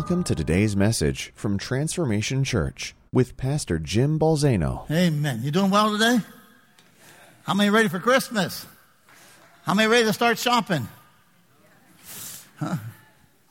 Welcome 0.00 0.24
to 0.24 0.34
today's 0.34 0.74
message 0.74 1.30
from 1.34 1.58
Transformation 1.58 2.42
Church 2.42 2.94
with 3.12 3.36
Pastor 3.36 3.78
Jim 3.78 4.18
Balzano. 4.18 4.90
Amen. 4.90 5.40
You 5.42 5.50
doing 5.50 5.70
well 5.70 5.92
today? 5.92 6.20
How 7.42 7.52
many 7.52 7.68
ready 7.68 7.90
for 7.90 7.98
Christmas? 8.00 8.64
How 9.64 9.74
many 9.74 9.90
ready 9.90 10.06
to 10.06 10.14
start 10.14 10.38
shopping? 10.38 10.88
Huh? 12.56 12.76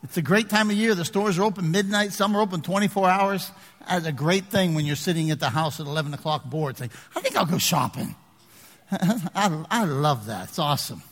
It's 0.01 0.17
a 0.17 0.23
great 0.23 0.49
time 0.49 0.71
of 0.71 0.75
year. 0.75 0.95
The 0.95 1.05
stores 1.05 1.37
are 1.37 1.43
open 1.43 1.69
midnight. 1.69 2.13
Some 2.13 2.35
are 2.35 2.41
open 2.41 2.61
24 2.61 3.07
hours. 3.07 3.51
That's 3.87 4.07
a 4.07 4.11
great 4.11 4.45
thing 4.45 4.73
when 4.73 4.87
you're 4.87 4.95
sitting 4.95 5.29
at 5.29 5.39
the 5.39 5.51
house 5.51 5.79
at 5.79 5.85
11 5.85 6.15
o'clock 6.15 6.45
bored 6.45 6.79
saying, 6.79 6.89
I 7.15 7.21
think 7.21 7.35
I'll 7.35 7.45
go 7.45 7.59
shopping. 7.59 8.15
I, 8.91 9.65
I 9.69 9.83
love 9.83 10.25
that. 10.25 10.49
It's 10.49 10.57
awesome. 10.57 11.03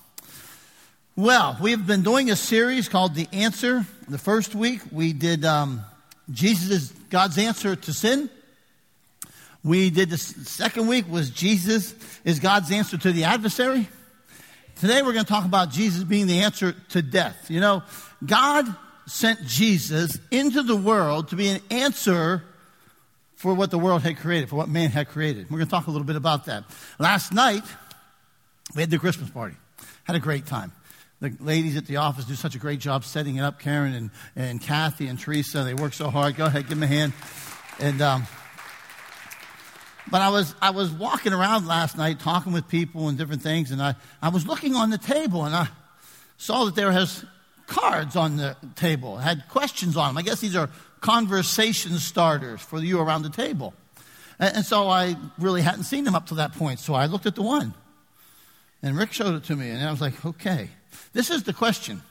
Well, 1.20 1.57
we've 1.59 1.88
been 1.88 2.03
doing 2.03 2.30
a 2.30 2.35
series 2.35 2.88
called 2.88 3.16
The 3.16 3.27
Answer. 3.34 3.88
The 4.07 4.20
first 4.20 4.53
week 4.53 4.81
we 4.91 5.13
did 5.13 5.45
um, 5.45 5.81
Jesus 6.30 6.70
is 6.70 6.91
God's 7.09 7.40
answer 7.40 7.76
to 7.76 7.91
sin. 7.91 8.30
We 9.63 9.90
did 9.90 10.12
the 10.12 10.20
second 10.20 10.85
week 10.85 11.09
was 11.09 11.31
Jesus 11.31 11.95
is 12.23 12.40
God's 12.40 12.71
answer 12.71 12.99
to 12.99 13.12
the 13.12 13.23
adversary. 13.23 13.88
Today 14.80 15.02
we're 15.02 15.13
going 15.13 15.26
to 15.26 15.30
talk 15.30 15.45
about 15.45 15.71
Jesus 15.71 16.03
being 16.03 16.27
the 16.27 16.41
answer 16.41 16.76
to 16.90 17.02
death. 17.02 17.49
You 17.49 17.62
know, 17.62 17.81
God 18.23 18.68
sent 19.07 19.43
Jesus 19.43 20.20
into 20.29 20.62
the 20.62 20.76
world 20.76 21.29
to 21.29 21.35
be 21.35 21.48
an 21.48 21.62
answer 21.71 22.43
for 23.38 23.55
what 23.55 23.71
the 23.71 23.79
world 23.79 24.04
had 24.04 24.18
created, 24.18 24.49
for 24.49 24.55
what 24.55 24.70
man 24.70 24.91
had 24.91 25.07
created. 25.07 25.49
We're 25.49 25.57
going 25.57 25.68
to 25.68 25.71
talk 25.71 25.88
a 25.88 25.91
little 25.91 26.05
bit 26.05 26.15
about 26.15 26.45
that. 26.45 26.65
Last 26.99 27.34
night, 27.34 27.63
we 28.76 28.84
had 28.84 28.91
the 28.91 28.99
Christmas 28.99 29.31
party. 29.31 29.55
Had 30.04 30.15
a 30.15 30.20
great 30.20 30.45
time. 30.45 30.71
The 31.20 31.34
ladies 31.40 31.76
at 31.77 31.87
the 31.87 31.98
office 31.98 32.26
do 32.26 32.35
such 32.35 32.54
a 32.54 32.60
great 32.60 32.79
job 32.79 33.04
setting 33.04 33.37
it 33.37 33.41
up. 33.41 33.60
Karen 33.60 33.93
and, 33.93 34.12
and 34.35 34.62
Kathy 34.62 35.07
and 35.07 35.20
Teresa, 35.20 35.63
they 35.63 35.73
work 35.73 35.93
so 35.93 36.12
hard. 36.12 36.35
Go 36.35 36.46
ahead, 36.46 36.68
give 36.68 36.79
them 36.79 36.84
a 36.84 36.87
hand. 36.87 37.13
And, 37.79 38.01
um, 38.04 38.27
but 40.12 40.21
I 40.21 40.29
was, 40.29 40.54
I 40.62 40.70
was 40.70 40.91
walking 40.91 41.34
around 41.34 41.65
last 41.65 41.98
night 41.98 42.20
talking 42.20 42.54
with 42.54 42.68
people 42.68 43.10
and 43.10 43.18
different 43.18 43.41
things, 43.41 43.71
and 43.71 43.82
I, 43.82 43.95
I 44.21 44.29
was 44.29 44.45
looking 44.45 44.76
on 44.76 44.91
the 44.91 44.99
table 44.99 45.43
and 45.43 45.55
I 45.55 45.68
saw 46.38 46.65
that 46.65 46.76
there 46.76 46.91
has 46.91 47.26
cards 47.65 48.15
on 48.15 48.38
the 48.38 48.55
table, 48.76 49.18
had 49.18 49.48
questions 49.49 49.98
on 49.98 50.10
them. 50.10 50.18
I 50.20 50.21
guess 50.21 50.40
these 50.40 50.55
are 50.55 50.70
conversation 51.01 51.93
starters 51.98 52.62
for 52.62 52.79
you 52.79 52.99
around 52.99 53.23
the 53.23 53.32
table. 53.32 53.73
And, 54.38 54.57
and 54.57 54.65
so 54.65 54.88
I 54.88 55.15
really 55.40 55.63
hadn't 55.63 55.85
seen 55.85 56.04
them 56.04 56.13
up 56.13 56.27
to 56.27 56.35
that 56.35 56.54
point. 56.54 56.79
So 56.79 56.93
I 56.93 57.07
looked 57.07 57.26
at 57.26 57.34
the 57.34 57.41
one. 57.41 57.73
And 58.81 58.97
Rick 58.97 59.13
showed 59.13 59.35
it 59.35 59.43
to 59.45 59.55
me. 59.55 59.70
And 59.70 59.83
I 59.83 59.91
was 59.91 60.01
like, 60.01 60.25
okay. 60.25 60.70
This 61.13 61.29
is 61.29 61.43
the 61.43 61.53
question 61.53 62.01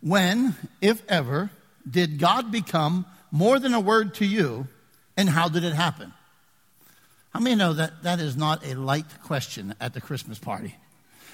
When, 0.00 0.54
if 0.80 1.02
ever, 1.08 1.50
did 1.88 2.18
God 2.18 2.50
become 2.50 3.06
more 3.30 3.58
than 3.58 3.74
a 3.74 3.80
word 3.80 4.14
to 4.14 4.26
you? 4.26 4.68
And 5.16 5.28
how 5.28 5.48
did 5.48 5.64
it 5.64 5.74
happen? 5.74 6.12
How 7.30 7.40
many 7.40 7.56
know 7.56 7.74
that 7.74 8.02
that 8.02 8.18
is 8.20 8.36
not 8.36 8.66
a 8.66 8.74
light 8.74 9.06
question 9.24 9.74
at 9.80 9.94
the 9.94 10.00
Christmas 10.00 10.38
party? 10.38 10.74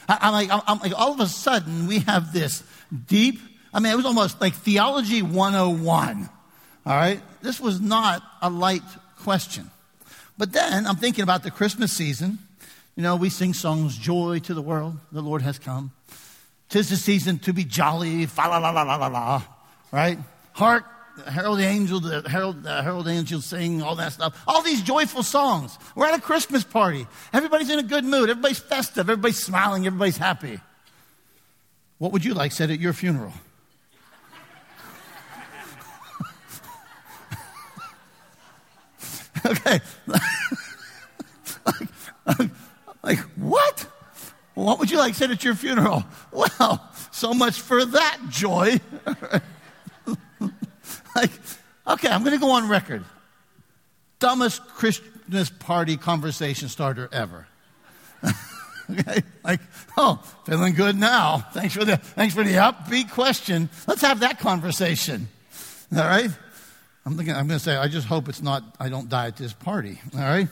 I, 0.08 0.28
am 0.28 0.33
like, 0.33 0.48
I'm 0.50 0.78
like, 0.80 0.98
all 0.98 1.12
of 1.12 1.20
a 1.20 1.28
sudden 1.28 1.86
we 1.86 2.00
have 2.00 2.33
this 2.33 2.64
deep, 3.06 3.38
I 3.72 3.80
mean, 3.80 3.92
it 3.92 3.97
was 3.97 4.05
almost 4.05 4.41
like 4.41 4.55
theology 4.55 5.22
101. 5.22 6.28
All 6.84 6.92
right? 6.92 7.20
This 7.41 7.60
was 7.60 7.80
not 7.80 8.22
a 8.41 8.50
light 8.50 8.83
question. 9.20 9.70
But 10.36 10.53
then 10.53 10.86
I'm 10.86 10.97
thinking 10.97 11.22
about 11.22 11.44
the 11.44 11.50
Christmas 11.50 11.92
season. 11.92 12.38
You 12.97 13.03
know, 13.03 13.17
we 13.17 13.31
sing 13.31 13.55
songs, 13.55 13.97
Joy 13.97 14.41
to 14.41 14.55
the 14.55 14.62
World, 14.62 14.98
the 15.11 15.23
Lord 15.23 15.43
has 15.43 15.59
come. 15.59 15.93
Tis 16.69 16.91
the 16.91 16.97
season 16.97 17.39
to 17.41 17.53
be 17.53 17.65
jolly, 17.65 18.27
fa 18.27 18.43
la 18.49 18.59
la 18.59 18.71
la 18.71 18.83
la 18.83 18.97
la 18.97 19.07
la, 19.07 19.43
right? 19.91 20.19
Hark, 20.53 20.84
herald 21.27 21.61
angel, 21.61 22.00
the 22.00 22.28
herald, 22.28 22.62
the 22.62 22.83
herald 22.83 23.09
angels 23.09 23.47
sing, 23.47 23.83
all 23.83 23.97
that 23.97 24.12
stuff. 24.12 24.43
All 24.47 24.62
these 24.62 24.83
joyful 24.83 25.22
songs. 25.22 25.78
We're 25.94 26.06
at 26.06 26.19
a 26.19 26.21
Christmas 26.21 26.65
party. 26.65 27.06
Everybody's 27.33 27.71
in 27.71 27.78
a 27.78 27.83
good 27.83 28.05
mood. 28.05 28.31
Everybody's 28.31 28.59
festive. 28.59 29.09
Everybody's 29.09 29.43
smiling. 29.43 29.87
Everybody's 29.87 30.16
happy. 30.16 30.61
What 31.99 32.12
would 32.12 32.25
you 32.25 32.34
like 32.34 32.53
said 32.53 32.71
at 32.71 32.81
your 32.81 32.93
funeral? 32.93 33.33
Okay. 39.45 39.81
like, 40.06 41.89
like, 42.27 42.50
what? 43.37 43.87
What 44.55 44.79
would 44.79 44.91
you 44.91 44.99
like 44.99 45.15
said 45.15 45.31
at 45.31 45.45
your 45.45 45.55
funeral? 45.55 46.05
Well, 46.33 46.91
so 47.11 47.35
much 47.35 47.61
for 47.61 47.85
that 47.85 48.19
joy. 48.31 48.81
like, 51.15 51.31
okay, 51.87 52.09
I'm 52.09 52.23
going 52.23 52.33
to 52.33 52.41
go 52.41 52.53
on 52.53 52.69
record. 52.69 53.05
Dumbest 54.19 54.67
Christmas 54.69 55.51
party 55.51 55.99
conversation 55.99 56.69
starter 56.69 57.11
ever. 57.13 57.47
okay, 58.91 59.23
like, 59.45 59.61
oh, 59.99 60.23
feeling 60.47 60.73
good 60.75 60.97
now. 60.97 61.39
Thanks 61.53 61.75
for 61.75 61.84
the 61.84 61.99
thanks 61.99 62.34
for 62.34 62.45
the 62.45 62.55
upbeat 62.55 63.11
question. 63.11 63.69
Let's 63.87 64.01
have 64.01 64.21
that 64.21 64.39
conversation. 64.39 65.29
All 65.95 65.99
right. 65.99 66.31
I'm 67.05 67.17
thinking, 67.17 67.34
I'm 67.34 67.49
going 67.49 67.59
to 67.59 67.65
say, 67.65 67.77
I 67.77 67.89
just 67.89 68.07
hope 68.07 68.29
it's 68.29 68.43
not, 68.43 68.63
I 68.79 68.89
don't 68.89 69.09
die 69.09 69.27
at 69.27 69.37
this 69.37 69.53
party, 69.53 70.01
all 70.15 70.21
right? 70.21 70.49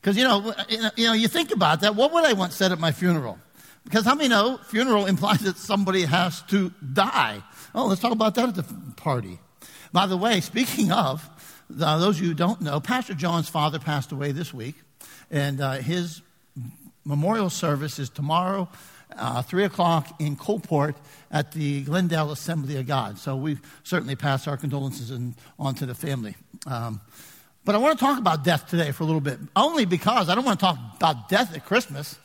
Because, 0.00 0.16
you 0.16 0.24
know, 0.24 0.54
you 0.96 1.06
know, 1.06 1.12
you 1.12 1.28
think 1.28 1.52
about 1.52 1.80
that. 1.82 1.94
What 1.94 2.12
would 2.12 2.24
I 2.24 2.32
want 2.32 2.52
said 2.52 2.72
at 2.72 2.78
my 2.78 2.92
funeral? 2.92 3.38
Because 3.84 4.04
how 4.04 4.14
many 4.14 4.28
know 4.28 4.58
funeral 4.64 5.06
implies 5.14 5.40
that 5.40 5.56
somebody 5.56 6.02
has 6.02 6.42
to 6.42 6.72
die? 6.92 7.42
Oh, 7.74 7.86
let's 7.86 8.00
talk 8.00 8.12
about 8.12 8.34
that 8.36 8.48
at 8.48 8.54
the 8.54 8.64
party. 8.96 9.38
By 9.92 10.06
the 10.06 10.16
way, 10.16 10.40
speaking 10.40 10.92
of, 11.06 11.28
uh, 11.80 11.98
those 11.98 12.16
of 12.16 12.22
you 12.22 12.28
who 12.30 12.34
don't 12.34 12.60
know, 12.60 12.80
Pastor 12.80 13.14
John's 13.14 13.48
father 13.48 13.78
passed 13.78 14.12
away 14.12 14.32
this 14.32 14.52
week, 14.52 14.74
and 15.30 15.60
uh, 15.60 15.72
his 15.74 16.22
memorial 17.04 17.50
service 17.50 17.98
is 17.98 18.08
tomorrow 18.08 18.68
uh, 19.16 19.42
3 19.42 19.64
o'clock 19.64 20.20
in 20.20 20.36
Coalport 20.36 20.96
at 21.30 21.52
the 21.52 21.82
Glendale 21.82 22.32
Assembly 22.32 22.76
of 22.76 22.86
God. 22.86 23.18
So 23.18 23.36
we 23.36 23.58
certainly 23.82 24.16
pass 24.16 24.46
our 24.46 24.56
condolences 24.56 25.10
in, 25.10 25.34
on 25.58 25.74
to 25.76 25.86
the 25.86 25.94
family. 25.94 26.36
Um, 26.66 27.00
but 27.64 27.74
I 27.74 27.78
want 27.78 27.98
to 27.98 28.04
talk 28.04 28.18
about 28.18 28.44
death 28.44 28.68
today 28.68 28.90
for 28.92 29.02
a 29.02 29.06
little 29.06 29.20
bit, 29.20 29.38
only 29.54 29.84
because 29.84 30.28
I 30.28 30.34
don't 30.34 30.44
want 30.44 30.58
to 30.60 30.66
talk 30.66 30.78
about 30.96 31.28
death 31.28 31.54
at 31.54 31.64
Christmas. 31.64 32.18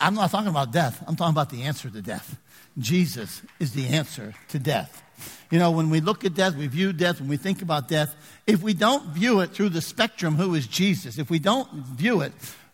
I'm 0.00 0.14
not 0.14 0.30
talking 0.30 0.48
about 0.48 0.72
death, 0.72 1.02
I'm 1.06 1.16
talking 1.16 1.34
about 1.34 1.50
the 1.50 1.62
answer 1.62 1.88
to 1.88 2.02
death. 2.02 2.38
Jesus 2.78 3.42
is 3.60 3.72
the 3.72 3.88
answer 3.88 4.34
to 4.48 4.58
death. 4.58 5.02
You 5.50 5.58
know, 5.58 5.70
when 5.70 5.90
we 5.90 6.00
look 6.00 6.24
at 6.24 6.34
death, 6.34 6.56
we 6.56 6.66
view 6.66 6.92
death, 6.92 7.20
when 7.20 7.28
we 7.28 7.36
think 7.36 7.60
about 7.60 7.86
death, 7.86 8.14
if 8.46 8.62
we 8.62 8.72
don't 8.72 9.08
view 9.08 9.40
it 9.40 9.50
through 9.50 9.68
the 9.68 9.82
spectrum, 9.82 10.36
who 10.36 10.54
is 10.54 10.66
Jesus, 10.66 11.18
if 11.18 11.28
we 11.30 11.38
don't 11.38 11.70
view 11.70 12.22
it 12.22 12.32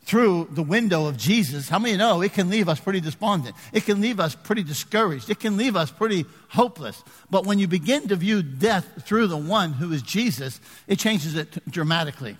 through 0.08 0.48
the 0.52 0.62
window 0.62 1.06
of 1.06 1.18
Jesus, 1.18 1.68
how 1.68 1.78
many 1.78 1.94
know 1.98 2.22
it 2.22 2.32
can 2.32 2.48
leave 2.48 2.66
us 2.66 2.80
pretty 2.80 2.98
despondent? 2.98 3.54
It 3.74 3.84
can 3.84 4.00
leave 4.00 4.18
us 4.18 4.34
pretty 4.34 4.62
discouraged. 4.62 5.28
It 5.28 5.38
can 5.38 5.58
leave 5.58 5.76
us 5.76 5.90
pretty 5.90 6.24
hopeless. 6.48 7.04
But 7.30 7.44
when 7.44 7.58
you 7.58 7.68
begin 7.68 8.08
to 8.08 8.16
view 8.16 8.42
death 8.42 9.04
through 9.04 9.26
the 9.26 9.36
one 9.36 9.74
who 9.74 9.92
is 9.92 10.00
Jesus, 10.00 10.62
it 10.86 10.98
changes 10.98 11.34
it 11.34 11.58
dramatically. 11.70 12.38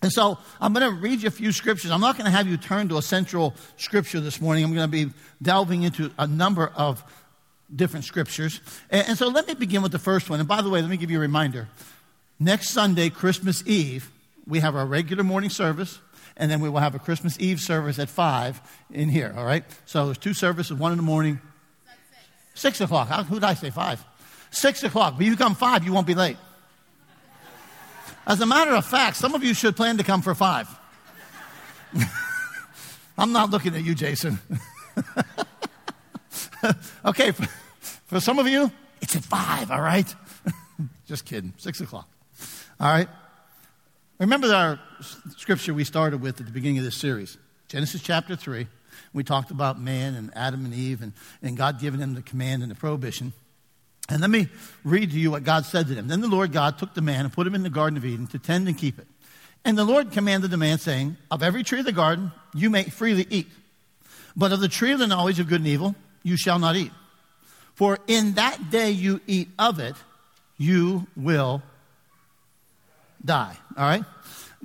And 0.00 0.10
so 0.10 0.38
I'm 0.58 0.72
going 0.72 0.90
to 0.90 0.98
read 0.98 1.20
you 1.20 1.28
a 1.28 1.30
few 1.30 1.52
scriptures. 1.52 1.90
I'm 1.90 2.00
not 2.00 2.16
going 2.16 2.24
to 2.24 2.30
have 2.30 2.46
you 2.46 2.56
turn 2.56 2.88
to 2.88 2.96
a 2.96 3.02
central 3.02 3.54
scripture 3.76 4.20
this 4.20 4.40
morning. 4.40 4.64
I'm 4.64 4.74
going 4.74 4.90
to 4.90 5.06
be 5.06 5.12
delving 5.42 5.82
into 5.82 6.10
a 6.18 6.26
number 6.26 6.72
of 6.76 7.04
different 7.74 8.06
scriptures. 8.06 8.62
And, 8.88 9.18
so 9.18 9.28
let 9.28 9.46
me 9.46 9.52
begin 9.52 9.82
with 9.82 9.92
the 9.92 9.98
first 9.98 10.30
one. 10.30 10.40
And 10.40 10.48
by 10.48 10.62
the 10.62 10.70
way, 10.70 10.80
let 10.80 10.88
me 10.88 10.96
give 10.96 11.10
you 11.10 11.18
a 11.18 11.20
reminder. 11.20 11.68
Next 12.40 12.70
Sunday, 12.70 13.10
Christmas 13.10 13.62
Eve, 13.66 14.10
we 14.46 14.60
have 14.60 14.74
our 14.74 14.86
regular 14.86 15.24
morning 15.24 15.50
service 15.50 15.98
and 16.36 16.50
then 16.50 16.60
we 16.60 16.68
will 16.68 16.80
have 16.80 16.94
a 16.94 16.98
Christmas 16.98 17.38
Eve 17.40 17.60
service 17.60 17.98
at 17.98 18.08
5 18.08 18.60
in 18.92 19.08
here, 19.08 19.34
all 19.36 19.44
right? 19.44 19.64
So 19.86 20.06
there's 20.06 20.18
two 20.18 20.34
services, 20.34 20.76
one 20.76 20.92
in 20.92 20.98
the 20.98 21.02
morning. 21.02 21.40
Six, 22.54 22.78
six 22.78 22.80
o'clock. 22.80 23.08
How, 23.08 23.22
who 23.22 23.36
did 23.36 23.44
I 23.44 23.54
say 23.54 23.70
5? 23.70 24.04
6 24.50 24.84
o'clock. 24.84 25.14
But 25.16 25.26
you 25.26 25.36
come 25.36 25.54
5, 25.54 25.84
you 25.84 25.92
won't 25.92 26.06
be 26.06 26.14
late. 26.14 26.36
As 28.26 28.40
a 28.40 28.46
matter 28.46 28.72
of 28.72 28.84
fact, 28.84 29.16
some 29.16 29.34
of 29.34 29.44
you 29.44 29.54
should 29.54 29.76
plan 29.76 29.98
to 29.98 30.04
come 30.04 30.20
for 30.20 30.34
5. 30.34 30.68
I'm 33.18 33.32
not 33.32 33.50
looking 33.50 33.74
at 33.74 33.84
you, 33.84 33.94
Jason. 33.94 34.38
okay, 37.04 37.30
for, 37.30 37.46
for 38.06 38.20
some 38.20 38.38
of 38.38 38.48
you, 38.48 38.70
it's 39.00 39.16
at 39.16 39.24
5, 39.24 39.70
all 39.70 39.80
right? 39.80 40.12
Just 41.06 41.24
kidding. 41.24 41.54
6 41.56 41.80
o'clock. 41.80 42.08
All 42.80 42.88
right? 42.88 43.08
Remember 44.18 44.52
our 44.54 44.78
scripture 45.36 45.74
we 45.74 45.84
started 45.84 46.22
with 46.22 46.40
at 46.40 46.46
the 46.46 46.52
beginning 46.52 46.78
of 46.78 46.84
this 46.84 46.96
series 46.96 47.36
Genesis 47.68 48.00
chapter 48.00 48.34
3. 48.34 48.66
We 49.12 49.24
talked 49.24 49.50
about 49.50 49.78
man 49.78 50.14
and 50.14 50.34
Adam 50.34 50.64
and 50.64 50.72
Eve 50.72 51.02
and, 51.02 51.12
and 51.42 51.54
God 51.54 51.78
giving 51.78 52.00
them 52.00 52.14
the 52.14 52.22
command 52.22 52.62
and 52.62 52.70
the 52.70 52.74
prohibition. 52.74 53.34
And 54.08 54.22
let 54.22 54.30
me 54.30 54.48
read 54.84 55.10
to 55.10 55.18
you 55.18 55.30
what 55.32 55.44
God 55.44 55.66
said 55.66 55.88
to 55.88 55.94
them. 55.94 56.08
Then 56.08 56.22
the 56.22 56.28
Lord 56.28 56.50
God 56.50 56.78
took 56.78 56.94
the 56.94 57.02
man 57.02 57.26
and 57.26 57.32
put 57.32 57.46
him 57.46 57.54
in 57.54 57.62
the 57.62 57.68
Garden 57.68 57.98
of 57.98 58.06
Eden 58.06 58.26
to 58.28 58.38
tend 58.38 58.68
and 58.68 58.78
keep 58.78 58.98
it. 58.98 59.06
And 59.66 59.76
the 59.76 59.84
Lord 59.84 60.12
commanded 60.12 60.50
the 60.50 60.56
man, 60.56 60.78
saying, 60.78 61.18
Of 61.30 61.42
every 61.42 61.62
tree 61.62 61.80
of 61.80 61.84
the 61.84 61.92
garden 61.92 62.32
you 62.54 62.70
may 62.70 62.84
freely 62.84 63.26
eat, 63.28 63.48
but 64.34 64.50
of 64.50 64.60
the 64.60 64.68
tree 64.68 64.92
of 64.92 64.98
the 64.98 65.06
knowledge 65.06 65.40
of 65.40 65.48
good 65.48 65.60
and 65.60 65.68
evil 65.68 65.94
you 66.22 66.38
shall 66.38 66.58
not 66.58 66.76
eat. 66.76 66.92
For 67.74 67.98
in 68.06 68.34
that 68.34 68.70
day 68.70 68.92
you 68.92 69.20
eat 69.26 69.50
of 69.58 69.78
it, 69.78 69.96
you 70.56 71.06
will 71.16 71.62
die. 73.26 73.56
All 73.76 73.84
right? 73.84 74.04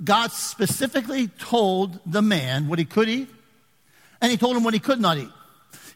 God 0.02 0.32
specifically 0.32 1.28
told 1.28 1.98
the 2.06 2.22
man 2.22 2.68
what 2.68 2.78
he 2.78 2.84
could 2.84 3.08
eat, 3.08 3.28
and 4.20 4.30
he 4.30 4.36
told 4.36 4.56
him 4.56 4.64
what 4.64 4.74
he 4.74 4.80
could 4.80 5.00
not 5.00 5.18
eat. 5.18 5.28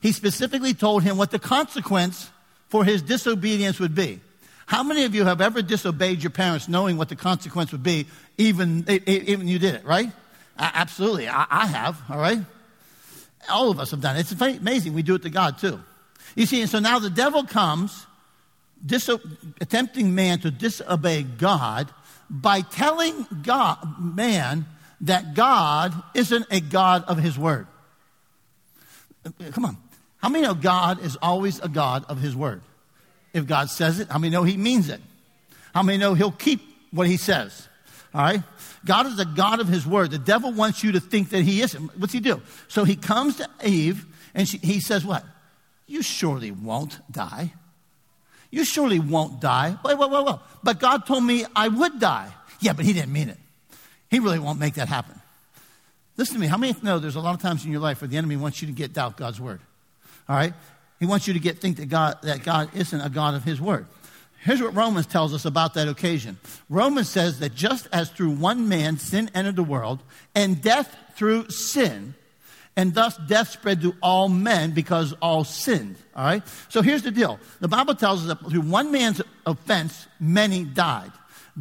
He 0.01 0.13
specifically 0.13 0.75
told 0.75 1.03
him 1.03 1.17
what 1.17 1.31
the 1.31 1.39
consequence 1.39 2.31
for 2.69 2.85
his 2.85 3.03
disobedience 3.03 3.81
would 3.81 3.95
be. 3.95 4.21
How 4.67 4.83
many 4.83 5.05
of 5.05 5.15
you 5.15 5.25
have 5.25 5.41
ever 5.41 5.63
disobeyed 5.63 6.23
your 6.23 6.31
parents 6.31 6.69
knowing 6.69 6.97
what 6.97 7.09
the 7.09 7.17
consequence 7.17 7.73
would 7.73 7.85
be, 7.85 8.07
even, 8.37 8.85
even 9.07 9.49
you 9.49 9.59
did 9.59 9.77
it, 9.77 9.85
right? 9.85 10.11
Absolutely. 10.59 11.29
I, 11.29 11.47
I 11.49 11.67
have, 11.67 12.01
all 12.11 12.19
right? 12.19 12.41
All 13.49 13.71
of 13.71 13.79
us 13.79 13.93
have 13.93 14.01
done 14.01 14.17
it. 14.17 14.21
It's 14.21 14.33
amazing. 14.33 14.93
We 14.93 15.03
do 15.03 15.15
it 15.15 15.23
to 15.23 15.31
God 15.31 15.59
too. 15.59 15.81
You 16.35 16.47
see, 16.47 16.61
and 16.61 16.69
so 16.69 16.81
now 16.81 16.99
the 16.99 17.11
devil 17.11 17.45
comes, 17.45 18.07
diso- 18.85 19.21
attempting 19.61 20.15
man 20.15 20.41
to 20.41 20.51
disobey 20.51 21.23
God 21.23 21.89
by 22.29 22.61
telling 22.61 23.27
God, 23.43 23.79
man 23.99 24.67
that 25.03 25.35
God 25.35 25.95
isn't 26.15 26.47
a 26.51 26.61
God 26.61 27.05
of 27.05 27.19
his 27.19 27.39
word. 27.39 27.67
Come 29.53 29.65
on. 29.65 29.77
How 30.19 30.29
many 30.29 30.47
know 30.47 30.55
God 30.55 31.05
is 31.05 31.17
always 31.21 31.61
a 31.61 31.69
God 31.69 32.05
of 32.09 32.21
his 32.21 32.35
word? 32.35 32.63
If 33.33 33.47
God 33.47 33.71
says 33.71 34.01
it, 34.01 34.09
how 34.09 34.19
many 34.19 34.31
know 34.31 34.45
he 34.45 34.57
means 34.57 34.89
it? 34.89 35.01
How 35.75 35.83
many 35.83 35.99
know 35.99 36.15
he'll 36.15 36.33
keep 36.33 36.61
what 36.91 37.07
he 37.07 37.17
says? 37.17 37.69
All 38.15 38.23
right? 38.23 38.43
God 38.85 39.07
is 39.07 39.19
a 39.19 39.27
God 39.27 39.61
of 39.61 39.69
his 39.69 39.87
word. 39.87 40.11
The 40.11 40.19
devil 40.19 40.53
wants 40.53 40.83
you 40.83 40.93
to 40.93 41.01
think 41.01 41.31
that 41.31 41.43
he 41.43 41.61
isn't. 41.61 41.99
What's 41.99 42.15
he 42.15 42.21
do? 42.21 42.41
So 42.69 42.85
he 42.85 42.97
comes 42.97 43.37
to 43.37 43.49
Eve 43.65 44.07
and 44.35 44.49
she, 44.49 44.59
he 44.59 44.81
says, 44.81 45.05
What? 45.05 45.25
You 45.87 46.03
surely 46.03 46.51
won't 46.51 46.99
die. 47.11 47.53
You 48.51 48.65
surely 48.65 48.99
won't 48.99 49.41
die. 49.41 49.77
Wait, 49.85 49.99
wait, 49.99 50.11
wait, 50.11 50.25
wait. 50.25 50.37
But 50.63 50.81
God 50.81 51.07
told 51.07 51.25
me 51.25 51.45
I 51.55 51.69
would 51.69 52.01
die. 52.01 52.33
Yeah, 52.61 52.73
but 52.73 52.85
he 52.85 52.93
didn't 52.93 53.13
mean 53.13 53.29
it. 53.29 53.39
He 54.11 54.19
really 54.21 54.39
won't 54.39 54.59
make 54.59 54.75
that 54.75 54.89
happen. 54.89 55.21
Listen 56.17 56.35
to 56.35 56.41
me. 56.41 56.47
How 56.47 56.57
many 56.57 56.75
know 56.83 56.99
there's 56.99 57.17
a 57.17 57.21
lot 57.21 57.35
of 57.35 57.43
times 57.43 57.65
in 57.65 57.73
your 57.73 57.81
life 57.81 58.01
where 58.01 58.09
the 58.09 58.17
enemy 58.17 58.37
wants 58.37 58.63
you 58.63 58.69
to 58.69 58.73
get 58.73 58.93
doubt 58.93 59.17
God's 59.17 59.41
word? 59.41 59.61
All 60.29 60.37
right? 60.37 60.55
He 60.99 61.07
wants 61.07 61.27
you 61.27 61.35
to 61.35 61.41
get 61.41 61.59
think 61.59 61.77
that 61.77 61.87
God, 61.87 62.19
that 62.23 62.43
God 62.43 62.71
isn't 62.75 63.01
a 63.01 63.11
God 63.11 63.35
of 63.35 63.45
his 63.45 63.61
word. 63.61 63.87
Here's 64.41 64.63
what 64.63 64.75
Romans 64.75 65.07
tells 65.07 65.35
us 65.35 65.45
about 65.45 65.75
that 65.75 65.89
occasion. 65.89 66.39
Romans 66.71 67.09
says 67.09 67.41
that 67.41 67.55
just 67.55 67.89
as 67.93 68.11
through 68.11 68.31
one 68.31 68.69
man 68.69 68.97
sin 68.97 69.31
entered 69.35 69.57
the 69.57 69.65
world, 69.65 70.01
and 70.35 70.63
death 70.63 70.97
through 71.17 71.51
sin, 71.51 72.15
and 72.77 72.95
thus 72.95 73.17
death 73.17 73.49
spread 73.49 73.81
to 73.81 73.95
all 74.03 74.29
men 74.29 74.73
because 74.73 75.15
all 75.15 75.45
sinned. 75.45 75.97
All 76.15 76.25
right? 76.25 76.43
So 76.69 76.83
here's 76.83 77.03
the 77.03 77.11
deal. 77.11 77.41
The 77.61 77.69
Bible 77.69 77.95
tells 77.95 78.23
us 78.23 78.29
that 78.29 78.51
through 78.51 78.61
one 78.61 78.93
man's 78.93 79.23
offense, 79.47 80.07
many 80.21 80.65
died. 80.65 81.13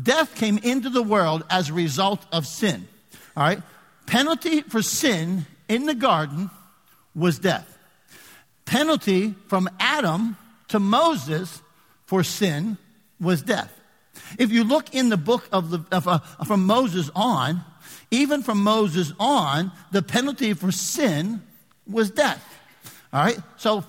Death 0.02 0.36
came 0.36 0.58
into 0.58 0.90
the 0.90 1.04
world 1.04 1.44
as 1.50 1.70
a 1.70 1.74
result 1.74 2.26
of 2.34 2.46
sin. 2.46 2.88
All 3.38 3.44
right? 3.44 3.62
Penalty 4.06 4.62
for 4.62 4.82
sin 4.82 5.46
in 5.70 5.86
the 5.86 5.96
garden 5.96 6.50
was 7.16 7.40
death. 7.40 7.78
Penalty 8.66 9.36
from 9.48 9.70
Adam 9.80 10.36
to 10.68 10.80
Moses 10.80 11.62
for 12.06 12.24
sin 12.24 12.78
was 13.22 13.42
death. 13.42 13.72
If 14.38 14.52
you 14.52 14.64
look 14.64 14.94
in 14.94 15.10
the 15.10 15.18
book 15.18 15.48
of 15.52 15.70
the, 15.70 15.86
of, 15.92 16.08
uh, 16.08 16.20
from 16.46 16.66
Moses 16.66 17.10
on, 17.16 17.64
even 18.12 18.44
from 18.44 18.64
Moses 18.64 19.14
on, 19.20 19.72
the 19.92 20.02
penalty 20.02 20.54
for 20.54 20.72
sin 20.72 21.42
was 21.88 22.12
death. 22.12 22.44
All 23.12 23.24
right? 23.24 23.40
So 23.58 23.84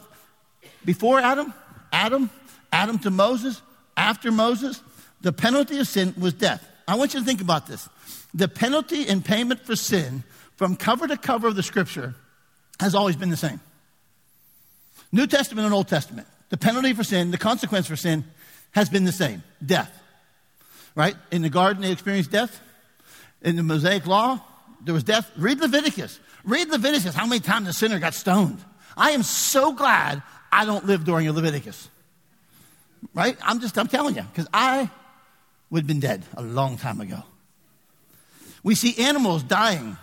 before 0.85 1.19
Adam, 1.19 1.53
Adam, 1.93 2.31
Adam 2.73 2.99
to 3.01 3.11
Moses, 3.11 3.61
after 3.97 4.31
Moses, 4.31 4.83
the 5.21 5.33
penalty 5.33 5.79
of 5.79 5.89
sin 5.89 6.15
was 6.19 6.33
death. 6.33 6.67
I 6.87 6.97
want 6.97 7.15
you 7.15 7.21
to 7.21 7.27
think 7.27 7.41
about 7.41 7.67
this. 7.67 7.89
The 8.35 8.49
penalty 8.49 9.09
and 9.09 9.25
payment 9.25 9.61
for 9.61 9.77
sin 9.77 10.23
from 10.57 10.77
cover 10.77 11.09
to 11.09 11.17
cover 11.17 11.49
of 11.49 11.57
the 11.57 11.63
scripture 11.63 12.15
has 12.81 12.95
always 12.95 13.17
been 13.17 13.31
the 13.31 13.37
same. 13.37 13.61
New 15.13 15.27
Testament 15.27 15.65
and 15.65 15.75
Old 15.75 15.89
Testament. 15.89 16.27
The 16.51 16.57
penalty 16.57 16.93
for 16.93 17.05
sin, 17.05 17.31
the 17.31 17.39
consequence 17.39 17.87
for 17.87 17.97
sin 17.97 18.25
has 18.73 18.89
been 18.89 19.05
the 19.05 19.13
same 19.13 19.43
death. 19.65 19.91
Right? 20.95 21.17
In 21.31 21.43
the 21.43 21.51
garden, 21.51 21.83
they 21.83 21.93
experienced 21.93 22.31
death. 22.31 22.61
In 23.47 23.55
the 23.55 23.63
Mosaic 23.63 24.07
law, 24.07 24.41
there 24.85 24.93
was 24.93 25.05
death. 25.05 25.31
Read 25.37 25.61
Leviticus. 25.61 26.19
Read 26.45 26.69
Leviticus, 26.69 27.15
how 27.15 27.27
many 27.27 27.41
times 27.41 27.67
the 27.67 27.73
sinner 27.73 28.01
got 28.01 28.13
stoned. 28.13 28.59
I 28.97 29.13
am 29.13 29.23
so 29.23 29.73
glad 29.73 30.21
I 30.51 30.65
don't 30.65 30.85
live 30.85 31.05
during 31.05 31.31
Leviticus. 31.31 31.89
Right? 33.15 33.39
I'm 33.43 33.61
just, 33.61 33.79
I'm 33.79 33.87
telling 33.87 34.17
you, 34.17 34.23
because 34.23 34.49
I 34.53 34.91
would 35.71 35.81
have 35.81 35.87
been 35.87 36.01
dead 36.01 36.25
a 36.37 36.43
long 36.43 36.77
time 36.77 37.01
ago. 37.01 37.23
We 38.65 38.75
see 38.75 38.99
animals 38.99 39.45
dying, 39.45 39.97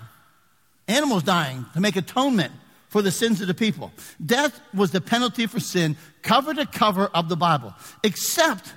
animals 0.87 1.23
dying 1.23 1.65
to 1.73 1.81
make 1.81 1.97
atonement 1.97 2.53
for 2.87 3.01
the 3.01 3.11
sins 3.11 3.41
of 3.41 3.47
the 3.47 3.53
people. 3.53 3.91
Death 4.25 4.61
was 4.73 4.91
the 4.91 5.01
penalty 5.01 5.47
for 5.47 5.59
sin, 5.59 5.97
cover 6.21 6.53
to 6.53 6.65
cover 6.65 7.07
of 7.07 7.27
the 7.27 7.35
Bible. 7.35 7.73
Except 8.03 8.71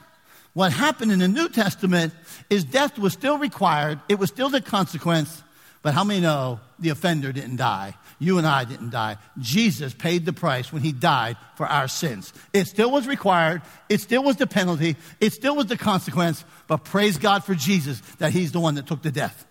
what 0.57 0.73
happened 0.73 1.13
in 1.13 1.19
the 1.19 1.29
New 1.29 1.51
Testament 1.51 2.15
is 2.49 2.65
death 2.65 2.99
was 2.99 3.13
still 3.13 3.37
required, 3.37 4.01
it 4.09 4.19
was 4.19 4.31
still 4.31 4.49
the 4.49 4.63
consequence, 4.63 5.43
but 5.83 5.93
how 5.93 6.03
many 6.03 6.23
know 6.23 6.61
the 6.79 6.89
offender 6.89 7.31
didn't 7.31 7.57
die? 7.57 7.95
You 8.19 8.39
and 8.39 8.47
I 8.47 8.65
didn't 8.65 8.89
die. 8.89 9.19
Jesus 9.39 9.93
paid 9.93 10.25
the 10.25 10.33
price 10.33 10.73
when 10.73 10.81
he 10.81 10.93
died 10.93 11.37
for 11.57 11.67
our 11.67 11.89
sins. 11.89 12.33
It 12.55 12.69
still 12.69 12.91
was 12.91 13.07
required, 13.07 13.61
it 13.91 14.01
still 14.01 14.23
was 14.23 14.37
the 14.37 14.47
penalty, 14.47 14.97
it 15.21 15.35
still 15.35 15.55
was 15.55 15.67
the 15.67 15.77
consequence, 15.77 16.43
but 16.69 16.85
praise 16.85 17.19
God 17.19 17.45
for 17.45 17.55
Jesus 17.55 18.01
that 18.17 18.33
he's 18.33 18.53
the 18.53 18.61
one 18.61 18.77
that 18.77 18.87
took 18.87 19.03
the 19.03 19.13
death. 19.13 19.47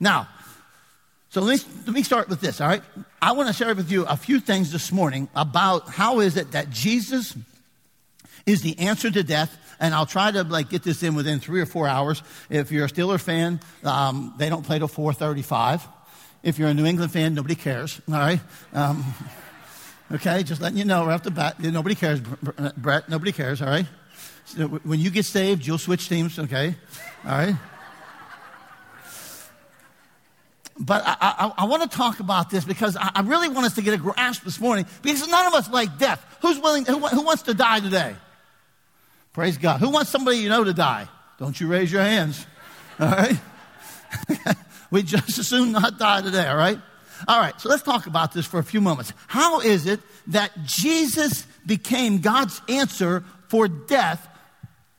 Now, 0.00 0.28
so 1.30 1.40
let 1.40 1.66
me, 1.66 1.72
let 1.86 1.94
me 1.94 2.02
start 2.02 2.28
with 2.28 2.42
this, 2.42 2.60
all 2.60 2.68
right? 2.68 2.82
I 3.22 3.32
want 3.32 3.48
to 3.48 3.54
share 3.54 3.74
with 3.74 3.90
you 3.90 4.04
a 4.04 4.18
few 4.18 4.38
things 4.38 4.70
this 4.70 4.92
morning 4.92 5.30
about 5.34 5.88
how 5.88 6.20
is 6.20 6.36
it 6.36 6.50
that 6.50 6.68
Jesus 6.68 7.34
is 8.46 8.62
the 8.62 8.78
answer 8.78 9.10
to 9.10 9.22
death, 9.22 9.56
and 9.82 9.94
I'll 9.94 10.06
try 10.06 10.30
to 10.30 10.44
like 10.44 10.70
get 10.70 10.84
this 10.84 11.02
in 11.02 11.14
within 11.14 11.40
three 11.40 11.60
or 11.60 11.66
four 11.66 11.88
hours. 11.88 12.22
If 12.48 12.70
you're 12.70 12.86
a 12.86 12.88
Steeler 12.88 13.20
fan, 13.20 13.60
um, 13.82 14.32
they 14.38 14.48
don't 14.48 14.64
play 14.64 14.78
till 14.78 14.88
4:35. 14.88 15.82
If 16.42 16.58
you're 16.58 16.68
a 16.68 16.74
New 16.74 16.86
England 16.86 17.12
fan, 17.12 17.34
nobody 17.34 17.56
cares. 17.56 18.00
All 18.08 18.14
right. 18.14 18.40
Um, 18.72 19.04
okay, 20.12 20.44
just 20.44 20.62
letting 20.62 20.78
you 20.78 20.84
know 20.84 21.04
right 21.04 21.14
off 21.14 21.24
the 21.24 21.30
bat, 21.32 21.60
nobody 21.60 21.96
cares, 21.96 22.20
Brett. 22.20 23.08
Nobody 23.08 23.32
cares. 23.32 23.60
All 23.60 23.68
right. 23.68 23.86
So 24.44 24.68
when 24.68 25.00
you 25.00 25.10
get 25.10 25.24
saved, 25.24 25.66
you'll 25.66 25.78
switch 25.78 26.08
teams. 26.08 26.38
Okay. 26.38 26.74
All 27.24 27.30
right. 27.30 27.56
But 30.78 31.02
I, 31.04 31.16
I, 31.20 31.52
I 31.58 31.64
want 31.66 31.90
to 31.90 31.96
talk 31.96 32.20
about 32.20 32.50
this 32.50 32.64
because 32.64 32.96
I, 32.96 33.10
I, 33.16 33.20
really 33.20 33.48
want 33.48 33.66
us 33.66 33.74
to 33.74 33.82
get 33.82 33.92
a 33.92 33.98
grasp 33.98 34.42
this 34.42 34.58
morning 34.58 34.86
because 35.02 35.28
none 35.28 35.46
of 35.46 35.52
us 35.52 35.68
like 35.68 35.98
death. 35.98 36.24
Who's 36.40 36.58
willing, 36.58 36.86
who, 36.86 36.98
who 36.98 37.22
wants 37.22 37.42
to 37.42 37.54
die 37.54 37.80
today? 37.80 38.16
Praise 39.32 39.56
God. 39.56 39.80
Who 39.80 39.90
wants 39.90 40.10
somebody 40.10 40.38
you 40.38 40.48
know 40.48 40.64
to 40.64 40.74
die? 40.74 41.08
Don't 41.38 41.58
you 41.58 41.66
raise 41.66 41.90
your 41.90 42.02
hands. 42.02 42.46
All 43.00 43.08
right? 43.08 43.38
we 44.90 45.02
just 45.02 45.38
as 45.38 45.48
soon 45.48 45.72
not 45.72 45.98
die 45.98 46.20
today, 46.20 46.46
all 46.46 46.56
right? 46.56 46.78
All 47.26 47.40
right, 47.40 47.58
so 47.60 47.68
let's 47.68 47.82
talk 47.82 48.06
about 48.06 48.32
this 48.32 48.46
for 48.46 48.58
a 48.58 48.64
few 48.64 48.80
moments. 48.80 49.12
How 49.28 49.60
is 49.60 49.86
it 49.86 50.00
that 50.28 50.50
Jesus 50.64 51.46
became 51.64 52.18
God's 52.18 52.60
answer 52.68 53.24
for 53.48 53.68
death 53.68 54.28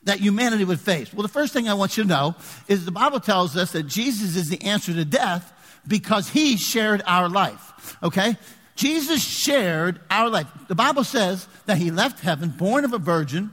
that 0.04 0.20
humanity 0.20 0.64
would 0.64 0.80
face? 0.80 1.12
Well, 1.12 1.22
the 1.22 1.28
first 1.28 1.52
thing 1.52 1.68
I 1.68 1.74
want 1.74 1.96
you 1.96 2.02
to 2.02 2.08
know 2.08 2.34
is 2.66 2.84
the 2.84 2.90
Bible 2.90 3.20
tells 3.20 3.56
us 3.56 3.72
that 3.72 3.84
Jesus 3.84 4.36
is 4.36 4.48
the 4.48 4.62
answer 4.62 4.92
to 4.92 5.04
death 5.04 5.52
because 5.86 6.28
he 6.28 6.56
shared 6.56 7.02
our 7.06 7.28
life. 7.28 7.96
Okay? 8.02 8.36
Jesus 8.74 9.22
shared 9.22 10.00
our 10.10 10.28
life. 10.28 10.46
The 10.68 10.74
Bible 10.74 11.04
says 11.04 11.46
that 11.66 11.78
he 11.78 11.90
left 11.90 12.20
heaven, 12.20 12.48
born 12.48 12.84
of 12.84 12.92
a 12.92 12.98
virgin, 12.98 13.52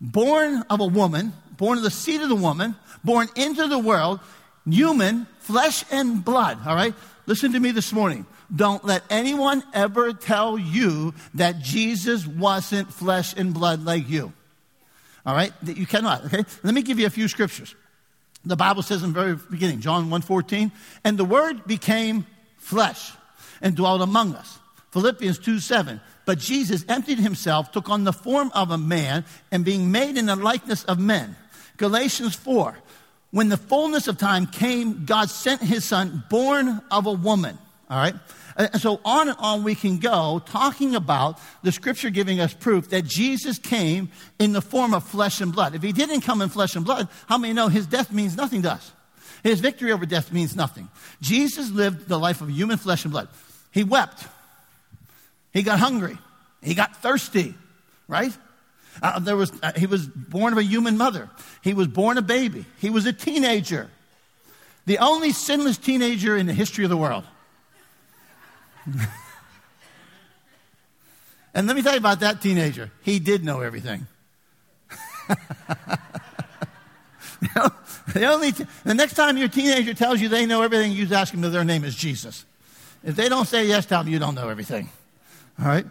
born 0.00 0.62
of 0.70 0.80
a 0.80 0.86
woman, 0.86 1.32
born 1.56 1.78
of 1.78 1.84
the 1.84 1.90
seed 1.90 2.20
of 2.20 2.28
the 2.28 2.36
woman, 2.36 2.76
born 3.04 3.28
into 3.36 3.66
the 3.68 3.78
world, 3.78 4.20
human, 4.68 5.26
flesh 5.40 5.84
and 5.90 6.24
blood. 6.24 6.58
All 6.66 6.74
right? 6.74 6.94
Listen 7.26 7.52
to 7.52 7.60
me 7.60 7.70
this 7.70 7.92
morning. 7.92 8.26
Don't 8.54 8.84
let 8.84 9.02
anyone 9.10 9.62
ever 9.74 10.12
tell 10.12 10.58
you 10.58 11.14
that 11.34 11.60
Jesus 11.60 12.26
wasn't 12.26 12.92
flesh 12.92 13.34
and 13.36 13.52
blood 13.52 13.84
like 13.84 14.08
you. 14.08 14.32
All 15.24 15.34
right? 15.34 15.52
That 15.62 15.76
you 15.76 15.86
cannot. 15.86 16.26
Okay? 16.26 16.44
Let 16.62 16.74
me 16.74 16.82
give 16.82 16.98
you 16.98 17.06
a 17.06 17.10
few 17.10 17.28
scriptures. 17.28 17.74
The 18.44 18.56
Bible 18.56 18.82
says 18.82 19.02
in 19.02 19.12
the 19.12 19.20
very 19.20 19.36
beginning, 19.50 19.80
John 19.80 20.08
1:14, 20.08 20.70
and 21.02 21.18
the 21.18 21.24
word 21.24 21.66
became 21.66 22.26
flesh 22.58 23.12
and 23.60 23.74
dwelt 23.74 24.02
among 24.02 24.34
us. 24.36 24.58
Philippians 24.92 25.40
2 25.40 25.58
7. 25.58 26.00
But 26.26 26.38
Jesus 26.38 26.84
emptied 26.88 27.18
himself, 27.18 27.72
took 27.72 27.88
on 27.88 28.04
the 28.04 28.12
form 28.12 28.50
of 28.54 28.70
a 28.70 28.76
man, 28.76 29.24
and 29.50 29.64
being 29.64 29.90
made 29.90 30.18
in 30.18 30.26
the 30.26 30.36
likeness 30.36 30.84
of 30.84 30.98
men. 30.98 31.36
Galatians 31.78 32.34
4. 32.34 32.76
When 33.30 33.48
the 33.48 33.56
fullness 33.56 34.08
of 34.08 34.18
time 34.18 34.46
came, 34.46 35.04
God 35.06 35.30
sent 35.30 35.62
his 35.62 35.84
son, 35.84 36.24
born 36.28 36.82
of 36.90 37.06
a 37.06 37.12
woman. 37.12 37.56
All 37.88 37.98
right? 37.98 38.14
And 38.56 38.80
so 38.80 39.00
on 39.04 39.28
and 39.28 39.36
on 39.38 39.62
we 39.62 39.74
can 39.74 39.98
go 39.98 40.42
talking 40.44 40.96
about 40.96 41.38
the 41.62 41.70
scripture 41.70 42.10
giving 42.10 42.40
us 42.40 42.54
proof 42.54 42.88
that 42.90 43.04
Jesus 43.04 43.58
came 43.58 44.10
in 44.38 44.52
the 44.52 44.62
form 44.62 44.94
of 44.94 45.04
flesh 45.04 45.40
and 45.40 45.52
blood. 45.52 45.74
If 45.74 45.82
he 45.82 45.92
didn't 45.92 46.22
come 46.22 46.40
in 46.42 46.48
flesh 46.48 46.74
and 46.74 46.84
blood, 46.84 47.08
how 47.28 47.38
many 47.38 47.52
know 47.52 47.68
his 47.68 47.86
death 47.86 48.10
means 48.10 48.36
nothing 48.36 48.62
to 48.62 48.72
us? 48.72 48.92
His 49.42 49.60
victory 49.60 49.92
over 49.92 50.06
death 50.06 50.32
means 50.32 50.56
nothing. 50.56 50.88
Jesus 51.20 51.70
lived 51.70 52.08
the 52.08 52.18
life 52.18 52.40
of 52.40 52.50
human 52.50 52.78
flesh 52.78 53.04
and 53.04 53.12
blood. 53.12 53.28
He 53.70 53.84
wept. 53.84 54.26
He 55.56 55.62
got 55.62 55.78
hungry. 55.78 56.18
He 56.60 56.74
got 56.74 57.00
thirsty, 57.00 57.54
right? 58.08 58.36
Uh, 59.00 59.20
there 59.20 59.38
was, 59.38 59.50
uh, 59.62 59.72
he 59.74 59.86
was 59.86 60.06
born 60.06 60.52
of 60.52 60.58
a 60.58 60.62
human 60.62 60.98
mother. 60.98 61.30
He 61.62 61.72
was 61.72 61.86
born 61.86 62.18
a 62.18 62.22
baby. 62.22 62.66
He 62.78 62.90
was 62.90 63.06
a 63.06 63.12
teenager. 63.14 63.88
The 64.84 64.98
only 64.98 65.32
sinless 65.32 65.78
teenager 65.78 66.36
in 66.36 66.44
the 66.44 66.52
history 66.52 66.84
of 66.84 66.90
the 66.90 66.96
world. 66.98 67.24
and 71.54 71.66
let 71.66 71.74
me 71.74 71.80
tell 71.80 71.92
you 71.92 72.00
about 72.00 72.20
that 72.20 72.42
teenager. 72.42 72.90
He 73.00 73.18
did 73.18 73.42
know 73.42 73.62
everything. 73.62 74.06
the, 78.12 78.26
only 78.26 78.52
t- 78.52 78.66
the 78.84 78.92
next 78.92 79.14
time 79.14 79.38
your 79.38 79.48
teenager 79.48 79.94
tells 79.94 80.20
you 80.20 80.28
they 80.28 80.44
know 80.44 80.60
everything, 80.60 80.92
you 80.92 81.08
ask 81.14 81.32
them 81.32 81.42
if 81.44 81.52
their 81.52 81.64
name 81.64 81.82
is 81.84 81.96
Jesus. 81.96 82.44
If 83.02 83.16
they 83.16 83.30
don't 83.30 83.46
say 83.46 83.64
yes, 83.64 83.86
them 83.86 84.06
you 84.06 84.18
don't 84.18 84.34
know 84.34 84.50
everything. 84.50 84.90
All 85.58 85.66
right? 85.66 85.86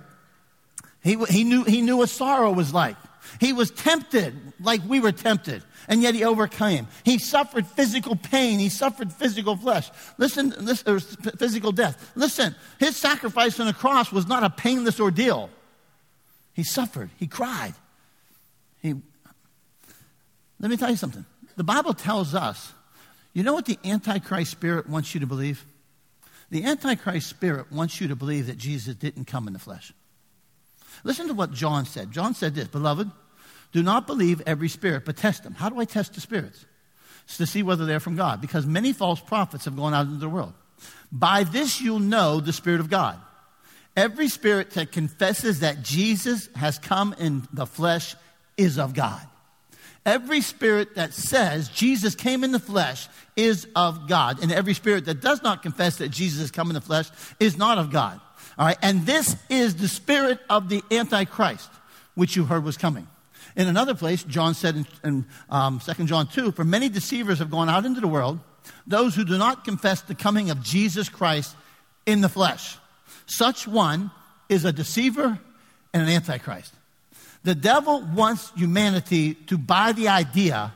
He, 1.04 1.16
he, 1.30 1.44
knew, 1.44 1.64
he 1.64 1.82
knew 1.82 1.98
what 1.98 2.10
sorrow 2.10 2.52
was 2.52 2.74
like. 2.74 2.96
He 3.40 3.54
was 3.54 3.72
tempted 3.72 4.36
like 4.60 4.82
we 4.88 5.00
were 5.00 5.12
tempted, 5.12 5.64
and 5.88 6.02
yet 6.02 6.16
he 6.16 6.24
overcame. 6.24 6.88
He 7.04 7.18
suffered 7.18 7.68
physical 7.68 8.16
pain. 8.16 8.60
He 8.60 8.70
suffered 8.70 9.12
physical 9.12 9.56
flesh. 9.56 9.90
Listen, 10.18 10.54
listen 10.60 11.00
physical 11.38 11.72
death. 11.72 12.12
Listen, 12.16 12.56
his 12.80 12.96
sacrifice 12.96 13.60
on 13.60 13.68
the 13.68 13.74
cross 13.74 14.12
was 14.12 14.28
not 14.28 14.44
a 14.44 14.50
painless 14.50 15.00
ordeal. 15.00 15.50
He 16.54 16.64
suffered. 16.64 17.10
He 17.18 17.28
cried. 17.28 17.74
He, 18.82 18.96
let 20.60 20.72
me 20.72 20.78
tell 20.78 20.90
you 20.90 20.96
something. 20.96 21.26
The 21.58 21.64
Bible 21.64 21.94
tells 21.94 22.34
us, 22.34 22.74
you 23.34 23.44
know 23.44 23.54
what 23.54 23.66
the 23.66 23.78
Antichrist 23.84 24.52
spirit 24.52 24.88
wants 24.88 25.14
you 25.14 25.20
to 25.20 25.28
believe? 25.28 25.66
The 26.50 26.64
Antichrist 26.64 27.28
spirit 27.28 27.72
wants 27.72 28.00
you 28.00 28.08
to 28.10 28.16
believe 28.16 28.48
that 28.48 28.58
Jesus 28.58 28.96
didn't 28.96 29.26
come 29.26 29.48
in 29.48 29.54
the 29.54 29.60
flesh. 29.60 29.94
Listen 31.04 31.28
to 31.28 31.34
what 31.34 31.52
John 31.52 31.86
said. 31.86 32.12
John 32.12 32.34
said 32.34 32.56
this 32.56 32.68
Beloved, 32.68 33.10
do 33.72 33.84
not 33.84 34.08
believe 34.08 34.42
every 34.46 34.70
spirit, 34.70 35.06
but 35.06 35.18
test 35.18 35.44
them. 35.44 35.54
How 35.54 35.70
do 35.70 35.80
I 35.80 35.86
test 35.86 36.14
the 36.14 36.22
spirits? 36.22 36.66
It's 37.26 37.38
to 37.38 37.46
see 37.46 37.64
whether 37.64 37.86
they're 37.86 38.00
from 38.00 38.16
God, 38.16 38.40
because 38.40 38.66
many 38.66 38.94
false 38.94 39.20
prophets 39.20 39.66
have 39.66 39.76
gone 39.76 39.94
out 39.94 40.06
into 40.06 40.20
the 40.20 40.30
world. 40.30 40.54
By 41.12 41.44
this 41.44 41.82
you'll 41.82 42.00
know 42.00 42.40
the 42.40 42.54
Spirit 42.54 42.80
of 42.80 42.90
God. 42.90 43.20
Every 43.98 44.28
spirit 44.28 44.72
that 44.72 44.92
confesses 44.92 45.62
that 45.62 45.82
Jesus 45.82 46.50
has 46.56 46.78
come 46.78 47.16
in 47.18 47.48
the 47.54 47.66
flesh 47.66 48.16
is 48.58 48.78
of 48.78 48.94
God. 48.94 49.26
Every 50.06 50.42
spirit 50.42 50.96
that 50.96 51.14
says 51.14 51.68
Jesus 51.70 52.14
came 52.14 52.44
in 52.44 52.52
the 52.52 52.60
flesh 52.60 53.08
is 53.36 53.68
of 53.76 54.08
God. 54.08 54.42
And 54.42 54.52
every 54.52 54.76
spirit 54.76 55.06
that 55.06 55.20
does 55.20 55.42
not 55.42 55.64
confess 55.64 55.98
that 55.98 56.10
Jesus 56.10 56.42
has 56.42 56.52
come 56.52 56.70
in 56.70 56.76
the 56.76 56.82
flesh 56.82 57.10
is 57.40 57.58
not 57.58 57.80
of 57.80 57.92
God. 57.92 58.22
All 58.58 58.68
right. 58.68 58.78
And 58.84 59.06
this 59.06 59.36
is 59.50 59.76
the 59.76 59.88
spirit 59.88 60.40
of 60.50 60.70
the 60.70 60.84
Antichrist, 60.92 61.70
which 62.14 62.36
you 62.36 62.46
heard 62.46 62.64
was 62.64 62.78
coming. 62.78 63.08
In 63.56 63.68
another 63.68 63.96
place, 63.96 64.24
John 64.24 64.54
said 64.54 64.76
in, 64.76 64.88
in 65.04 65.26
um, 65.50 65.80
2 65.80 66.06
John 66.06 66.28
2 66.28 66.52
For 66.52 66.64
many 66.64 66.88
deceivers 66.88 67.40
have 67.40 67.50
gone 67.50 67.70
out 67.70 67.86
into 67.86 68.02
the 68.02 68.08
world, 68.08 68.40
those 68.86 69.16
who 69.16 69.26
do 69.26 69.38
not 69.38 69.66
confess 69.66 70.02
the 70.02 70.16
coming 70.16 70.52
of 70.52 70.62
Jesus 70.62 71.10
Christ 71.10 71.56
in 72.06 72.22
the 72.22 72.30
flesh. 72.30 72.78
Such 73.26 73.68
one 73.68 74.12
is 74.50 74.66
a 74.66 74.72
deceiver 74.72 75.40
and 75.94 76.04
an 76.04 76.10
antichrist. 76.10 76.75
The 77.46 77.54
devil 77.54 78.02
wants 78.02 78.52
humanity 78.56 79.36
to 79.36 79.58
buy 79.60 79.92
the 79.92 80.08
idea 80.08 80.74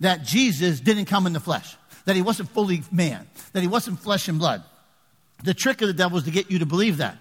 that 0.00 0.24
Jesus 0.24 0.80
didn't 0.80 1.04
come 1.04 1.26
in 1.26 1.34
the 1.34 1.40
flesh, 1.40 1.76
that 2.06 2.16
he 2.16 2.22
wasn't 2.22 2.48
fully 2.48 2.82
man, 2.90 3.28
that 3.52 3.60
he 3.60 3.68
wasn't 3.68 4.00
flesh 4.00 4.26
and 4.26 4.38
blood. 4.38 4.64
The 5.44 5.52
trick 5.52 5.82
of 5.82 5.88
the 5.88 5.94
devil 5.94 6.16
is 6.16 6.24
to 6.24 6.30
get 6.30 6.50
you 6.50 6.60
to 6.60 6.66
believe 6.66 6.96
that. 6.96 7.18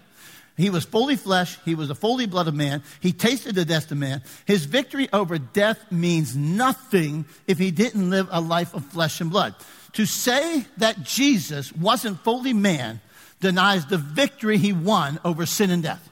He 0.55 0.69
was 0.69 0.85
fully 0.85 1.17
flesh. 1.17 1.57
He 1.65 1.75
was 1.75 1.89
a 1.89 1.95
fully 1.95 2.25
blood 2.25 2.47
of 2.47 2.55
man. 2.55 2.83
He 3.01 3.11
tasted 3.11 3.55
the 3.55 3.65
death 3.65 3.91
of 3.91 3.97
man. 3.97 4.21
His 4.45 4.63
victory 4.63 5.09
over 5.11 5.37
death 5.37 5.91
means 5.91 6.33
nothing 6.33 7.25
if 7.47 7.57
he 7.57 7.71
didn't 7.71 8.09
live 8.09 8.29
a 8.31 8.39
life 8.39 8.73
of 8.73 8.85
flesh 8.85 9.19
and 9.19 9.29
blood. 9.29 9.55
To 9.93 10.05
say 10.05 10.65
that 10.77 11.03
Jesus 11.03 11.73
wasn't 11.73 12.21
fully 12.21 12.53
man 12.53 13.01
denies 13.41 13.87
the 13.87 13.97
victory 13.97 14.57
he 14.57 14.71
won 14.71 15.19
over 15.25 15.45
sin 15.45 15.69
and 15.69 15.83
death. 15.83 16.09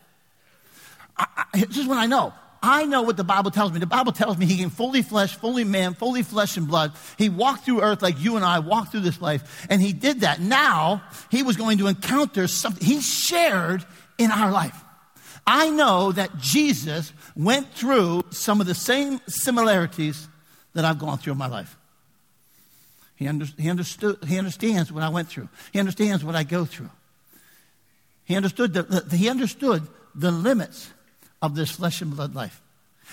I, 1.18 1.46
I, 1.54 1.60
this 1.62 1.78
is 1.78 1.88
what 1.88 1.98
I 1.98 2.08
know. 2.08 2.34
I 2.66 2.86
know 2.86 3.02
what 3.02 3.18
the 3.18 3.26
Bible 3.26 3.52
tells 3.52 3.74
me. 3.74 3.80
The 3.80 3.86
Bible 3.86 4.14
tells 4.14 4.38
me 4.38 4.46
he 4.46 4.56
came 4.56 4.70
fully 4.70 5.02
flesh, 5.02 5.36
fully 5.36 5.66
man, 5.66 5.96
fully 5.96 6.24
flesh 6.24 6.56
and 6.56 6.66
blood. 6.66 6.94
He 7.18 7.28
walked 7.28 7.66
through 7.66 7.82
earth 7.82 8.02
like 8.02 8.24
you 8.24 8.38
and 8.38 8.46
I 8.46 8.60
walked 8.60 8.92
through 8.92 9.02
this 9.02 9.22
life, 9.22 9.68
and 9.70 9.82
he 9.82 9.92
did 9.92 10.22
that. 10.22 10.40
Now 10.40 11.04
he 11.30 11.44
was 11.44 11.58
going 11.58 11.78
to 11.80 11.88
encounter 11.88 12.48
something. 12.48 12.88
He 12.88 13.02
shared 13.02 13.86
in 14.18 14.32
our 14.32 14.50
life. 14.50 14.82
I 15.46 15.72
know 15.72 16.14
that 16.14 16.38
Jesus 16.38 17.12
went 17.36 17.70
through 17.74 18.24
some 18.30 18.62
of 18.62 18.68
the 18.68 18.76
same 18.76 19.20
similarities 19.28 20.30
that 20.74 20.86
I've 20.86 21.00
gone 21.00 21.18
through 21.18 21.34
in 21.34 21.40
my 21.40 21.48
life. 21.48 21.76
He, 23.18 23.28
under, 23.28 23.46
he, 23.58 23.70
understood, 23.70 24.24
he 24.26 24.38
understands 24.38 24.90
what 24.90 25.04
I 25.04 25.10
went 25.10 25.28
through. 25.28 25.50
He 25.74 25.80
understands 25.80 26.24
what 26.24 26.36
I 26.36 26.44
go 26.44 26.64
through. 26.64 26.90
He 28.24 28.38
understood 28.38 28.74
the, 28.74 28.84
the, 28.84 29.18
he 29.18 29.28
understood 29.28 29.86
the 30.16 30.32
limits 30.32 30.90
of 31.44 31.56
this 31.56 31.70
flesh 31.70 32.02
and 32.02 32.16
blood 32.16 32.34
life. 32.34 32.62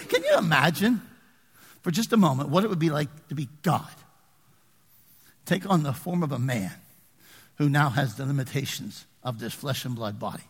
Can 0.09 0.23
you 0.23 0.39
imagine 0.39 1.03
for 1.83 1.91
just 1.91 2.13
a 2.13 2.17
moment 2.17 2.49
what 2.49 2.63
it 2.63 2.71
would 2.71 2.79
be 2.79 2.89
like 2.89 3.09
to 3.29 3.35
be 3.35 3.49
God? 3.63 3.91
Take 5.45 5.69
on 5.69 5.83
the 5.83 5.93
form 5.93 6.23
of 6.23 6.31
a 6.31 6.39
man 6.39 6.71
who 7.57 7.69
now 7.69 7.91
has 7.91 8.15
the 8.15 8.25
limitations 8.25 9.05
of 9.25 9.41
this 9.41 9.53
flesh 9.53 9.85
and 9.85 9.97
blood 9.97 10.21
body. 10.21 10.45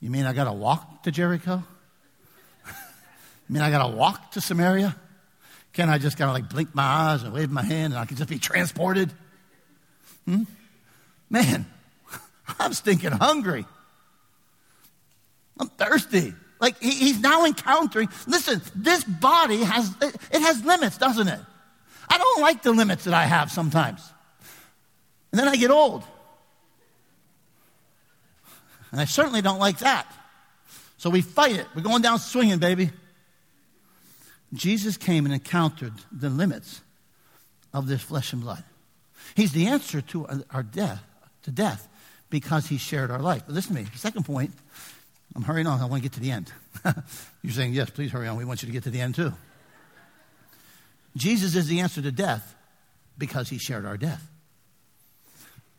You 0.00 0.10
mean 0.10 0.26
I 0.26 0.32
got 0.32 0.44
to 0.44 0.52
walk 0.52 1.04
to 1.04 1.12
Jericho? 1.12 1.62
you 2.66 2.74
mean 3.48 3.62
I 3.62 3.70
got 3.70 3.88
to 3.88 3.96
walk 3.96 4.32
to 4.32 4.40
Samaria? 4.40 4.96
Can 5.72 5.88
I 5.88 5.98
just 5.98 6.18
kind 6.18 6.28
of 6.28 6.34
like 6.34 6.50
blink 6.50 6.74
my 6.74 6.82
eyes 6.82 7.22
and 7.22 7.32
wave 7.32 7.50
my 7.50 7.62
hand 7.62 7.92
and 7.92 8.00
I 8.00 8.06
can 8.06 8.16
just 8.16 8.28
be 8.28 8.40
transported? 8.40 9.12
Hmm? 10.24 10.42
Man, 11.30 11.66
I'm 12.58 12.74
stinking 12.74 13.12
hungry. 13.12 13.66
I'm 15.58 15.68
thirsty. 15.68 16.34
Like 16.60 16.80
he, 16.80 16.90
he's 16.90 17.20
now 17.20 17.44
encountering. 17.44 18.08
Listen, 18.26 18.60
this 18.74 19.04
body 19.04 19.58
has 19.58 19.94
it, 20.02 20.16
it 20.32 20.42
has 20.42 20.64
limits, 20.64 20.98
doesn't 20.98 21.28
it? 21.28 21.40
I 22.08 22.18
don't 22.18 22.40
like 22.40 22.62
the 22.62 22.72
limits 22.72 23.04
that 23.04 23.14
I 23.14 23.24
have 23.24 23.50
sometimes. 23.50 24.00
And 25.30 25.38
then 25.38 25.48
I 25.48 25.56
get 25.56 25.70
old. 25.70 26.04
And 28.90 29.00
I 29.00 29.04
certainly 29.04 29.42
don't 29.42 29.58
like 29.58 29.78
that. 29.80 30.10
So 30.96 31.10
we 31.10 31.20
fight 31.20 31.56
it. 31.56 31.66
We're 31.74 31.82
going 31.82 32.02
down 32.02 32.18
swinging, 32.18 32.58
baby. 32.58 32.90
Jesus 34.54 34.96
came 34.96 35.26
and 35.26 35.34
encountered 35.34 35.92
the 36.10 36.30
limits 36.30 36.80
of 37.74 37.86
this 37.86 38.02
flesh 38.02 38.32
and 38.32 38.40
blood. 38.42 38.64
He's 39.34 39.52
the 39.52 39.66
answer 39.66 40.00
to 40.00 40.26
our 40.50 40.62
death, 40.62 41.04
to 41.42 41.50
death, 41.50 41.86
because 42.30 42.66
he 42.66 42.78
shared 42.78 43.10
our 43.10 43.20
life. 43.20 43.42
But 43.46 43.54
listen 43.54 43.76
to 43.76 43.82
me. 43.82 43.88
Second 43.94 44.24
point 44.24 44.52
I'm 45.34 45.42
hurrying 45.42 45.66
on. 45.66 45.80
I 45.80 45.84
want 45.84 46.02
to 46.02 46.08
get 46.08 46.14
to 46.14 46.20
the 46.20 46.30
end. 46.30 46.52
You're 47.42 47.52
saying, 47.52 47.74
yes, 47.74 47.90
please 47.90 48.10
hurry 48.10 48.28
on. 48.28 48.36
We 48.36 48.44
want 48.44 48.62
you 48.62 48.66
to 48.66 48.72
get 48.72 48.84
to 48.84 48.90
the 48.90 49.00
end 49.00 49.14
too. 49.14 49.32
Jesus 51.16 51.54
is 51.54 51.66
the 51.66 51.80
answer 51.80 52.00
to 52.02 52.12
death 52.12 52.54
because 53.16 53.48
he 53.48 53.58
shared 53.58 53.84
our 53.84 53.96
death. 53.96 54.26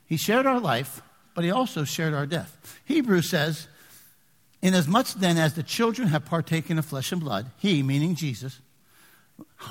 He 0.06 0.18
shared 0.18 0.46
our 0.46 0.60
life, 0.60 1.01
but 1.36 1.44
he 1.44 1.51
also 1.51 1.84
shared 1.84 2.13
our 2.13 2.25
death. 2.25 2.79
Hebrews 2.86 3.29
says, 3.29 3.68
Inasmuch 4.62 5.08
then 5.13 5.38
as 5.38 5.53
the 5.53 5.63
children 5.63 6.10
have 6.10 6.25
partaken 6.25 6.77
of 6.77 6.86
flesh 6.86 7.12
and 7.12 7.22
blood, 7.22 7.51
he, 7.58 7.82
meaning 7.82 8.15
Jesus, 8.15 8.60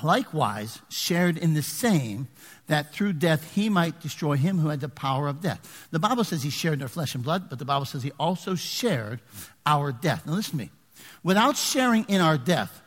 likewise 0.03 0.79
shared 0.89 1.37
in 1.37 1.53
the 1.53 1.61
same 1.61 2.27
that 2.67 2.93
through 2.93 3.13
death 3.13 3.53
he 3.53 3.69
might 3.69 3.99
destroy 3.99 4.35
him 4.35 4.59
who 4.59 4.69
had 4.69 4.79
the 4.79 4.89
power 4.89 5.27
of 5.27 5.41
death. 5.41 5.87
The 5.91 5.99
Bible 5.99 6.23
says 6.23 6.43
he 6.43 6.49
shared 6.49 6.79
their 6.79 6.87
flesh 6.87 7.15
and 7.15 7.23
blood, 7.23 7.49
but 7.49 7.59
the 7.59 7.65
Bible 7.65 7.85
says 7.85 8.03
he 8.03 8.11
also 8.19 8.55
shared 8.55 9.19
our 9.65 9.91
death. 9.91 10.25
Now 10.25 10.33
listen 10.33 10.51
to 10.51 10.57
me. 10.57 10.69
Without 11.23 11.57
sharing 11.57 12.05
in 12.05 12.21
our 12.21 12.37
death, 12.37 12.81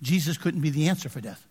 Jesus 0.00 0.38
couldn't 0.38 0.60
be 0.60 0.70
the 0.70 0.88
answer 0.88 1.08
for 1.08 1.20
death. 1.20 1.44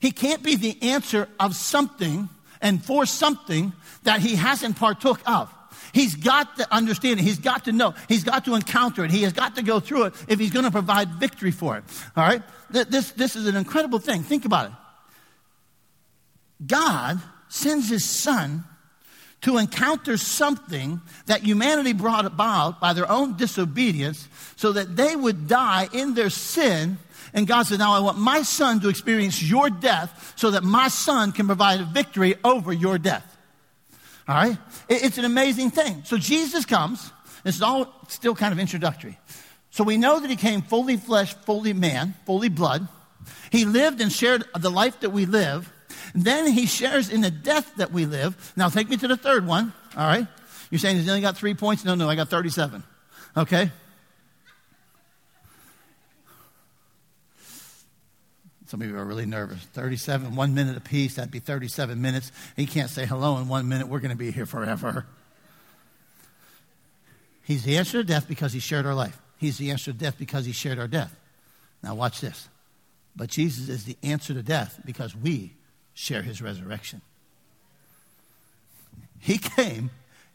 He 0.00 0.10
can't 0.10 0.42
be 0.42 0.56
the 0.56 0.76
answer 0.82 1.28
of 1.38 1.54
something 1.54 2.28
and 2.60 2.84
for 2.84 3.06
something 3.06 3.72
that 4.02 4.20
he 4.20 4.36
hasn't 4.36 4.76
partook 4.76 5.20
of. 5.26 5.52
He's 5.92 6.14
got 6.14 6.56
to 6.56 6.74
understand 6.74 7.20
it. 7.20 7.22
He's 7.22 7.38
got 7.38 7.64
to 7.66 7.72
know. 7.72 7.94
He's 8.08 8.24
got 8.24 8.44
to 8.46 8.54
encounter 8.54 9.04
it. 9.04 9.10
He 9.10 9.22
has 9.22 9.32
got 9.32 9.56
to 9.56 9.62
go 9.62 9.80
through 9.80 10.04
it 10.04 10.14
if 10.28 10.38
he's 10.38 10.50
going 10.50 10.64
to 10.64 10.70
provide 10.70 11.08
victory 11.14 11.50
for 11.50 11.76
it. 11.76 11.84
All 12.16 12.24
right? 12.24 12.42
This, 12.70 13.12
this 13.12 13.36
is 13.36 13.46
an 13.46 13.56
incredible 13.56 13.98
thing. 13.98 14.22
Think 14.22 14.44
about 14.44 14.66
it. 14.66 14.72
God 16.66 17.20
sends 17.48 17.88
his 17.88 18.04
son 18.04 18.64
to 19.42 19.58
encounter 19.58 20.16
something 20.16 21.00
that 21.26 21.42
humanity 21.42 21.92
brought 21.92 22.24
about 22.24 22.80
by 22.80 22.94
their 22.94 23.10
own 23.10 23.36
disobedience 23.36 24.26
so 24.56 24.72
that 24.72 24.96
they 24.96 25.14
would 25.14 25.46
die 25.46 25.88
in 25.92 26.14
their 26.14 26.30
sin. 26.30 26.96
And 27.34 27.46
God 27.46 27.64
said, 27.64 27.78
Now 27.78 27.92
I 27.92 27.98
want 28.00 28.18
my 28.18 28.42
son 28.42 28.80
to 28.80 28.88
experience 28.88 29.42
your 29.42 29.68
death 29.68 30.32
so 30.36 30.52
that 30.52 30.64
my 30.64 30.88
son 30.88 31.32
can 31.32 31.46
provide 31.46 31.80
a 31.80 31.84
victory 31.84 32.36
over 32.42 32.72
your 32.72 32.96
death. 32.96 33.33
All 34.26 34.34
right? 34.34 34.58
It's 34.88 35.18
an 35.18 35.24
amazing 35.24 35.70
thing. 35.70 36.02
So 36.04 36.16
Jesus 36.16 36.64
comes. 36.64 37.12
This 37.42 37.56
is 37.56 37.62
all 37.62 37.92
still 38.08 38.34
kind 38.34 38.52
of 38.52 38.58
introductory. 38.58 39.18
So 39.70 39.84
we 39.84 39.96
know 39.96 40.20
that 40.20 40.30
he 40.30 40.36
came 40.36 40.62
fully 40.62 40.96
flesh, 40.96 41.34
fully 41.34 41.72
man, 41.72 42.14
fully 42.26 42.48
blood. 42.48 42.88
He 43.50 43.64
lived 43.64 44.00
and 44.00 44.10
shared 44.10 44.44
the 44.58 44.70
life 44.70 45.00
that 45.00 45.10
we 45.10 45.26
live. 45.26 45.70
Then 46.14 46.46
he 46.46 46.66
shares 46.66 47.10
in 47.10 47.20
the 47.20 47.30
death 47.30 47.74
that 47.76 47.92
we 47.92 48.06
live. 48.06 48.52
Now 48.56 48.68
take 48.68 48.88
me 48.88 48.96
to 48.98 49.08
the 49.08 49.16
third 49.16 49.46
one. 49.46 49.72
All 49.96 50.06
right? 50.06 50.26
You're 50.70 50.78
saying 50.78 50.96
he's 50.96 51.08
only 51.08 51.20
got 51.20 51.36
three 51.36 51.54
points? 51.54 51.84
No, 51.84 51.94
no, 51.94 52.08
I 52.08 52.14
got 52.14 52.28
37. 52.28 52.82
Okay? 53.36 53.70
Some 58.74 58.82
of 58.82 58.88
you 58.88 58.98
are 58.98 59.04
really 59.04 59.24
nervous. 59.24 59.62
37, 59.66 60.34
one 60.34 60.52
minute 60.52 60.76
apiece, 60.76 61.14
that'd 61.14 61.30
be 61.30 61.38
37 61.38 62.02
minutes. 62.02 62.32
He 62.56 62.66
can't 62.66 62.90
say 62.90 63.06
hello 63.06 63.38
in 63.38 63.46
one 63.46 63.68
minute. 63.68 63.86
We're 63.86 64.00
going 64.00 64.10
to 64.10 64.16
be 64.16 64.32
here 64.32 64.46
forever. 64.46 65.06
He's 67.44 67.62
the 67.62 67.76
answer 67.76 67.98
to 67.98 68.04
death 68.04 68.26
because 68.26 68.52
he 68.52 68.58
shared 68.58 68.84
our 68.84 68.96
life. 68.96 69.16
He's 69.38 69.58
the 69.58 69.70
answer 69.70 69.92
to 69.92 69.96
death 69.96 70.16
because 70.18 70.44
he 70.44 70.50
shared 70.50 70.80
our 70.80 70.88
death. 70.88 71.14
Now, 71.84 71.94
watch 71.94 72.20
this. 72.20 72.48
But 73.14 73.30
Jesus 73.30 73.68
is 73.68 73.84
the 73.84 73.96
answer 74.02 74.34
to 74.34 74.42
death 74.42 74.80
because 74.84 75.14
we 75.14 75.52
share 75.92 76.22
his 76.22 76.42
resurrection. 76.42 77.00
He 79.20 79.38
came 79.38 79.90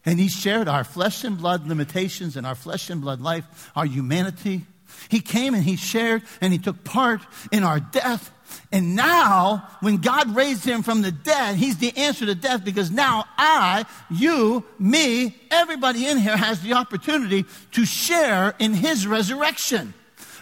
and 0.06 0.18
he 0.18 0.28
shared 0.28 0.66
our 0.66 0.84
flesh 0.84 1.24
and 1.24 1.36
blood 1.36 1.68
limitations 1.68 2.38
and 2.38 2.46
our 2.46 2.54
flesh 2.54 2.88
and 2.88 3.02
blood 3.02 3.20
life, 3.20 3.70
our 3.76 3.84
humanity. 3.84 4.62
He 5.08 5.20
came 5.20 5.54
and 5.54 5.64
he 5.64 5.76
shared 5.76 6.22
and 6.40 6.52
he 6.52 6.58
took 6.58 6.84
part 6.84 7.20
in 7.50 7.64
our 7.64 7.80
death. 7.80 8.30
And 8.72 8.96
now, 8.96 9.68
when 9.80 9.98
God 9.98 10.34
raised 10.34 10.64
him 10.64 10.82
from 10.82 11.02
the 11.02 11.12
dead, 11.12 11.56
he's 11.56 11.78
the 11.78 11.96
answer 11.96 12.26
to 12.26 12.34
death 12.34 12.64
because 12.64 12.90
now 12.90 13.24
I, 13.38 13.84
you, 14.10 14.64
me, 14.78 15.36
everybody 15.50 16.06
in 16.06 16.18
here 16.18 16.36
has 16.36 16.60
the 16.60 16.74
opportunity 16.74 17.44
to 17.72 17.84
share 17.84 18.54
in 18.58 18.74
his 18.74 19.06
resurrection. 19.06 19.94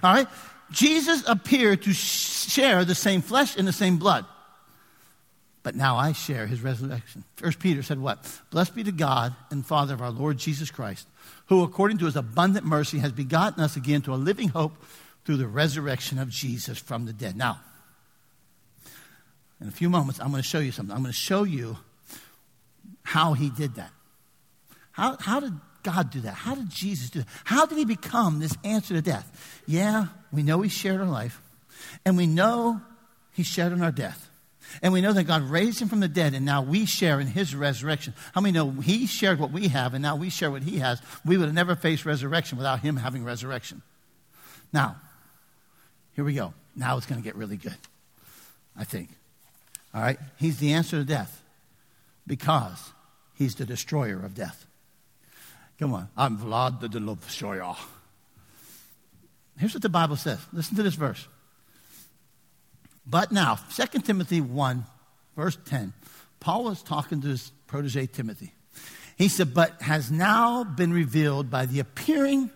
All 0.02 0.14
right? 0.14 0.28
Jesus 0.70 1.22
appeared 1.26 1.82
to 1.82 1.92
share 1.92 2.84
the 2.84 2.94
same 2.94 3.22
flesh 3.22 3.56
and 3.56 3.66
the 3.66 3.72
same 3.72 3.96
blood. 3.98 4.26
But 5.62 5.74
now 5.74 5.96
I 5.96 6.12
share 6.12 6.46
his 6.46 6.62
resurrection. 6.62 7.24
First 7.36 7.58
Peter 7.58 7.82
said 7.82 7.98
what? 7.98 8.24
Blessed 8.50 8.74
be 8.74 8.82
the 8.82 8.92
God 8.92 9.34
and 9.50 9.66
Father 9.66 9.94
of 9.94 10.02
our 10.02 10.10
Lord 10.10 10.38
Jesus 10.38 10.70
Christ, 10.70 11.06
who 11.48 11.62
according 11.62 11.98
to 11.98 12.04
his 12.04 12.16
abundant 12.16 12.64
mercy 12.64 12.98
has 12.98 13.12
begotten 13.12 13.62
us 13.62 13.76
again 13.76 14.02
to 14.02 14.14
a 14.14 14.16
living 14.16 14.48
hope 14.48 14.72
through 15.24 15.36
the 15.36 15.46
resurrection 15.46 16.18
of 16.18 16.28
Jesus 16.28 16.78
from 16.78 17.06
the 17.06 17.12
dead. 17.12 17.36
Now, 17.36 17.60
in 19.60 19.68
a 19.68 19.72
few 19.72 19.90
moments, 19.90 20.20
I'm 20.20 20.30
going 20.30 20.42
to 20.42 20.48
show 20.48 20.60
you 20.60 20.72
something. 20.72 20.94
I'm 20.94 21.02
going 21.02 21.12
to 21.12 21.18
show 21.18 21.42
you 21.42 21.76
how 23.02 23.32
he 23.32 23.50
did 23.50 23.74
that. 23.74 23.90
How, 24.92 25.16
how 25.18 25.40
did 25.40 25.54
God 25.82 26.10
do 26.10 26.20
that? 26.20 26.34
How 26.34 26.54
did 26.54 26.70
Jesus 26.70 27.10
do 27.10 27.20
that? 27.20 27.28
How 27.44 27.66
did 27.66 27.78
he 27.78 27.84
become 27.84 28.40
this 28.40 28.56
answer 28.62 28.94
to 28.94 29.02
death? 29.02 29.62
Yeah, 29.66 30.08
we 30.32 30.42
know 30.42 30.60
he 30.60 30.68
shared 30.68 31.00
our 31.00 31.06
life, 31.06 31.40
and 32.04 32.16
we 32.16 32.26
know 32.26 32.80
he 33.32 33.42
shared 33.42 33.72
in 33.72 33.82
our 33.82 33.92
death. 33.92 34.27
And 34.82 34.92
we 34.92 35.00
know 35.00 35.12
that 35.12 35.24
God 35.24 35.42
raised 35.42 35.80
him 35.80 35.88
from 35.88 36.00
the 36.00 36.08
dead, 36.08 36.34
and 36.34 36.44
now 36.44 36.62
we 36.62 36.86
share 36.86 37.20
in 37.20 37.26
his 37.26 37.54
resurrection. 37.54 38.14
How 38.34 38.40
many 38.40 38.52
know 38.52 38.70
he 38.70 39.06
shared 39.06 39.38
what 39.38 39.50
we 39.50 39.68
have, 39.68 39.94
and 39.94 40.02
now 40.02 40.16
we 40.16 40.30
share 40.30 40.50
what 40.50 40.62
he 40.62 40.78
has? 40.78 41.00
We 41.24 41.36
would 41.36 41.46
have 41.46 41.54
never 41.54 41.74
faced 41.74 42.04
resurrection 42.04 42.58
without 42.58 42.80
him 42.80 42.96
having 42.96 43.24
resurrection. 43.24 43.82
Now, 44.72 44.96
here 46.14 46.24
we 46.24 46.34
go. 46.34 46.54
Now 46.76 46.96
it's 46.96 47.06
going 47.06 47.20
to 47.20 47.24
get 47.24 47.36
really 47.36 47.56
good, 47.56 47.76
I 48.76 48.84
think. 48.84 49.10
All 49.94 50.02
right? 50.02 50.18
He's 50.36 50.58
the 50.58 50.72
answer 50.72 50.98
to 50.98 51.04
death 51.04 51.42
because 52.26 52.92
he's 53.34 53.54
the 53.54 53.64
destroyer 53.64 54.20
of 54.24 54.34
death. 54.34 54.66
Come 55.78 55.94
on. 55.94 56.08
I'm 56.16 56.38
Vlad 56.38 56.80
the 56.80 56.88
Destroyer. 56.88 57.74
Here's 59.58 59.74
what 59.74 59.82
the 59.82 59.88
Bible 59.88 60.16
says. 60.16 60.38
Listen 60.52 60.76
to 60.76 60.82
this 60.82 60.94
verse. 60.94 61.26
But 63.08 63.32
now, 63.32 63.58
2 63.74 64.00
Timothy 64.00 64.40
1, 64.40 64.84
verse 65.36 65.56
10, 65.64 65.92
Paul 66.40 66.64
was 66.64 66.82
talking 66.82 67.20
to 67.22 67.28
his 67.28 67.52
protege 67.66 68.06
Timothy. 68.06 68.52
He 69.16 69.28
said, 69.28 69.54
But 69.54 69.80
has 69.82 70.10
now 70.10 70.62
been 70.64 70.92
revealed 70.92 71.50
by 71.50 71.66
the 71.66 71.80
appearing 71.80 72.50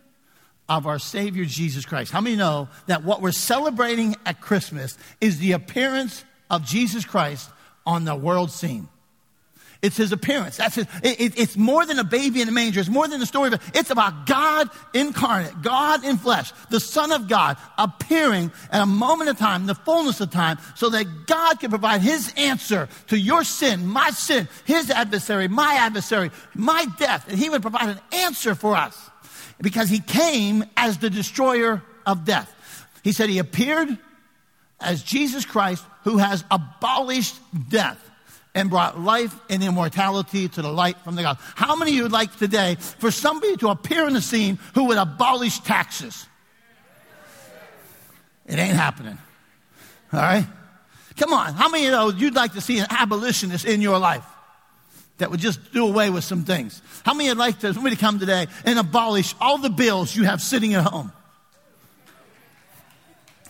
of 0.68 0.86
our 0.86 0.98
Savior 0.98 1.44
Jesus 1.44 1.84
Christ. 1.84 2.12
How 2.12 2.20
many 2.20 2.36
know 2.36 2.68
that 2.86 3.02
what 3.02 3.20
we're 3.20 3.32
celebrating 3.32 4.14
at 4.24 4.40
Christmas 4.40 4.96
is 5.20 5.38
the 5.38 5.52
appearance 5.52 6.24
of 6.50 6.64
Jesus 6.64 7.04
Christ 7.04 7.50
on 7.84 8.04
the 8.04 8.14
world 8.14 8.50
scene? 8.50 8.88
It's 9.82 9.96
his 9.96 10.12
appearance. 10.12 10.58
That's 10.58 10.76
his, 10.76 10.86
it, 11.02 11.20
it, 11.20 11.38
it's 11.40 11.56
more 11.56 11.84
than 11.84 11.98
a 11.98 12.04
baby 12.04 12.40
in 12.40 12.48
a 12.48 12.52
manger. 12.52 12.78
It's 12.78 12.88
more 12.88 13.08
than 13.08 13.20
a 13.20 13.26
story. 13.26 13.48
Of, 13.48 13.54
it. 13.54 13.60
it's 13.74 13.90
about 13.90 14.26
God 14.26 14.70
incarnate, 14.94 15.60
God 15.60 16.04
in 16.04 16.18
flesh, 16.18 16.52
the 16.70 16.78
Son 16.78 17.10
of 17.10 17.26
God 17.26 17.56
appearing 17.76 18.52
at 18.70 18.80
a 18.80 18.86
moment 18.86 19.30
of 19.30 19.38
time, 19.38 19.66
the 19.66 19.74
fullness 19.74 20.20
of 20.20 20.30
time, 20.30 20.58
so 20.76 20.88
that 20.90 21.26
God 21.26 21.58
can 21.58 21.70
provide 21.70 22.00
his 22.00 22.32
answer 22.36 22.88
to 23.08 23.18
your 23.18 23.42
sin, 23.42 23.84
my 23.84 24.10
sin, 24.10 24.48
his 24.64 24.88
adversary, 24.88 25.48
my 25.48 25.74
adversary, 25.74 26.30
my 26.54 26.86
death. 27.00 27.28
And 27.28 27.36
he 27.36 27.50
would 27.50 27.62
provide 27.62 27.88
an 27.88 28.00
answer 28.12 28.54
for 28.54 28.76
us 28.76 29.10
because 29.60 29.88
he 29.88 29.98
came 29.98 30.64
as 30.76 30.98
the 30.98 31.10
destroyer 31.10 31.82
of 32.06 32.24
death. 32.24 32.54
He 33.02 33.10
said 33.10 33.30
he 33.30 33.38
appeared 33.38 33.98
as 34.80 35.02
Jesus 35.02 35.44
Christ 35.44 35.84
who 36.04 36.18
has 36.18 36.44
abolished 36.52 37.34
death 37.68 37.98
and 38.54 38.68
brought 38.68 39.00
life 39.00 39.34
and 39.48 39.62
immortality 39.62 40.48
to 40.48 40.62
the 40.62 40.70
light 40.70 40.98
from 40.98 41.14
the 41.14 41.22
God. 41.22 41.38
How 41.54 41.74
many 41.74 41.92
of 41.92 41.96
you 41.96 42.02
would 42.04 42.12
like 42.12 42.36
today 42.36 42.76
for 42.76 43.10
somebody 43.10 43.56
to 43.58 43.68
appear 43.68 44.06
in 44.06 44.14
the 44.14 44.20
scene 44.20 44.58
who 44.74 44.84
would 44.84 44.98
abolish 44.98 45.60
taxes? 45.60 46.26
It 48.46 48.58
ain't 48.58 48.76
happening. 48.76 49.16
All 50.12 50.20
right? 50.20 50.46
Come 51.16 51.32
on. 51.32 51.54
How 51.54 51.68
many 51.70 51.86
of 51.86 51.92
those 51.92 52.20
you'd 52.20 52.34
like 52.34 52.52
to 52.54 52.60
see 52.60 52.78
an 52.78 52.86
abolitionist 52.90 53.64
in 53.64 53.80
your 53.80 53.98
life 53.98 54.24
that 55.18 55.30
would 55.30 55.40
just 55.40 55.72
do 55.72 55.86
away 55.86 56.10
with 56.10 56.24
some 56.24 56.44
things? 56.44 56.82
How 57.04 57.14
many 57.14 57.30
would 57.30 57.38
like 57.38 57.60
to, 57.60 57.72
somebody 57.72 57.96
to 57.96 58.00
come 58.00 58.18
today 58.18 58.48
and 58.66 58.78
abolish 58.78 59.34
all 59.40 59.58
the 59.58 59.70
bills 59.70 60.14
you 60.14 60.24
have 60.24 60.42
sitting 60.42 60.74
at 60.74 60.84
home? 60.84 61.12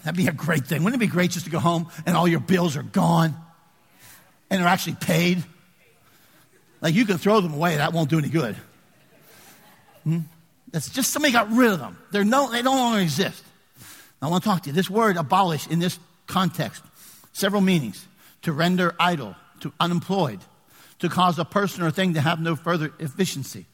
That'd 0.04 0.16
be 0.16 0.26
a 0.26 0.32
great 0.32 0.66
thing. 0.66 0.84
Wouldn't 0.84 1.00
it 1.00 1.04
be 1.04 1.10
great 1.10 1.30
just 1.30 1.46
to 1.46 1.50
go 1.50 1.58
home 1.58 1.88
and 2.06 2.16
all 2.16 2.28
your 2.28 2.40
bills 2.40 2.76
are 2.76 2.82
gone? 2.82 3.36
And 4.52 4.60
they're 4.60 4.68
actually 4.68 4.96
paid. 4.96 5.42
Like 6.82 6.94
you 6.94 7.06
can 7.06 7.16
throw 7.16 7.40
them 7.40 7.54
away, 7.54 7.76
that 7.76 7.94
won't 7.94 8.10
do 8.10 8.18
any 8.18 8.28
good. 8.28 8.54
Hmm? 10.04 10.18
That's 10.70 10.90
just 10.90 11.10
somebody 11.10 11.32
got 11.32 11.50
rid 11.50 11.72
of 11.72 11.78
them. 11.78 11.96
They're 12.10 12.22
no, 12.22 12.50
they 12.50 12.60
no 12.60 12.74
longer 12.74 13.00
exist. 13.00 13.42
I 14.20 14.28
want 14.28 14.44
to 14.44 14.48
talk 14.50 14.62
to 14.64 14.68
you. 14.68 14.74
This 14.74 14.90
word 14.90 15.16
abolish 15.16 15.66
in 15.68 15.78
this 15.78 15.98
context, 16.26 16.82
several 17.32 17.62
meanings. 17.62 18.06
To 18.42 18.52
render 18.52 18.94
idle, 18.98 19.36
to 19.60 19.72
unemployed, 19.80 20.40
to 20.98 21.08
cause 21.08 21.38
a 21.38 21.44
person 21.44 21.82
or 21.82 21.90
thing 21.90 22.14
to 22.14 22.20
have 22.20 22.40
no 22.40 22.56
further 22.56 22.92
efficiency, 22.98 23.66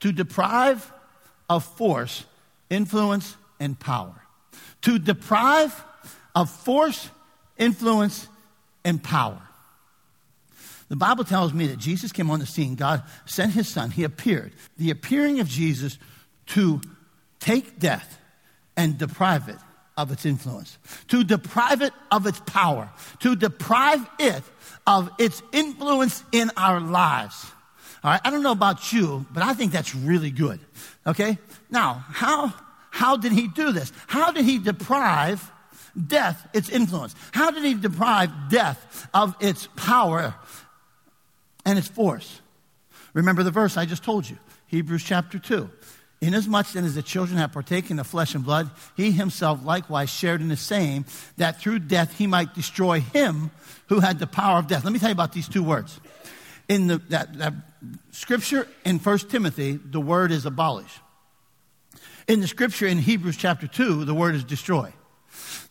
to 0.00 0.10
deprive 0.12 0.92
of 1.48 1.64
force, 1.64 2.24
influence, 2.68 3.36
and 3.60 3.78
power. 3.78 4.14
To 4.82 4.98
deprive 4.98 5.84
of 6.34 6.50
force, 6.50 7.08
influence, 7.56 8.26
and 8.84 9.00
power. 9.02 9.40
The 10.92 10.96
Bible 10.96 11.24
tells 11.24 11.54
me 11.54 11.68
that 11.68 11.78
Jesus 11.78 12.12
came 12.12 12.30
on 12.30 12.38
the 12.38 12.44
scene. 12.44 12.74
God 12.74 13.02
sent 13.24 13.52
his 13.54 13.66
son. 13.66 13.90
He 13.90 14.04
appeared. 14.04 14.52
The 14.76 14.90
appearing 14.90 15.40
of 15.40 15.48
Jesus 15.48 15.96
to 16.48 16.82
take 17.40 17.78
death 17.78 18.18
and 18.76 18.98
deprive 18.98 19.48
it 19.48 19.56
of 19.96 20.12
its 20.12 20.26
influence, 20.26 20.76
to 21.08 21.24
deprive 21.24 21.80
it 21.80 21.94
of 22.10 22.26
its 22.26 22.40
power, 22.40 22.90
to 23.20 23.34
deprive 23.34 24.06
it 24.18 24.42
of 24.86 25.08
its 25.18 25.42
influence 25.50 26.24
in 26.30 26.50
our 26.58 26.78
lives. 26.78 27.42
All 28.04 28.10
right, 28.10 28.20
I 28.22 28.28
don't 28.28 28.42
know 28.42 28.52
about 28.52 28.92
you, 28.92 29.24
but 29.32 29.42
I 29.42 29.54
think 29.54 29.72
that's 29.72 29.94
really 29.94 30.30
good. 30.30 30.60
Okay? 31.06 31.38
Now, 31.70 32.04
how, 32.10 32.52
how 32.90 33.16
did 33.16 33.32
he 33.32 33.48
do 33.48 33.72
this? 33.72 33.92
How 34.08 34.30
did 34.30 34.44
he 34.44 34.58
deprive 34.58 35.50
death 36.06 36.46
its 36.52 36.68
influence? 36.68 37.14
How 37.32 37.50
did 37.50 37.64
he 37.64 37.72
deprive 37.72 38.30
death 38.50 39.08
of 39.14 39.34
its 39.40 39.68
power 39.74 40.34
and 41.64 41.78
its 41.78 41.88
force. 41.88 42.40
Remember 43.14 43.42
the 43.42 43.50
verse 43.50 43.76
I 43.76 43.84
just 43.84 44.02
told 44.02 44.28
you, 44.28 44.38
Hebrews 44.66 45.04
chapter 45.04 45.38
2. 45.38 45.70
Inasmuch 46.22 46.68
then 46.72 46.84
as 46.84 46.94
the 46.94 47.02
children 47.02 47.38
have 47.38 47.52
partaken 47.52 47.98
of 47.98 48.06
flesh 48.06 48.36
and 48.36 48.44
blood, 48.44 48.70
he 48.96 49.10
himself 49.10 49.64
likewise 49.64 50.08
shared 50.08 50.40
in 50.40 50.48
the 50.48 50.56
same, 50.56 51.04
that 51.36 51.60
through 51.60 51.80
death 51.80 52.16
he 52.16 52.28
might 52.28 52.54
destroy 52.54 53.00
him 53.00 53.50
who 53.88 53.98
had 53.98 54.20
the 54.20 54.26
power 54.28 54.58
of 54.58 54.68
death. 54.68 54.84
Let 54.84 54.92
me 54.92 55.00
tell 55.00 55.08
you 55.08 55.14
about 55.14 55.32
these 55.32 55.48
two 55.48 55.64
words. 55.64 55.98
In 56.68 56.86
the, 56.86 56.98
that, 57.08 57.38
that 57.38 57.54
scripture 58.12 58.68
in 58.84 59.00
1 59.00 59.18
Timothy, 59.18 59.80
the 59.84 60.00
word 60.00 60.30
is 60.30 60.46
abolish. 60.46 61.00
In 62.28 62.40
the 62.40 62.46
scripture 62.46 62.86
in 62.86 62.98
Hebrews 62.98 63.36
chapter 63.36 63.66
2, 63.66 64.04
the 64.04 64.14
word 64.14 64.36
is 64.36 64.44
destroy. 64.44 64.92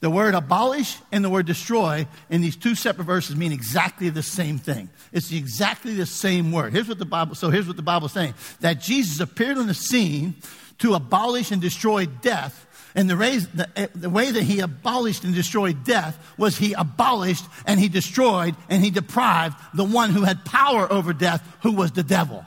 The 0.01 0.09
word 0.09 0.33
abolish 0.33 0.97
and 1.11 1.23
the 1.23 1.29
word 1.29 1.45
destroy 1.45 2.07
in 2.29 2.41
these 2.41 2.55
two 2.55 2.73
separate 2.73 3.05
verses 3.05 3.35
mean 3.35 3.51
exactly 3.51 4.09
the 4.09 4.23
same 4.23 4.57
thing. 4.57 4.89
It's 5.13 5.31
exactly 5.31 5.93
the 5.93 6.07
same 6.07 6.51
word. 6.51 6.73
Here's 6.73 6.87
what 6.87 6.97
the 6.97 7.05
Bible, 7.05 7.35
so 7.35 7.51
here's 7.51 7.67
what 7.67 7.75
the 7.75 7.83
Bible's 7.83 8.11
saying. 8.11 8.33
That 8.61 8.81
Jesus 8.81 9.19
appeared 9.19 9.59
on 9.59 9.67
the 9.67 9.75
scene 9.75 10.35
to 10.79 10.95
abolish 10.95 11.51
and 11.51 11.61
destroy 11.61 12.07
death. 12.07 12.67
And 12.95 13.07
the, 13.07 13.15
way, 13.15 13.37
the, 13.37 13.69
eh, 13.75 13.87
the 13.93 14.09
way 14.09 14.31
that 14.31 14.41
he 14.41 14.59
abolished 14.59 15.23
and 15.23 15.35
destroyed 15.35 15.83
death 15.83 16.17
was 16.35 16.57
he 16.57 16.73
abolished 16.73 17.45
and 17.67 17.79
he 17.79 17.87
destroyed 17.87 18.55
and 18.69 18.83
he 18.83 18.89
deprived 18.89 19.55
the 19.75 19.83
one 19.83 20.09
who 20.09 20.23
had 20.23 20.43
power 20.45 20.91
over 20.91 21.13
death, 21.13 21.47
who 21.61 21.73
was 21.73 21.91
the 21.91 22.03
devil. 22.03 22.43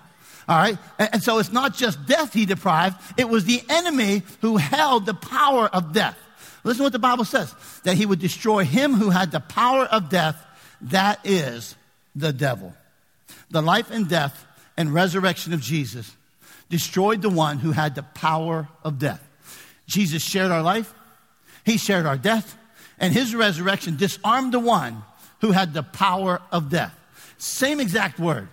All 0.48 0.56
right? 0.56 0.76
And, 0.98 1.22
so 1.22 1.38
it's 1.38 1.52
not 1.52 1.74
just 1.74 2.04
death 2.04 2.32
he 2.32 2.46
deprived, 2.46 3.00
it 3.16 3.28
was 3.28 3.44
the 3.44 3.62
enemy 3.68 4.24
who 4.40 4.56
held 4.56 5.06
the 5.06 5.14
power 5.14 5.68
of 5.68 5.92
death. 5.92 6.18
Listen 6.64 6.78
to 6.78 6.82
what 6.84 6.92
the 6.92 6.98
Bible 6.98 7.26
says 7.26 7.54
that 7.84 7.96
he 7.96 8.06
would 8.06 8.18
destroy 8.18 8.64
him 8.64 8.94
who 8.94 9.10
had 9.10 9.30
the 9.30 9.40
power 9.40 9.84
of 9.84 10.08
death, 10.08 10.42
that 10.80 11.20
is 11.24 11.76
the 12.16 12.32
devil. 12.32 12.74
The 13.50 13.62
life 13.62 13.90
and 13.90 14.08
death 14.08 14.46
and 14.76 14.92
resurrection 14.92 15.52
of 15.52 15.60
Jesus 15.60 16.10
destroyed 16.70 17.22
the 17.22 17.28
one 17.28 17.58
who 17.58 17.72
had 17.72 17.94
the 17.94 18.02
power 18.02 18.68
of 18.82 18.98
death. 18.98 19.22
Jesus 19.86 20.22
shared 20.22 20.50
our 20.50 20.62
life, 20.62 20.92
he 21.64 21.76
shared 21.76 22.06
our 22.06 22.16
death, 22.16 22.56
and 22.98 23.12
his 23.12 23.34
resurrection 23.34 23.96
disarmed 23.96 24.52
the 24.52 24.58
one 24.60 25.02
who 25.40 25.52
had 25.52 25.74
the 25.74 25.82
power 25.82 26.40
of 26.50 26.70
death. 26.70 26.98
Same 27.36 27.80
exact 27.80 28.18
word. 28.18 28.48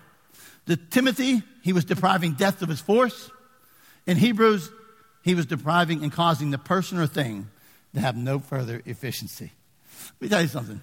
The 0.65 0.75
Timothy, 0.75 1.43
he 1.61 1.71
was 1.71 1.85
depriving 1.85 2.33
death 2.33 2.61
of 2.61 2.67
his 2.69 2.81
force. 2.81 3.31
In 4.05 4.17
Hebrews, 4.17 4.69
he 5.23 5.35
was 5.35 5.45
depriving 5.45 6.03
and 6.03 6.11
causing 6.11 6.51
the 6.51 6.57
person 6.57 6.97
or 6.97 7.07
thing 7.07 7.47
to 7.93 7.99
have 7.99 8.15
no 8.15 8.39
further 8.39 8.81
efficiency. 8.85 9.51
Let 10.19 10.21
me 10.21 10.29
tell 10.29 10.41
you 10.41 10.47
something. 10.47 10.81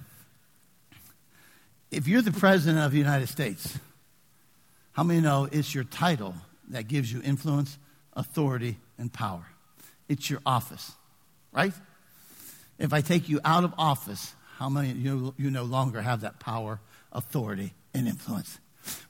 If 1.90 2.06
you're 2.06 2.22
the 2.22 2.32
president 2.32 2.84
of 2.84 2.92
the 2.92 2.98
United 2.98 3.28
States, 3.28 3.78
how 4.92 5.02
many 5.02 5.20
know 5.20 5.48
it's 5.50 5.74
your 5.74 5.84
title 5.84 6.34
that 6.68 6.88
gives 6.88 7.12
you 7.12 7.22
influence, 7.22 7.78
authority, 8.14 8.78
and 8.98 9.12
power? 9.12 9.46
It's 10.08 10.28
your 10.28 10.40
office, 10.44 10.92
right? 11.52 11.72
If 12.78 12.92
I 12.92 13.00
take 13.00 13.28
you 13.28 13.40
out 13.44 13.64
of 13.64 13.72
office, 13.78 14.34
how 14.56 14.68
many 14.68 14.92
you, 14.92 15.34
you 15.36 15.50
no 15.50 15.64
longer 15.64 16.02
have 16.02 16.20
that 16.22 16.40
power, 16.40 16.80
authority, 17.12 17.74
and 17.94 18.06
influence? 18.06 18.58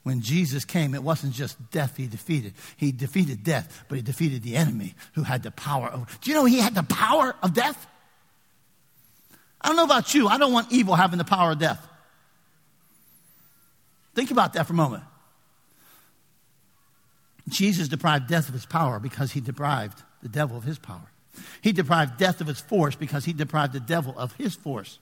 When 0.03 0.21
Jesus 0.21 0.65
came, 0.65 0.93
it 0.93 1.03
wasn't 1.03 1.33
just 1.33 1.57
death 1.71 1.97
he 1.97 2.07
defeated. 2.07 2.53
He 2.77 2.91
defeated 2.91 3.43
death, 3.43 3.85
but 3.87 3.95
he 3.95 4.01
defeated 4.01 4.43
the 4.43 4.55
enemy 4.55 4.95
who 5.13 5.23
had 5.23 5.43
the 5.43 5.51
power 5.51 5.87
of. 5.87 6.19
Do 6.21 6.29
you 6.29 6.35
know 6.35 6.45
he 6.45 6.59
had 6.59 6.75
the 6.75 6.83
power 6.83 7.35
of 7.43 7.53
death? 7.53 7.87
I 9.61 9.67
don't 9.67 9.77
know 9.77 9.83
about 9.83 10.13
you. 10.13 10.27
I 10.27 10.37
don't 10.37 10.53
want 10.53 10.71
evil 10.71 10.95
having 10.95 11.17
the 11.17 11.25
power 11.25 11.51
of 11.51 11.59
death. 11.59 11.85
Think 14.15 14.31
about 14.31 14.53
that 14.53 14.67
for 14.67 14.73
a 14.73 14.75
moment. 14.75 15.03
Jesus 17.47 17.87
deprived 17.87 18.27
death 18.27 18.47
of 18.47 18.53
his 18.53 18.65
power 18.65 18.99
because 18.99 19.31
he 19.31 19.41
deprived 19.41 20.03
the 20.21 20.29
devil 20.29 20.57
of 20.57 20.63
his 20.63 20.77
power. 20.77 21.11
He 21.61 21.71
deprived 21.71 22.17
death 22.17 22.41
of 22.41 22.49
its 22.49 22.61
force 22.61 22.95
because 22.95 23.25
he 23.25 23.33
deprived 23.33 23.73
the 23.73 23.79
devil 23.79 24.13
of 24.17 24.33
his 24.33 24.55
force. 24.55 24.99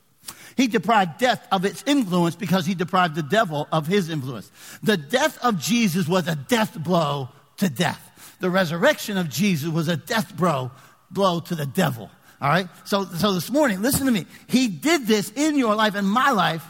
He 0.56 0.68
deprived 0.68 1.20
death 1.20 1.48
of 1.52 1.66
its 1.66 1.84
influence 1.86 2.36
because 2.36 2.66
he 2.66 2.74
deprived 2.74 3.16
the 3.16 3.24
devil 3.24 3.68
of 3.72 3.86
his 3.86 4.10
influence. 4.10 4.52
The 4.82 4.98
death 4.98 5.38
of 5.44 5.60
Jesus 5.60 6.08
was 6.08 6.28
a 6.28 6.36
death 6.36 6.78
blow 6.84 7.30
to 7.58 7.70
death. 7.70 8.36
The 8.40 8.50
resurrection 8.50 9.18
of 9.18 9.30
Jesus 9.30 9.70
was 9.70 9.88
a 9.88 9.98
death 9.98 10.36
blow, 10.36 10.72
blow 11.12 11.40
to 11.42 11.56
the 11.56 11.66
devil. 11.66 12.10
All 12.42 12.50
right? 12.50 12.68
So, 12.86 13.06
so 13.06 13.34
this 13.34 13.52
morning, 13.52 13.82
listen 13.82 14.06
to 14.06 14.12
me. 14.12 14.26
He 14.48 14.68
did 14.68 15.08
this 15.08 15.32
in 15.36 15.58
your 15.58 15.76
life 15.76 15.96
and 15.96 16.10
my 16.10 16.32
life 16.32 16.66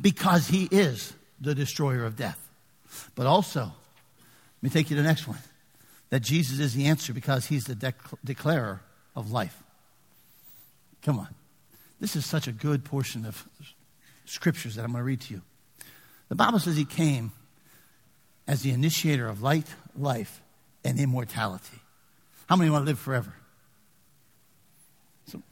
because 0.00 0.46
he 0.46 0.68
is 0.70 1.12
the 1.40 1.54
destroyer 1.54 2.04
of 2.04 2.16
death. 2.16 2.38
But 3.14 3.26
also, 3.26 3.60
let 3.60 3.72
me 4.62 4.70
take 4.70 4.90
you 4.90 4.96
to 4.96 5.02
the 5.02 5.08
next 5.08 5.26
one 5.26 5.38
that 6.10 6.20
Jesus 6.20 6.58
is 6.58 6.74
the 6.74 6.86
answer 6.86 7.12
because 7.12 7.46
he's 7.46 7.64
the 7.64 7.74
dec- 7.74 7.94
declarer 8.24 8.80
of 9.16 9.30
life. 9.30 9.56
Come 11.02 11.18
on. 11.18 11.28
This 12.00 12.16
is 12.16 12.24
such 12.24 12.48
a 12.48 12.52
good 12.52 12.84
portion 12.84 13.26
of 13.26 13.46
scriptures 14.24 14.76
that 14.76 14.84
I'm 14.84 14.92
going 14.92 15.02
to 15.02 15.04
read 15.04 15.20
to 15.22 15.34
you. 15.34 15.42
The 16.28 16.34
Bible 16.34 16.58
says 16.58 16.76
he 16.76 16.84
came 16.84 17.32
as 18.48 18.62
the 18.62 18.70
initiator 18.70 19.28
of 19.28 19.42
light, 19.42 19.66
life, 19.96 20.40
and 20.84 20.98
immortality. 20.98 21.78
How 22.48 22.56
many 22.56 22.70
want 22.70 22.82
to 22.82 22.86
live 22.86 22.98
forever? 22.98 23.32
So, 25.26 25.42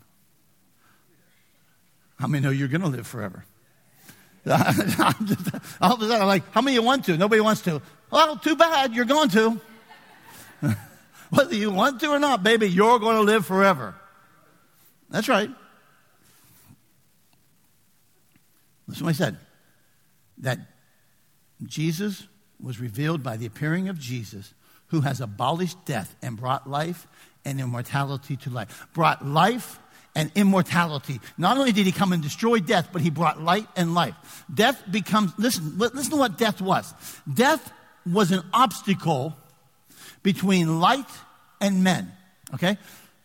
how 2.18 2.26
many 2.26 2.42
know 2.42 2.50
you're 2.50 2.68
going 2.68 2.80
to 2.80 2.88
live 2.88 3.06
forever? 3.06 3.44
All 4.48 4.54
of 4.56 6.00
a 6.00 6.06
sudden, 6.06 6.22
I'm 6.22 6.26
like, 6.26 6.50
how 6.52 6.62
many 6.62 6.78
want 6.78 7.04
to? 7.04 7.16
Nobody 7.18 7.40
wants 7.40 7.60
to. 7.62 7.82
Well, 8.10 8.36
too 8.36 8.56
bad, 8.56 8.94
you're 8.94 9.04
going 9.04 9.28
to. 9.30 9.60
Whether 11.30 11.54
you 11.54 11.70
want 11.70 12.00
to 12.00 12.08
or 12.08 12.18
not, 12.18 12.42
baby, 12.42 12.68
you're 12.68 12.98
going 12.98 13.16
to 13.16 13.22
live 13.22 13.44
forever. 13.44 13.94
That's 15.10 15.28
right. 15.28 15.50
Listen 18.88 19.04
what 19.04 19.10
I 19.10 19.12
said. 19.12 19.36
That 20.38 20.58
Jesus 21.64 22.26
was 22.60 22.80
revealed 22.80 23.22
by 23.22 23.36
the 23.36 23.46
appearing 23.46 23.88
of 23.88 23.98
Jesus, 23.98 24.54
who 24.88 25.02
has 25.02 25.20
abolished 25.20 25.84
death 25.84 26.16
and 26.22 26.36
brought 26.36 26.68
life 26.68 27.06
and 27.44 27.60
immortality 27.60 28.36
to 28.36 28.50
life. 28.50 28.88
Brought 28.94 29.24
life 29.24 29.78
and 30.16 30.32
immortality. 30.34 31.20
Not 31.36 31.58
only 31.58 31.72
did 31.72 31.86
he 31.86 31.92
come 31.92 32.12
and 32.12 32.22
destroy 32.22 32.58
death, 32.58 32.88
but 32.92 33.02
he 33.02 33.10
brought 33.10 33.40
light 33.40 33.66
and 33.76 33.94
life. 33.94 34.44
Death 34.52 34.82
becomes, 34.90 35.32
listen, 35.38 35.78
listen 35.78 36.10
to 36.10 36.16
what 36.16 36.38
death 36.38 36.60
was. 36.60 36.92
Death 37.32 37.72
was 38.10 38.32
an 38.32 38.42
obstacle 38.52 39.36
between 40.22 40.80
light 40.80 41.08
and 41.60 41.84
men. 41.84 42.10
Okay? 42.54 42.78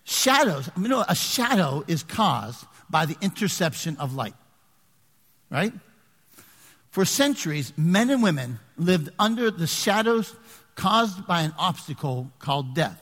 Shadows, 0.04 0.69
you 0.78 0.89
know, 0.89 1.06
a 1.08 1.15
shadow 1.15 1.84
is 1.88 2.04
caused 2.04 2.65
by 2.89 3.06
the 3.06 3.15
interception 3.21 3.95
of 3.97 4.13
light 4.13 4.36
right? 5.54 5.72
For 6.89 7.06
centuries, 7.06 7.72
men 7.78 8.10
and 8.10 8.22
women 8.22 8.60
lived 8.76 9.10
under 9.20 9.52
the 9.52 9.68
shadows 9.68 10.36
caused 10.76 11.26
by 11.28 11.42
an 11.42 11.54
obstacle 11.58 12.32
called 12.39 12.74
death. 12.74 13.00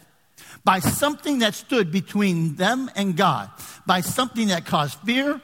By 0.66 0.80
something 0.80 1.40
that 1.40 1.56
stood 1.56 1.92
between 1.92 2.56
them 2.56 2.92
and 2.96 3.16
God. 3.16 3.50
By 3.86 4.02
something 4.02 4.50
that 4.50 4.66
caused 4.66 5.00
fear, 5.00 5.42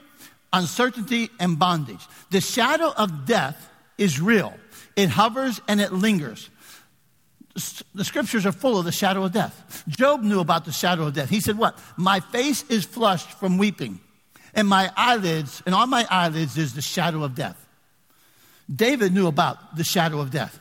uncertainty, 0.51 1.29
and 1.39 1.57
bondage. 1.57 2.05
The 2.29 2.41
shadow 2.41 2.91
of 2.95 3.25
death 3.25 3.69
is 3.97 4.19
real. 4.19 4.53
It 4.95 5.09
hovers 5.09 5.61
and 5.67 5.79
it 5.79 5.93
lingers. 5.93 6.49
The 7.95 8.03
scriptures 8.03 8.45
are 8.45 8.51
full 8.51 8.77
of 8.77 8.85
the 8.85 8.91
shadow 8.91 9.23
of 9.23 9.31
death. 9.31 9.83
Job 9.87 10.21
knew 10.21 10.41
about 10.41 10.65
the 10.65 10.71
shadow 10.71 11.07
of 11.07 11.13
death. 11.13 11.29
He 11.29 11.39
said, 11.39 11.57
What? 11.57 11.79
My 11.95 12.19
face 12.19 12.63
is 12.69 12.85
flushed 12.85 13.31
from 13.31 13.57
weeping 13.57 13.99
and 14.57 14.67
my 14.67 14.91
eyelids, 14.97 15.61
and 15.67 15.75
on 15.75 15.89
my 15.89 16.05
eyelids 16.09 16.57
is 16.57 16.73
the 16.73 16.81
shadow 16.81 17.23
of 17.23 17.35
death. 17.35 17.63
David 18.73 19.13
knew 19.13 19.27
about 19.27 19.77
the 19.77 19.83
shadow 19.83 20.19
of 20.19 20.31
death. 20.31 20.59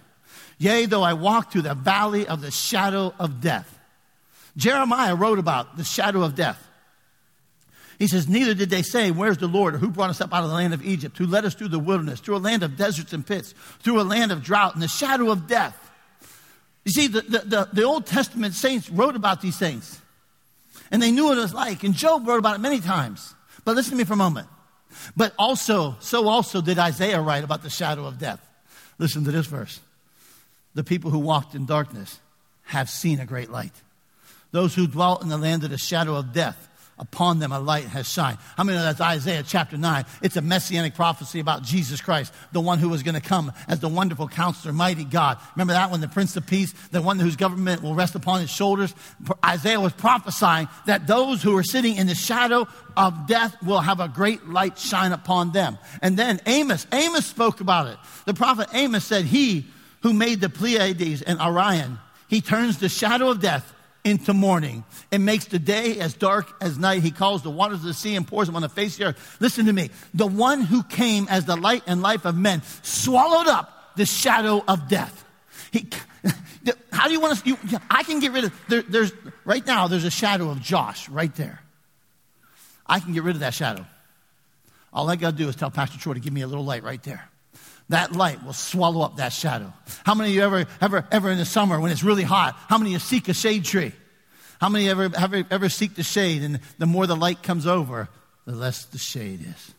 Yea, 0.59 0.85
though 0.85 1.03
I 1.03 1.15
walk 1.15 1.51
through 1.51 1.63
the 1.63 1.75
valley 1.75 2.29
of 2.29 2.43
the 2.43 2.51
shadow 2.51 3.15
of 3.19 3.41
death. 3.41 3.79
Jeremiah 4.55 5.15
wrote 5.15 5.39
about 5.39 5.79
the 5.79 5.85
shadow 5.85 6.23
of 6.23 6.35
death. 6.35 6.63
He 7.99 8.07
says, 8.07 8.29
Neither 8.29 8.53
did 8.53 8.69
they 8.69 8.83
say, 8.83 9.11
Where's 9.11 9.39
the 9.39 9.49
Lord? 9.49 9.75
Or 9.75 9.79
who 9.79 9.89
brought 9.89 10.11
us 10.11 10.21
up 10.21 10.33
out 10.33 10.45
of 10.45 10.51
the 10.51 10.55
land 10.55 10.75
of 10.75 10.85
Egypt? 10.85 11.17
Who 11.17 11.27
led 11.27 11.47
us 11.47 11.55
through 11.55 11.69
the 11.69 11.79
wilderness, 11.79 12.21
through 12.21 12.37
a 12.37 12.39
land 12.39 12.63
of 12.63 12.77
deserts 12.77 13.15
and 13.15 13.27
pits, 13.27 13.55
through 13.81 13.99
a 13.99 14.03
land 14.03 14.31
of 14.31 14.43
drought 14.43 14.75
and 14.75 14.83
the 14.83 14.89
shadow 14.89 15.31
of 15.31 15.47
death. 15.47 15.75
You 16.85 16.93
see, 16.93 17.07
the, 17.07 17.23
the, 17.23 17.39
the, 17.39 17.69
the 17.73 17.83
Old 17.83 18.05
Testament 18.05 18.53
saints 18.53 18.91
wrote 18.91 19.17
about 19.17 19.41
these 19.41 19.59
things. 19.59 20.01
And 20.91 21.03
they 21.03 21.11
knew 21.11 21.25
what 21.25 21.39
it 21.39 21.41
was 21.41 21.55
like. 21.55 21.83
And 21.83 21.95
Job 21.95 22.29
wrote 22.29 22.39
about 22.39 22.57
it 22.57 22.61
many 22.61 22.81
times. 22.81 23.35
But 23.67 23.75
listen 23.75 23.91
to 23.91 23.97
me 23.97 24.05
for 24.05 24.13
a 24.13 24.17
moment. 24.17 24.47
But 25.17 25.35
also, 25.39 25.97
so 25.99 26.29
also 26.29 26.63
did 26.63 26.79
Isaiah 26.79 27.21
write 27.21 27.43
about 27.43 27.65
the 27.65 27.69
shadow 27.69 28.07
of 28.07 28.17
death. 28.17 28.41
Listen 28.97 29.25
to 29.25 29.33
this 29.33 29.47
verse. 29.47 29.81
The 30.75 30.85
people 30.85 31.11
who 31.11 31.19
walked 31.19 31.57
in 31.57 31.67
darkness 31.67 32.21
have 32.63 32.89
seen 32.89 33.19
a 33.19 33.27
great 33.27 33.51
light. 33.51 33.73
Those 34.53 34.77
who 34.77 34.87
dwelt 34.87 35.23
in 35.23 35.29
the 35.29 35.37
land 35.37 35.65
of 35.65 35.71
the 35.71 35.79
shadow 35.79 36.15
of 36.15 36.33
death, 36.33 36.69
Upon 36.99 37.41
them 37.41 37.53
a 37.53 37.61
light 37.61 37.85
has 37.85 38.09
shined. 38.11 38.39
How 38.57 38.65
many 38.65 38.79
know 38.79 38.85
that's 38.85 39.03
Isaiah 39.03 39.43
chapter 39.47 39.77
9? 39.77 40.05
It's 40.23 40.37
a 40.37 40.41
messianic 40.41 40.95
prophecy 40.95 41.41
about 41.41 41.63
Jesus 41.63 42.01
Christ, 42.01 42.33
the 42.53 42.61
one 42.61 42.79
who 42.79 42.89
was 42.89 43.03
going 43.03 43.17
to 43.17 43.21
come 43.21 43.53
as 43.69 43.81
the 43.81 43.89
wonderful 43.89 44.29
counselor, 44.29 44.73
mighty 44.73 45.05
God. 45.05 45.39
Remember 45.55 45.75
that 45.75 45.91
one, 45.91 46.01
the 46.01 46.09
Prince 46.09 46.37
of 46.37 46.47
Peace, 46.47 46.73
the 46.93 47.03
one 47.03 47.19
whose 47.19 47.37
government 47.37 47.83
will 47.83 47.95
rest 47.95 48.15
upon 48.15 48.41
his 48.41 48.49
shoulders? 48.49 48.95
Isaiah 49.45 49.79
was 49.79 49.93
prophesying 49.93 50.69
that 50.87 51.07
those 51.07 51.43
who 51.43 51.55
are 51.59 51.63
sitting 51.63 51.97
in 51.97 52.07
the 52.07 52.15
shadow 52.15 52.67
of 52.97 53.27
death 53.27 53.55
will 53.63 53.81
have 53.81 54.01
a 54.01 54.09
great 54.09 54.49
light 54.49 54.79
shine 54.79 55.13
upon 55.13 55.53
them. 55.53 55.77
And 56.01 56.19
then 56.19 56.41
Amos, 56.47 56.87
Amos 56.93 57.27
spoke 57.27 57.61
about 57.61 57.89
it. 57.89 57.99
The 58.25 58.33
prophet 58.33 58.69
Amos 58.73 59.05
said, 59.05 59.27
He 59.27 59.67
who 60.01 60.15
made 60.15 60.41
the 60.41 60.49
Pleiades 60.49 61.21
and 61.21 61.39
Orion, 61.43 61.99
he 62.29 62.41
turns 62.41 62.79
the 62.79 62.89
shadow 62.89 63.29
of 63.29 63.41
death 63.41 63.75
into 64.07 64.33
morning 64.33 64.85
and 65.11 65.27
makes 65.27 65.47
the 65.47 65.59
day 65.59 65.99
as 65.99 66.15
dark 66.15 66.47
as 66.61 66.79
night. 66.79 67.03
He 67.03 67.11
calls 67.11 67.43
the 67.43 67.51
waters 67.51 67.81
of 67.81 67.87
the 67.87 67.95
sea 67.95 68.15
and 68.15 68.27
pours 68.27 68.47
them 68.47 68.55
on 68.55 68.63
the 68.63 68.69
face 68.69 68.95
of 68.95 68.99
the 68.99 69.05
earth. 69.07 69.37
Listen 69.41 69.67
to 69.67 69.73
me. 69.73 69.91
The 70.15 70.27
one 70.27 70.61
who 70.63 70.85
came 70.85 71.27
as 71.29 71.45
the 71.45 71.57
light 71.57 71.83
and 71.87 72.01
life 72.01 72.25
of 72.25 72.37
men 72.37 72.63
swallowed 72.83 73.49
up 73.49 73.97
the 73.97 74.07
shadow 74.07 74.63
of 74.67 74.89
death. 74.89 75.25
He, 75.73 75.89
how 76.93 77.09
do 77.09 77.13
you 77.13 77.21
want 77.21 77.39
to? 77.39 77.49
You, 77.51 77.59
I 77.91 78.05
can 78.05 78.21
get 78.21 78.33
rid 78.33 78.45
of. 78.45 78.53
There, 78.69 78.83
there's 78.83 79.13
right 79.45 79.67
now. 79.67 79.89
There's 79.89 80.05
a 80.05 80.11
shadow 80.11 80.51
of 80.51 80.61
Josh 80.63 81.09
right 81.09 81.35
there. 81.35 81.61
I 82.87 83.01
can 83.01 83.13
get 83.13 83.25
rid 83.25 83.35
of 83.35 83.41
that 83.41 83.55
shadow. 83.55 83.85
All 84.93 85.11
I 85.11 85.17
got 85.17 85.33
to 85.33 85.37
do 85.37 85.49
is 85.49 85.57
tell 85.57 85.71
Pastor 85.71 85.99
Troy 85.99 86.15
to 86.15 86.21
give 86.21 86.33
me 86.33 86.43
a 86.43 86.47
little 86.47 86.65
light 86.65 86.85
right 86.85 87.03
there 87.03 87.29
that 87.89 88.13
light 88.13 88.45
will 88.45 88.53
swallow 88.53 89.03
up 89.03 89.17
that 89.17 89.33
shadow. 89.33 89.73
How 90.05 90.15
many 90.15 90.31
of 90.31 90.35
you 90.35 90.43
ever, 90.43 90.67
ever, 90.81 91.07
ever 91.11 91.31
in 91.31 91.39
the 91.39 91.45
summer 91.45 91.81
when 91.81 91.93
it's 91.93 92.03
really 92.03 92.25
hot, 92.25 92.57
how 92.69 92.79
many 92.79 92.91
of 92.91 92.95
you 92.95 92.99
seek 92.99 93.29
a 93.29 93.35
shade 93.35 93.65
tree? 93.65 93.93
How 94.61 94.69
many 94.69 94.89
ever, 94.89 95.11
ever, 95.17 95.45
ever 95.51 95.69
seek 95.69 95.95
the 95.95 96.03
shade 96.03 96.43
and 96.43 96.61
the 96.79 96.87
more 96.87 97.07
the 97.07 97.17
light 97.17 97.43
comes 97.43 97.67
over, 97.67 98.09
the 98.45 98.55
less 98.55 98.87
the 98.87 98.99
shade 98.99 99.41
is? 99.43 99.75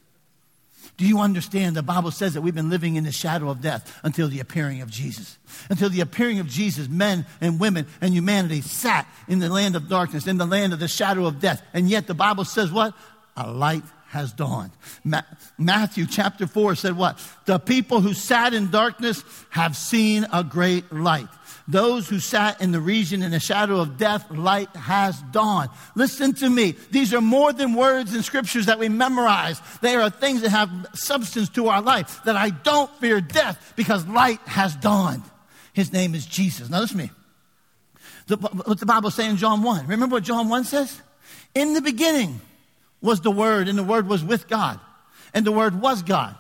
Do 0.96 1.06
you 1.06 1.20
understand? 1.20 1.76
The 1.76 1.84
Bible 1.84 2.10
says 2.10 2.34
that 2.34 2.42
we've 2.42 2.56
been 2.56 2.72
living 2.72 2.96
in 2.96 3.04
the 3.04 3.12
shadow 3.12 3.50
of 3.50 3.62
death 3.62 4.00
until 4.04 4.28
the 4.28 4.40
appearing 4.40 4.82
of 4.82 4.90
Jesus. 4.90 5.38
Until 5.70 5.90
the 5.90 6.02
appearing 6.02 6.40
of 6.40 6.48
Jesus, 6.48 6.88
men 6.88 7.26
and 7.40 7.60
women 7.60 7.86
and 8.02 8.14
humanity 8.16 8.62
sat 8.62 9.08
in 9.28 9.38
the 9.38 9.50
land 9.50 9.76
of 9.76 9.90
darkness, 9.90 10.26
in 10.26 10.38
the 10.38 10.46
land 10.46 10.74
of 10.74 10.80
the 10.80 10.88
shadow 10.88 11.28
of 11.28 11.40
death. 11.40 11.62
And 11.74 11.88
yet 11.88 12.08
the 12.08 12.16
Bible 12.16 12.46
says 12.46 12.72
what? 12.72 12.96
A 13.36 13.52
light 13.52 13.84
has 14.18 14.34
dawned. 14.34 14.72
Ma- 15.04 15.22
Matthew 15.58 16.06
chapter 16.06 16.48
4 16.48 16.76
said 16.76 16.98
what? 16.98 17.20
The 17.46 17.60
people 17.60 18.02
who 18.02 18.14
sat 18.14 18.54
in 18.54 18.70
darkness 18.70 19.24
have 19.52 19.78
seen 19.78 20.26
a 20.34 20.44
great 20.44 20.92
light. 20.92 21.28
Those 21.68 22.08
who 22.08 22.20
sat 22.20 22.62
in 22.62 22.72
the 22.72 22.80
region 22.80 23.22
in 23.22 23.32
the 23.32 23.40
shadow 23.40 23.80
of 23.80 23.98
death, 23.98 24.30
light 24.32 24.74
has 24.76 25.22
dawned. 25.32 25.70
Listen 25.96 26.34
to 26.36 26.50
me. 26.50 26.76
These 26.92 27.14
are 27.14 27.22
more 27.22 27.52
than 27.52 27.74
words 27.74 28.14
and 28.14 28.24
scriptures 28.24 28.68
that 28.68 28.80
we 28.80 28.88
memorize. 28.88 29.62
They 29.82 29.96
are 29.96 30.10
things 30.10 30.42
that 30.42 30.50
have 30.50 30.70
substance 30.94 31.50
to 31.50 31.68
our 31.68 31.82
life. 31.82 32.24
That 32.24 32.38
I 32.38 32.52
don't 32.52 32.90
fear 33.00 33.20
death 33.20 33.74
because 33.76 34.08
light 34.08 34.40
has 34.46 34.76
dawned. 34.78 35.24
His 35.74 35.92
name 35.92 36.16
is 36.16 36.26
Jesus. 36.26 36.70
Now 36.70 36.80
listen 36.80 36.98
to 36.98 37.04
me. 37.04 37.12
The, 38.28 38.38
what 38.38 38.80
the 38.80 38.86
Bible 38.86 39.12
says 39.12 39.28
in 39.28 39.38
John 39.38 39.62
1. 39.62 39.88
Remember 39.88 40.16
what 40.16 40.24
John 40.24 40.48
1 40.50 40.64
says? 40.64 41.02
In 41.54 41.74
the 41.74 41.82
beginning, 41.82 42.40
was 43.02 43.22
the 43.22 43.32
Word, 43.32 43.68
and 43.68 43.78
the 43.78 43.84
Word 43.84 44.08
was 44.08 44.24
with 44.24 44.48
God, 44.48 44.80
and 45.34 45.46
the 45.46 45.52
Word 45.52 45.82
was 45.82 46.04
God. 46.04 46.36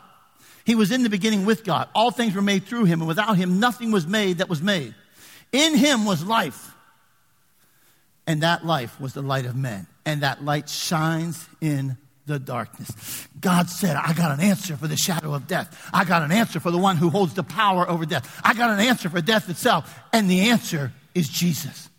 He 0.65 0.75
was 0.75 0.91
in 0.91 1.03
the 1.03 1.09
beginning 1.09 1.45
with 1.45 1.63
God. 1.63 1.87
All 1.95 2.11
things 2.11 2.35
were 2.35 2.41
made 2.41 2.65
through 2.65 2.85
him, 2.85 2.99
and 2.99 3.07
without 3.07 3.37
him, 3.37 3.59
nothing 3.59 3.91
was 3.91 4.05
made 4.05 4.39
that 4.39 4.49
was 4.49 4.61
made. 4.61 4.93
In 5.53 5.75
him 5.75 6.05
was 6.05 6.25
life, 6.25 6.73
and 8.25 8.41
that 8.43 8.65
life 8.65 8.99
was 8.99 9.13
the 9.13 9.21
light 9.21 9.45
of 9.45 9.55
men, 9.55 9.87
and 10.05 10.23
that 10.23 10.43
light 10.43 10.67
shines 10.67 11.47
in 11.61 11.97
the 12.25 12.37
darkness. 12.37 13.27
God 13.39 13.69
said, 13.69 13.95
I 13.95 14.11
got 14.11 14.31
an 14.37 14.41
answer 14.41 14.75
for 14.75 14.87
the 14.87 14.97
shadow 14.97 15.33
of 15.33 15.47
death. 15.47 15.89
I 15.93 16.03
got 16.03 16.21
an 16.21 16.31
answer 16.31 16.59
for 16.59 16.71
the 16.71 16.77
one 16.77 16.97
who 16.97 17.09
holds 17.09 17.33
the 17.33 17.43
power 17.43 17.89
over 17.89 18.05
death. 18.05 18.41
I 18.43 18.53
got 18.53 18.69
an 18.69 18.79
answer 18.79 19.09
for 19.09 19.21
death 19.21 19.49
itself. 19.49 19.97
And 20.11 20.29
the 20.29 20.49
answer 20.49 20.91
is 21.15 21.29
Jesus, 21.29 21.89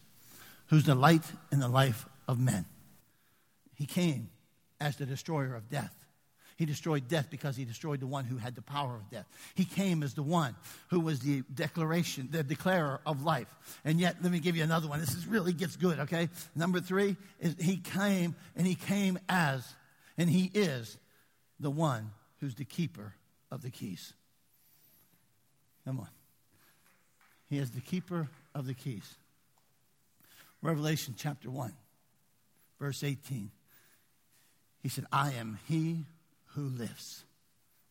who's 0.66 0.84
the 0.84 0.94
light 0.94 1.22
and 1.50 1.62
the 1.62 1.68
life 1.68 2.06
of 2.28 2.38
men. 2.38 2.66
He 3.74 3.86
came 3.86 4.28
as 4.80 4.96
the 4.96 5.06
destroyer 5.06 5.54
of 5.54 5.68
death. 5.68 5.94
He 6.56 6.66
destroyed 6.66 7.06
death 7.06 7.28
because 7.30 7.56
he 7.56 7.64
destroyed 7.64 8.00
the 8.00 8.06
one 8.08 8.24
who 8.24 8.36
had 8.36 8.56
the 8.56 8.62
power 8.62 8.96
of 8.96 9.08
death. 9.10 9.26
He 9.54 9.64
came 9.64 10.02
as 10.02 10.14
the 10.14 10.24
one 10.24 10.56
who 10.88 10.98
was 10.98 11.20
the 11.20 11.44
declaration, 11.54 12.28
the 12.32 12.42
declarer 12.42 13.00
of 13.06 13.22
life. 13.22 13.46
And 13.84 14.00
yet, 14.00 14.16
let 14.22 14.32
me 14.32 14.40
give 14.40 14.56
you 14.56 14.64
another 14.64 14.88
one. 14.88 14.98
This 14.98 15.14
is 15.14 15.24
really 15.24 15.52
gets 15.52 15.76
good, 15.76 16.00
okay? 16.00 16.28
Number 16.56 16.80
three 16.80 17.16
is 17.38 17.54
he 17.60 17.76
came 17.76 18.34
and 18.56 18.66
he 18.66 18.74
came 18.74 19.20
as, 19.28 19.64
and 20.16 20.28
he 20.28 20.50
is 20.52 20.98
the 21.60 21.70
one 21.70 22.10
who's 22.40 22.56
the 22.56 22.64
keeper 22.64 23.14
of 23.52 23.62
the 23.62 23.70
keys. 23.70 24.12
Come 25.84 26.00
on. 26.00 26.08
He 27.48 27.58
is 27.58 27.70
the 27.70 27.80
keeper 27.80 28.28
of 28.52 28.66
the 28.66 28.74
keys. 28.74 29.14
Revelation 30.60 31.14
chapter 31.16 31.50
1, 31.50 31.72
verse 32.80 33.04
18. 33.04 33.52
He 34.82 34.88
said, 34.88 35.06
I 35.12 35.32
am 35.32 35.58
he 35.66 36.04
who 36.54 36.62
lives 36.62 37.24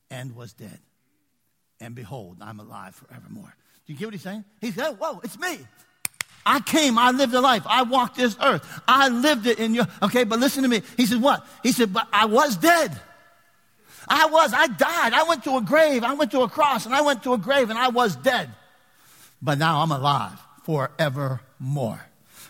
and 0.10 0.36
was 0.36 0.54
dead. 0.54 0.80
And 1.80 1.96
behold, 1.96 2.38
I'm 2.42 2.60
alive 2.60 2.96
forevermore. 2.96 3.54
Do 3.86 3.94
you 3.94 4.00
get 4.00 4.06
what 4.06 4.14
he's 4.14 4.24
saying? 4.24 4.46
He 4.62 4.72
said, 4.72 4.92
Whoa, 4.94 5.20
it's 5.24 5.38
me. 5.38 5.60
I 6.46 6.62
came, 6.62 6.98
I 6.98 7.12
lived 7.12 7.34
a 7.34 7.42
life, 7.42 7.64
I 7.66 7.84
walked 7.84 8.16
this 8.16 8.38
earth, 8.42 8.66
I 8.88 9.10
lived 9.10 9.48
it 9.48 9.60
in 9.60 9.74
your, 9.74 9.86
okay, 10.02 10.24
but 10.24 10.40
listen 10.40 10.64
to 10.64 10.70
me. 10.70 10.82
He 10.96 11.06
said, 11.06 11.22
What? 11.22 11.46
He 11.62 11.72
said, 11.72 11.94
But 11.94 12.08
I 12.12 12.26
was 12.26 12.56
dead. 12.58 13.00
I 14.10 14.28
was, 14.28 14.54
I 14.54 14.68
died. 14.68 15.12
I 15.12 15.24
went 15.24 15.44
to 15.44 15.58
a 15.58 15.62
grave, 15.62 16.04
I 16.04 16.14
went 16.14 16.32
to 16.32 16.42
a 16.42 16.50
cross, 16.50 16.86
and 16.86 16.96
I 16.96 17.02
went 17.02 17.24
to 17.24 17.34
a 17.34 17.38
grave, 17.38 17.70
and 17.70 17.78
I 17.78 17.90
was 17.90 18.16
dead. 18.16 18.50
But 19.42 19.58
now 19.58 19.82
I'm 19.82 19.92
alive 19.92 20.40
forevermore 20.64 22.02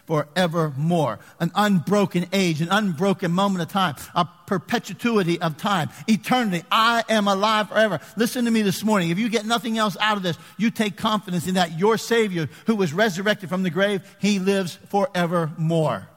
forevermore. 0.08 1.20
An 1.40 1.52
unbroken 1.54 2.26
age, 2.34 2.62
an 2.62 2.70
unbroken 2.72 3.32
moment 3.32 3.62
of 3.62 3.68
time, 3.68 3.96
a 4.16 4.28
perpetuity 4.48 5.40
of 5.40 5.58
time, 5.58 5.90
eternity. 6.08 6.66
I 6.72 7.04
am 7.10 7.28
alive 7.28 7.70
forever. 7.70 8.00
Listen 8.16 8.46
to 8.46 8.52
me 8.52 8.64
this 8.64 8.84
morning. 8.84 9.12
If 9.12 9.20
you 9.20 9.30
get 9.30 9.46
nothing 9.46 9.78
else 9.78 9.96
out 10.00 10.18
of 10.18 10.24
this, 10.24 10.38
you 10.58 10.72
take 10.72 10.98
confidence 10.98 11.46
in 11.48 11.56
that 11.56 11.78
your 11.78 11.98
Savior, 11.98 12.50
who 12.66 12.76
was 12.76 12.94
resurrected 12.94 13.50
from 13.50 13.64
the 13.64 13.70
grave, 13.70 14.02
he 14.20 14.40
lives 14.40 14.80
forevermore. 14.88 16.08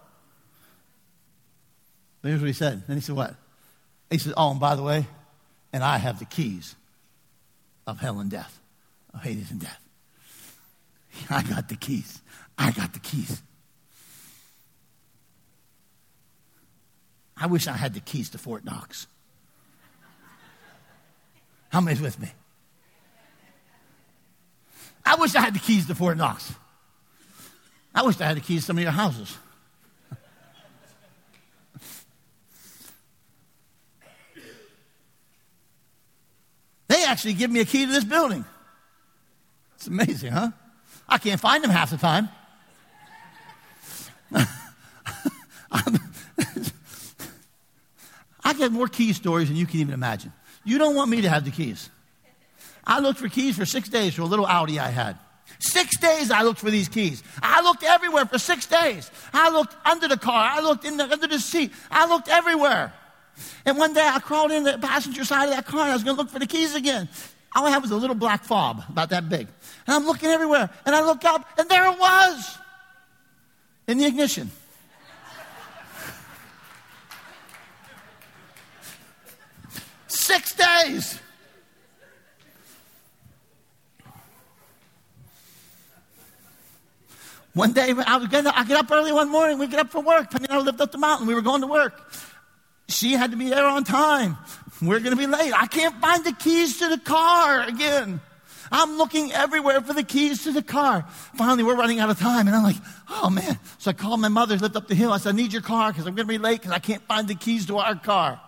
Here's 2.23 2.41
what 2.41 2.47
he 2.47 2.53
said. 2.53 2.83
Then 2.87 2.97
he 2.97 3.01
said, 3.03 3.17
What? 3.17 3.35
He 4.11 4.19
said, 4.19 4.35
Oh, 4.37 4.51
and 4.51 4.61
by 4.61 4.75
the 4.77 4.83
way, 4.83 5.07
and 5.73 5.83
I 5.83 5.99
have 5.99 6.19
the 6.19 6.25
keys 6.25 6.77
of 7.87 7.99
hell 7.99 8.21
and 8.21 8.31
death, 8.31 8.61
of 9.15 9.23
Hades 9.23 9.51
and 9.51 9.61
death. 9.61 9.81
I 11.31 11.43
got 11.43 11.69
the 11.69 11.77
keys. 11.77 12.21
I 12.59 12.73
got 12.73 12.93
the 12.93 12.99
keys. 12.99 13.41
I 17.41 17.47
wish 17.47 17.67
I 17.67 17.73
had 17.73 17.95
the 17.95 18.01
keys 18.01 18.29
to 18.31 18.39
Fort 18.39 18.67
Knox. 18.67 19.07
How 21.71 21.81
many's 21.81 22.03
with 22.03 22.21
me? 22.21 22.29
I 25.07 25.15
wish 25.15 25.35
I 25.35 25.41
had 25.41 25.55
the 25.55 25.59
keys 25.59 25.87
to 25.87 25.95
Fort 25.95 26.19
Knox. 26.19 26.53
I 27.95 28.03
wish 28.03 28.21
I 28.21 28.27
had 28.27 28.37
the 28.37 28.43
keys 28.43 28.61
to 28.61 28.67
some 28.67 28.77
of 28.77 28.83
your 28.83 28.93
houses. 28.93 29.39
they 36.89 37.05
actually 37.05 37.35
give 37.35 37.51
me 37.51 37.61
a 37.61 37.65
key 37.65 37.87
to 37.87 37.93
this 37.93 38.05
building. 38.05 38.45
It's 39.77 39.87
amazing, 39.87 40.33
huh? 40.33 40.51
I 41.09 41.17
can't 41.17 41.41
find 41.41 41.65
them 41.65 41.71
half 41.71 41.91
the 41.91 41.97
time. 41.97 42.29
I 48.45 48.55
get 48.55 48.73
more 48.73 48.89
key 48.89 49.13
stories 49.13 49.49
than 49.49 49.57
you 49.57 49.67
can 49.67 49.81
even 49.81 49.95
imagine. 49.95 50.33
You 50.65 50.79
don't 50.79 50.95
want 50.95 51.11
me 51.11 51.23
to 51.23 51.29
have 51.29 51.45
the 51.45 51.51
keys. 51.51 51.91
I 52.87 53.01
looked 53.01 53.19
for 53.19 53.29
keys 53.29 53.57
for 53.57 53.67
six 53.67 53.89
days 53.89 54.15
for 54.15 54.23
a 54.23 54.27
little 54.27 54.47
Audi 54.47 54.79
I 54.79 54.89
had. 54.89 55.19
Six 55.59 55.99
days 55.99 56.31
I 56.31 56.43
looked 56.43 56.59
for 56.59 56.71
these 56.71 56.89
keys. 56.89 57.23
I 57.43 57.61
looked 57.63 57.83
everywhere 57.83 58.25
for 58.25 58.39
six 58.39 58.67
days. 58.67 59.11
I 59.33 59.51
looked 59.51 59.77
under 59.85 60.09
the 60.09 60.17
car. 60.17 60.51
I 60.51 60.61
looked 60.61 60.85
the, 60.85 61.09
under 61.13 61.27
the 61.27 61.39
seat. 61.39 61.73
I 61.91 62.07
looked 62.07 62.29
everywhere. 62.29 62.93
And 63.65 63.79
one 63.79 63.93
day 63.93 64.07
I 64.07 64.19
crawled 64.21 64.53
in 64.53 64.65
the 64.65 64.79
passenger 64.79 65.25
side 65.25 65.45
of 65.45 65.55
that 65.55 65.67
car 65.67 65.83
and 65.83 65.91
I 65.91 65.95
was 65.95 66.05
going 66.05 66.17
to 66.17 66.23
look 66.23 66.31
for 66.31 66.39
the 66.39 66.47
keys 66.47 66.75
again. 66.75 67.09
All 67.55 67.67
I 67.67 67.71
had 67.71 67.83
was 67.83 67.91
a 67.91 67.97
little 67.97 68.17
black 68.17 68.45
fob 68.45 68.83
about 68.89 69.11
that 69.11 69.29
big. 69.29 69.49
And 69.87 69.97
I'm 69.97 70.07
looking 70.07 70.29
everywhere. 70.29 70.71
And 70.87 70.95
I 70.95 71.03
look 71.03 71.25
up 71.25 71.47
and 71.59 71.69
there 71.69 71.91
it 71.91 71.99
was 71.99 72.59
in 73.87 73.99
the 73.99 74.07
ignition. 74.07 74.51
Six 80.31 80.55
days. 80.55 81.19
One 87.53 87.73
day, 87.73 87.93
I, 88.07 88.17
was 88.17 88.29
getting, 88.29 88.47
I 88.47 88.63
get 88.63 88.77
up 88.77 88.93
early 88.93 89.13
one 89.13 89.29
morning. 89.29 89.59
We 89.59 89.67
get 89.67 89.81
up 89.81 89.91
for 89.91 90.01
work. 90.01 90.31
Penny 90.31 90.47
and 90.49 90.57
I 90.57 90.61
lived 90.61 90.81
up 90.81 90.93
the 90.93 90.99
mountain. 90.99 91.27
We 91.27 91.35
were 91.35 91.43
going 91.43 91.63
to 91.63 91.67
work. 91.67 92.13
She 92.87 93.15
had 93.15 93.33
to 93.33 93.37
be 93.37 93.51
there 93.51 93.67
on 93.67 93.83
time. 93.83 94.37
We're 94.81 95.01
going 95.01 95.11
to 95.11 95.17
be 95.17 95.27
late. 95.27 95.53
I 95.53 95.67
can't 95.67 96.01
find 96.01 96.25
the 96.25 96.33
keys 96.33 96.79
to 96.79 96.89
the 96.89 96.99
car 96.99 97.63
again. 97.63 98.21
I'm 98.71 98.99
looking 98.99 99.33
everywhere 99.33 99.81
for 99.81 99.95
the 99.95 100.05
keys 100.05 100.45
to 100.45 100.53
the 100.53 100.63
car. 100.63 101.07
Finally, 101.35 101.65
we're 101.65 101.75
running 101.75 101.99
out 101.99 102.09
of 102.09 102.21
time. 102.21 102.47
And 102.47 102.55
I'm 102.55 102.63
like, 102.63 102.77
oh 103.09 103.31
man. 103.31 103.59
So 103.79 103.91
I 103.91 103.95
called 103.95 104.21
my 104.21 104.29
mother, 104.29 104.57
lived 104.59 104.77
up 104.77 104.87
the 104.87 104.95
hill. 104.95 105.13
I 105.13 105.19
said, 105.19 105.31
I 105.31 105.37
need 105.37 105.53
your 105.53 105.63
car 105.63 105.91
because 105.91 106.07
I'm 106.07 106.15
going 106.15 106.29
to 106.29 106.33
be 106.33 106.39
late 106.39 106.61
because 106.61 106.71
I 106.71 106.79
can't 106.79 107.03
find 107.09 107.27
the 107.27 107.35
keys 107.35 107.67
to 107.67 107.79
our 107.79 107.97
car. 107.97 108.41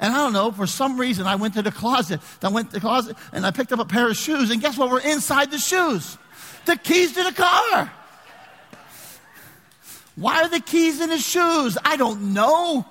And 0.00 0.12
I 0.12 0.16
don't 0.16 0.32
know, 0.32 0.50
for 0.50 0.66
some 0.66 0.98
reason, 0.98 1.26
I 1.26 1.36
went 1.36 1.54
to 1.54 1.62
the 1.62 1.70
closet. 1.72 2.20
I 2.42 2.48
went 2.48 2.70
to 2.70 2.74
the 2.74 2.80
closet 2.80 3.16
and 3.32 3.46
I 3.46 3.50
picked 3.50 3.72
up 3.72 3.78
a 3.78 3.84
pair 3.84 4.08
of 4.08 4.16
shoes. 4.16 4.50
And 4.50 4.60
guess 4.60 4.76
what? 4.76 4.90
We're 4.90 5.00
inside 5.00 5.50
the 5.50 5.58
shoes. 5.58 6.18
The 6.66 6.76
keys 6.76 7.12
to 7.12 7.22
the 7.22 7.32
car. 7.32 7.92
Why 10.16 10.42
are 10.42 10.48
the 10.48 10.60
keys 10.60 11.00
in 11.00 11.10
his 11.10 11.26
shoes? 11.26 11.76
I 11.84 11.96
don't 11.96 12.34
know. 12.34 12.86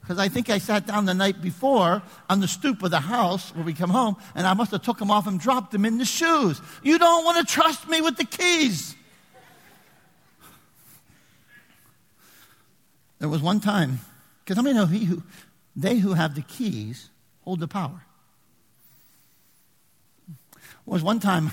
Because 0.00 0.18
I 0.18 0.28
think 0.28 0.50
I 0.50 0.58
sat 0.58 0.86
down 0.86 1.04
the 1.04 1.14
night 1.14 1.40
before 1.40 2.02
on 2.28 2.40
the 2.40 2.48
stoop 2.48 2.82
of 2.82 2.90
the 2.90 3.00
house 3.00 3.54
where 3.54 3.64
we 3.64 3.72
come 3.72 3.90
home, 3.90 4.16
and 4.34 4.46
I 4.46 4.54
must 4.54 4.72
have 4.72 4.82
took 4.82 4.98
them 4.98 5.10
off 5.10 5.26
and 5.28 5.38
dropped 5.38 5.70
them 5.70 5.84
in 5.84 5.98
the 5.98 6.04
shoes. 6.04 6.60
You 6.82 6.98
don't 6.98 7.24
want 7.24 7.46
to 7.46 7.54
trust 7.54 7.88
me 7.88 8.00
with 8.00 8.16
the 8.16 8.24
keys. 8.24 8.96
There 13.20 13.28
was 13.28 13.40
one 13.40 13.60
time, 13.60 14.00
because 14.44 14.58
I 14.58 14.62
mean, 14.62 14.76
know 14.76 14.86
he 14.86 15.04
who, 15.04 15.22
they 15.76 15.98
who 15.98 16.14
have 16.14 16.34
the 16.34 16.42
keys 16.42 17.10
hold 17.42 17.60
the 17.60 17.68
power. 17.68 18.04
Was 20.86 21.02
one 21.02 21.20
time 21.20 21.52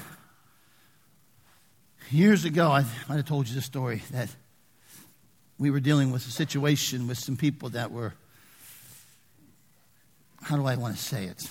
Years 2.10 2.45
ago, 2.45 2.71
I 2.71 2.86
might 3.10 3.17
have 3.17 3.26
told 3.26 3.50
you 3.50 3.56
the 3.56 3.62
story 3.62 4.02
that 4.12 4.34
we 5.60 5.69
were 5.69 5.82
dealing 5.82 6.12
with 6.12 6.26
a 6.26 6.32
situation 6.32 7.06
with 7.06 7.17
some 7.17 7.36
people 7.36 7.69
that 7.69 7.91
were, 7.91 8.13
how 10.41 10.56
do 10.56 10.65
I 10.65 10.78
want 10.78 10.95
to 10.95 11.04
say 11.04 11.26
it? 11.26 11.50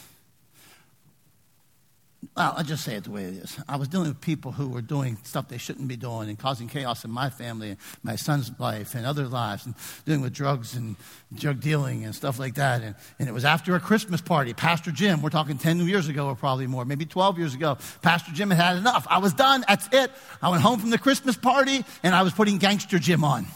Well, 2.36 2.54
I'll 2.56 2.64
just 2.64 2.84
say 2.84 2.96
it 2.96 3.04
the 3.04 3.10
way 3.10 3.24
it 3.24 3.34
is. 3.34 3.58
I 3.68 3.76
was 3.76 3.88
dealing 3.88 4.08
with 4.08 4.20
people 4.20 4.52
who 4.52 4.68
were 4.68 4.82
doing 4.82 5.16
stuff 5.22 5.48
they 5.48 5.58
shouldn't 5.58 5.88
be 5.88 5.96
doing 5.96 6.28
and 6.28 6.38
causing 6.38 6.68
chaos 6.68 7.04
in 7.04 7.10
my 7.10 7.30
family 7.30 7.70
and 7.70 7.78
my 8.02 8.16
son's 8.16 8.50
life 8.58 8.94
and 8.94 9.06
other 9.06 9.26
lives 9.26 9.64
and 9.64 9.74
dealing 10.04 10.20
with 10.20 10.32
drugs 10.32 10.74
and 10.74 10.96
drug 11.34 11.60
dealing 11.60 12.04
and 12.04 12.14
stuff 12.14 12.38
like 12.38 12.54
that. 12.54 12.82
And, 12.82 12.94
and 13.18 13.28
it 13.28 13.32
was 13.32 13.44
after 13.44 13.74
a 13.74 13.80
Christmas 13.80 14.20
party. 14.20 14.52
Pastor 14.54 14.90
Jim, 14.90 15.22
we're 15.22 15.30
talking 15.30 15.56
10 15.56 15.80
years 15.80 16.08
ago 16.08 16.26
or 16.26 16.34
probably 16.34 16.66
more, 16.66 16.84
maybe 16.84 17.06
12 17.06 17.38
years 17.38 17.54
ago, 17.54 17.78
Pastor 18.02 18.32
Jim 18.32 18.50
had 18.50 18.58
had 18.58 18.76
enough. 18.76 19.06
I 19.08 19.18
was 19.18 19.32
done. 19.32 19.64
That's 19.66 19.88
it. 19.92 20.10
I 20.42 20.50
went 20.50 20.62
home 20.62 20.80
from 20.80 20.90
the 20.90 20.98
Christmas 20.98 21.36
party 21.36 21.84
and 22.02 22.14
I 22.14 22.22
was 22.22 22.32
putting 22.32 22.58
Gangster 22.58 22.98
Jim 22.98 23.24
on. 23.24 23.46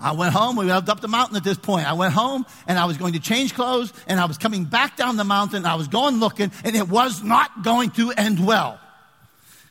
I 0.00 0.12
went 0.12 0.32
home. 0.32 0.56
We 0.56 0.66
went 0.66 0.88
up 0.88 1.00
the 1.00 1.08
mountain 1.08 1.36
at 1.36 1.44
this 1.44 1.58
point. 1.58 1.88
I 1.88 1.92
went 1.92 2.14
home 2.14 2.46
and 2.66 2.78
I 2.78 2.86
was 2.86 2.96
going 2.96 3.12
to 3.12 3.20
change 3.20 3.54
clothes 3.54 3.92
and 4.06 4.18
I 4.18 4.24
was 4.24 4.38
coming 4.38 4.64
back 4.64 4.96
down 4.96 5.16
the 5.16 5.24
mountain. 5.24 5.66
I 5.66 5.74
was 5.74 5.88
going 5.88 6.20
looking 6.20 6.50
and 6.64 6.74
it 6.74 6.88
was 6.88 7.22
not 7.22 7.62
going 7.62 7.90
to 7.92 8.10
end 8.12 8.44
well. 8.44 8.80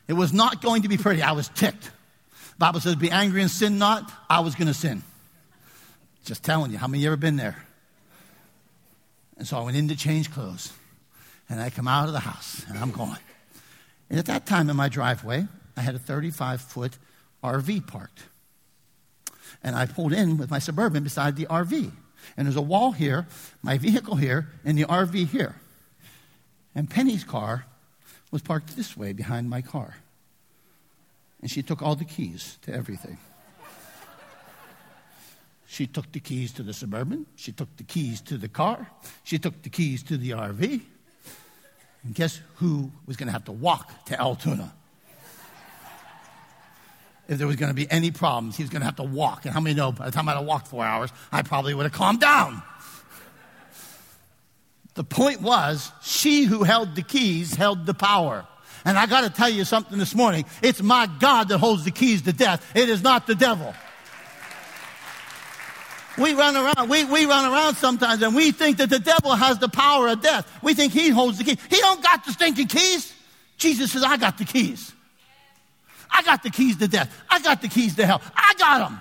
It 0.08 0.12
was 0.14 0.32
not 0.32 0.62
going 0.62 0.82
to 0.82 0.88
be 0.88 0.96
pretty. 0.96 1.22
I 1.22 1.32
was 1.32 1.48
ticked. 1.48 1.90
Bible 2.58 2.80
says, 2.80 2.96
be 2.96 3.10
angry 3.10 3.42
and 3.42 3.50
sin 3.50 3.78
not. 3.78 4.10
I 4.28 4.40
was 4.40 4.54
going 4.54 4.68
to 4.68 4.74
sin. 4.74 5.02
Just 6.24 6.44
telling 6.44 6.70
you. 6.70 6.78
How 6.78 6.86
many 6.86 7.02
you 7.02 7.08
ever 7.08 7.16
been 7.16 7.36
there? 7.36 7.56
And 9.38 9.46
so 9.46 9.58
I 9.58 9.62
went 9.62 9.76
in 9.76 9.88
to 9.88 9.96
change 9.96 10.30
clothes 10.30 10.72
and 11.48 11.60
I 11.60 11.70
come 11.70 11.88
out 11.88 12.06
of 12.06 12.12
the 12.12 12.20
house 12.20 12.64
and 12.68 12.78
I'm 12.78 12.90
going. 12.90 13.18
And 14.10 14.18
at 14.18 14.26
that 14.26 14.46
time 14.46 14.68
in 14.68 14.76
my 14.76 14.88
driveway, 14.88 15.46
I 15.76 15.80
had 15.80 15.94
a 15.94 15.98
35 15.98 16.60
foot 16.60 16.98
RV 17.42 17.86
parked. 17.86 18.24
And 19.62 19.76
I 19.76 19.86
pulled 19.86 20.12
in 20.12 20.36
with 20.36 20.50
my 20.50 20.58
Suburban 20.58 21.02
beside 21.02 21.36
the 21.36 21.46
RV. 21.46 21.92
And 22.36 22.46
there's 22.46 22.56
a 22.56 22.62
wall 22.62 22.92
here, 22.92 23.26
my 23.62 23.78
vehicle 23.78 24.16
here, 24.16 24.48
and 24.64 24.76
the 24.78 24.84
RV 24.84 25.28
here. 25.28 25.56
And 26.74 26.88
Penny's 26.88 27.24
car 27.24 27.66
was 28.30 28.42
parked 28.42 28.76
this 28.76 28.96
way 28.96 29.12
behind 29.12 29.50
my 29.50 29.60
car. 29.60 29.96
And 31.40 31.50
she 31.50 31.62
took 31.62 31.82
all 31.82 31.96
the 31.96 32.04
keys 32.04 32.58
to 32.62 32.74
everything. 32.74 33.18
She 35.66 35.86
took 35.86 36.10
the 36.12 36.20
keys 36.20 36.52
to 36.54 36.62
the 36.62 36.72
Suburban. 36.72 37.26
She 37.36 37.52
took 37.52 37.76
the 37.76 37.84
keys 37.84 38.20
to 38.22 38.36
the 38.36 38.48
car. 38.48 38.88
She 39.22 39.38
took 39.38 39.62
the 39.62 39.70
keys 39.70 40.02
to 40.04 40.16
the 40.16 40.30
RV. 40.30 40.80
And 42.02 42.14
guess 42.14 42.40
who 42.56 42.90
was 43.06 43.16
going 43.16 43.28
to 43.28 43.32
have 43.32 43.44
to 43.44 43.52
walk 43.52 44.06
to 44.06 44.20
Altoona? 44.20 44.72
If 47.30 47.38
there 47.38 47.46
was 47.46 47.54
going 47.54 47.70
to 47.70 47.74
be 47.74 47.88
any 47.92 48.10
problems, 48.10 48.56
he 48.56 48.64
was 48.64 48.70
going 48.70 48.80
to 48.80 48.86
have 48.86 48.96
to 48.96 49.04
walk. 49.04 49.44
And 49.44 49.54
how 49.54 49.60
many 49.60 49.76
know 49.76 49.92
by 49.92 50.06
the 50.06 50.10
time 50.10 50.28
I'd 50.28 50.34
have 50.34 50.44
walked 50.44 50.66
four 50.66 50.84
hours, 50.84 51.12
I 51.30 51.42
probably 51.42 51.72
would 51.72 51.84
have 51.84 51.92
calmed 51.92 52.20
down. 52.20 52.60
The 54.94 55.04
point 55.04 55.40
was, 55.40 55.92
she 56.02 56.42
who 56.42 56.64
held 56.64 56.96
the 56.96 57.02
keys 57.02 57.54
held 57.54 57.86
the 57.86 57.94
power. 57.94 58.44
And 58.84 58.98
I 58.98 59.06
got 59.06 59.20
to 59.20 59.30
tell 59.30 59.48
you 59.48 59.64
something 59.64 59.96
this 59.96 60.12
morning. 60.12 60.44
It's 60.60 60.82
my 60.82 61.08
God 61.20 61.48
that 61.50 61.58
holds 61.58 61.84
the 61.84 61.92
keys 61.92 62.22
to 62.22 62.32
death. 62.32 62.68
It 62.74 62.88
is 62.88 63.00
not 63.00 63.28
the 63.28 63.36
devil. 63.36 63.72
We 66.18 66.34
run 66.34 66.56
around, 66.56 66.90
we, 66.90 67.04
we 67.04 67.26
run 67.26 67.50
around 67.50 67.76
sometimes 67.76 68.22
and 68.22 68.34
we 68.34 68.50
think 68.50 68.78
that 68.78 68.90
the 68.90 68.98
devil 68.98 69.36
has 69.36 69.60
the 69.60 69.68
power 69.68 70.08
of 70.08 70.20
death. 70.20 70.50
We 70.64 70.74
think 70.74 70.92
he 70.92 71.10
holds 71.10 71.38
the 71.38 71.44
key. 71.44 71.58
He 71.70 71.76
don't 71.76 72.02
got 72.02 72.24
the 72.24 72.32
stinking 72.32 72.66
keys. 72.66 73.14
Jesus 73.56 73.92
says, 73.92 74.02
I 74.02 74.16
got 74.16 74.36
the 74.36 74.44
keys. 74.44 74.92
I 76.10 76.22
got 76.22 76.42
the 76.42 76.50
keys 76.50 76.76
to 76.78 76.88
death. 76.88 77.16
I 77.28 77.40
got 77.40 77.62
the 77.62 77.68
keys 77.68 77.96
to 77.96 78.06
hell. 78.06 78.20
I 78.34 78.54
got 78.58 78.88
them. 78.88 79.00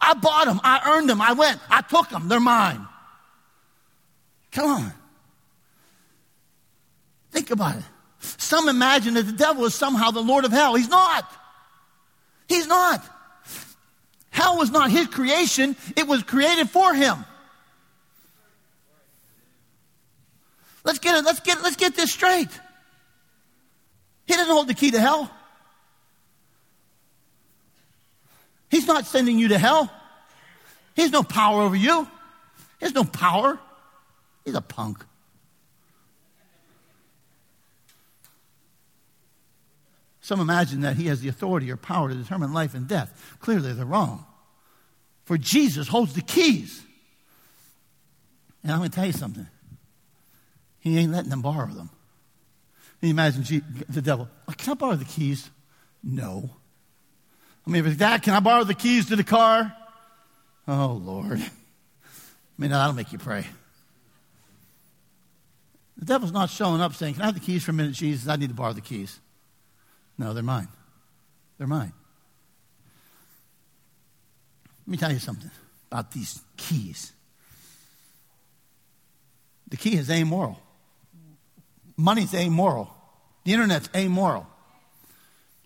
I 0.00 0.14
bought 0.14 0.46
them. 0.46 0.60
I 0.62 0.92
earned 0.94 1.08
them. 1.08 1.20
I 1.20 1.32
went. 1.32 1.60
I 1.68 1.80
took 1.80 2.08
them. 2.10 2.28
They're 2.28 2.40
mine. 2.40 2.86
Come 4.52 4.66
on. 4.66 4.92
Think 7.30 7.50
about 7.50 7.76
it. 7.76 7.84
Some 8.20 8.68
imagine 8.68 9.14
that 9.14 9.22
the 9.22 9.32
devil 9.32 9.64
is 9.64 9.74
somehow 9.74 10.10
the 10.10 10.22
Lord 10.22 10.44
of 10.44 10.52
hell. 10.52 10.74
He's 10.74 10.88
not. 10.88 11.30
He's 12.48 12.66
not. 12.66 13.02
Hell 14.30 14.56
was 14.56 14.70
not 14.70 14.90
his 14.90 15.06
creation, 15.06 15.76
it 15.96 16.06
was 16.06 16.22
created 16.22 16.70
for 16.70 16.94
him. 16.94 17.24
Let's 20.84 20.98
get 20.98 21.16
it, 21.16 21.24
let's 21.24 21.40
get 21.40 21.62
let's 21.62 21.76
get 21.76 21.94
this 21.94 22.12
straight. 22.12 22.48
He 24.26 24.34
doesn't 24.34 24.52
hold 24.52 24.68
the 24.68 24.74
key 24.74 24.92
to 24.92 25.00
hell. 25.00 25.30
He's 28.70 28.86
not 28.86 29.06
sending 29.06 29.38
you 29.38 29.48
to 29.48 29.58
hell. 29.58 29.90
He 30.94 31.02
has 31.02 31.10
no 31.10 31.22
power 31.22 31.62
over 31.62 31.76
you. 31.76 32.04
He 32.78 32.86
has 32.86 32.94
no 32.94 33.04
power. 33.04 33.58
He's 34.44 34.54
a 34.54 34.60
punk. 34.60 35.04
Some 40.20 40.40
imagine 40.40 40.82
that 40.82 40.96
he 40.96 41.06
has 41.06 41.20
the 41.20 41.28
authority 41.28 41.70
or 41.72 41.76
power 41.76 42.08
to 42.08 42.14
determine 42.14 42.52
life 42.52 42.74
and 42.74 42.86
death. 42.86 43.36
Clearly, 43.40 43.72
they're 43.72 43.84
wrong. 43.84 44.24
For 45.24 45.36
Jesus 45.36 45.88
holds 45.88 46.14
the 46.14 46.22
keys. 46.22 46.82
And 48.62 48.70
I'm 48.70 48.78
going 48.78 48.90
to 48.90 48.94
tell 48.94 49.06
you 49.06 49.12
something. 49.12 49.48
He 50.78 50.98
ain't 50.98 51.12
letting 51.12 51.30
them 51.30 51.42
borrow 51.42 51.66
them. 51.66 51.90
Can 53.00 53.08
you 53.08 53.10
imagine 53.10 53.64
the 53.88 54.02
devil? 54.02 54.28
Can 54.56 54.72
I 54.72 54.74
borrow 54.74 54.94
the 54.94 55.04
keys? 55.04 55.50
No. 56.02 56.50
I 57.70 57.72
mean, 57.72 57.96
Dad, 57.96 58.22
can 58.24 58.34
I 58.34 58.40
borrow 58.40 58.64
the 58.64 58.74
keys 58.74 59.06
to 59.10 59.16
the 59.16 59.22
car? 59.22 59.72
Oh, 60.66 61.00
Lord. 61.04 61.38
I 61.40 61.46
mean, 62.58 62.72
that'll 62.72 62.94
make 62.94 63.12
you 63.12 63.18
pray. 63.18 63.46
The 65.96 66.04
devil's 66.04 66.32
not 66.32 66.50
showing 66.50 66.80
up 66.80 66.94
saying, 66.94 67.14
Can 67.14 67.22
I 67.22 67.26
have 67.26 67.34
the 67.34 67.40
keys 67.40 67.62
for 67.62 67.70
a 67.70 67.74
minute, 67.74 67.92
Jesus? 67.92 68.28
I 68.28 68.34
need 68.34 68.48
to 68.48 68.54
borrow 68.54 68.72
the 68.72 68.80
keys. 68.80 69.20
No, 70.18 70.34
they're 70.34 70.42
mine. 70.42 70.66
They're 71.58 71.68
mine. 71.68 71.92
Let 74.86 74.90
me 74.90 74.96
tell 74.96 75.12
you 75.12 75.20
something 75.20 75.50
about 75.92 76.10
these 76.10 76.40
keys. 76.56 77.12
The 79.68 79.76
key 79.76 79.94
is 79.94 80.10
amoral. 80.10 80.60
Money's 81.96 82.34
amoral. 82.34 82.92
The 83.44 83.52
internet's 83.52 83.88
amoral. 83.94 84.48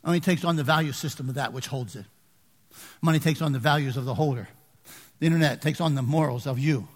Money 0.04 0.20
takes 0.20 0.44
on 0.44 0.56
the 0.56 0.64
value 0.64 0.92
system 0.92 1.28
of 1.28 1.36
that 1.36 1.52
which 1.52 1.66
holds 1.66 1.96
it. 1.96 2.04
Money 3.00 3.18
takes 3.18 3.40
on 3.40 3.52
the 3.52 3.58
values 3.58 3.96
of 3.96 4.04
the 4.04 4.14
holder. 4.14 4.48
The 5.18 5.26
internet 5.26 5.62
takes 5.62 5.80
on 5.80 5.94
the 5.94 6.02
morals 6.02 6.46
of 6.46 6.58
you. 6.58 6.88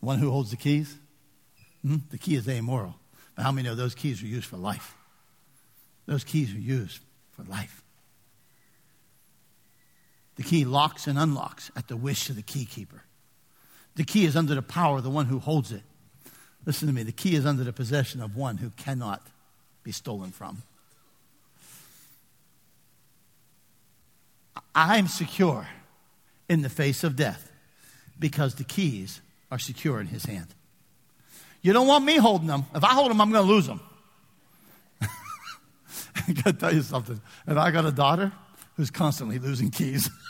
One 0.00 0.18
who 0.18 0.30
holds 0.30 0.50
the 0.50 0.56
keys. 0.56 0.96
Hmm? 1.82 1.96
The 2.10 2.18
key 2.18 2.36
is 2.36 2.48
amoral. 2.48 2.94
But 3.34 3.42
how 3.42 3.52
many 3.52 3.68
know 3.68 3.74
those 3.74 3.94
keys 3.94 4.22
are 4.22 4.26
used 4.26 4.46
for 4.46 4.56
life? 4.56 4.94
Those 6.06 6.24
keys 6.24 6.54
are 6.54 6.58
used 6.58 7.00
for 7.32 7.42
life. 7.42 7.82
The 10.36 10.42
key 10.42 10.64
locks 10.64 11.06
and 11.06 11.18
unlocks 11.18 11.70
at 11.76 11.88
the 11.88 11.96
wish 11.96 12.30
of 12.30 12.36
the 12.36 12.42
key 12.42 12.64
keeper. 12.64 13.02
The 13.96 14.04
key 14.04 14.24
is 14.24 14.36
under 14.36 14.54
the 14.54 14.62
power 14.62 14.98
of 14.98 15.04
the 15.04 15.10
one 15.10 15.26
who 15.26 15.38
holds 15.38 15.72
it. 15.72 15.82
Listen 16.64 16.88
to 16.88 16.94
me. 16.94 17.02
The 17.02 17.12
key 17.12 17.34
is 17.34 17.46
under 17.46 17.64
the 17.64 17.72
possession 17.72 18.22
of 18.22 18.36
one 18.36 18.58
who 18.58 18.70
cannot 18.70 19.26
be 19.82 19.92
stolen 19.92 20.30
from. 20.30 20.62
I'm 24.74 25.08
secure 25.08 25.66
in 26.48 26.62
the 26.62 26.68
face 26.68 27.04
of 27.04 27.16
death 27.16 27.50
because 28.18 28.54
the 28.54 28.64
keys 28.64 29.20
are 29.50 29.58
secure 29.58 30.00
in 30.00 30.06
his 30.06 30.24
hand. 30.24 30.46
You 31.62 31.72
don't 31.72 31.86
want 31.86 32.04
me 32.04 32.16
holding 32.16 32.46
them. 32.46 32.66
If 32.74 32.84
I 32.84 32.94
hold 32.94 33.10
them, 33.10 33.20
I'm 33.20 33.32
going 33.32 33.44
to 33.44 33.52
lose 33.52 33.66
them. 33.66 33.80
I 35.00 36.32
got 36.32 36.44
to 36.44 36.52
tell 36.52 36.72
you 36.72 36.82
something. 36.82 37.20
And 37.46 37.58
I 37.58 37.70
got 37.70 37.84
a 37.84 37.92
daughter 37.92 38.32
who's 38.76 38.90
constantly 38.90 39.38
losing 39.38 39.70
keys. 39.70 40.08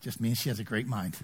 Just 0.00 0.20
means 0.20 0.38
she 0.38 0.48
has 0.48 0.58
a 0.58 0.64
great 0.64 0.86
mind. 0.86 1.16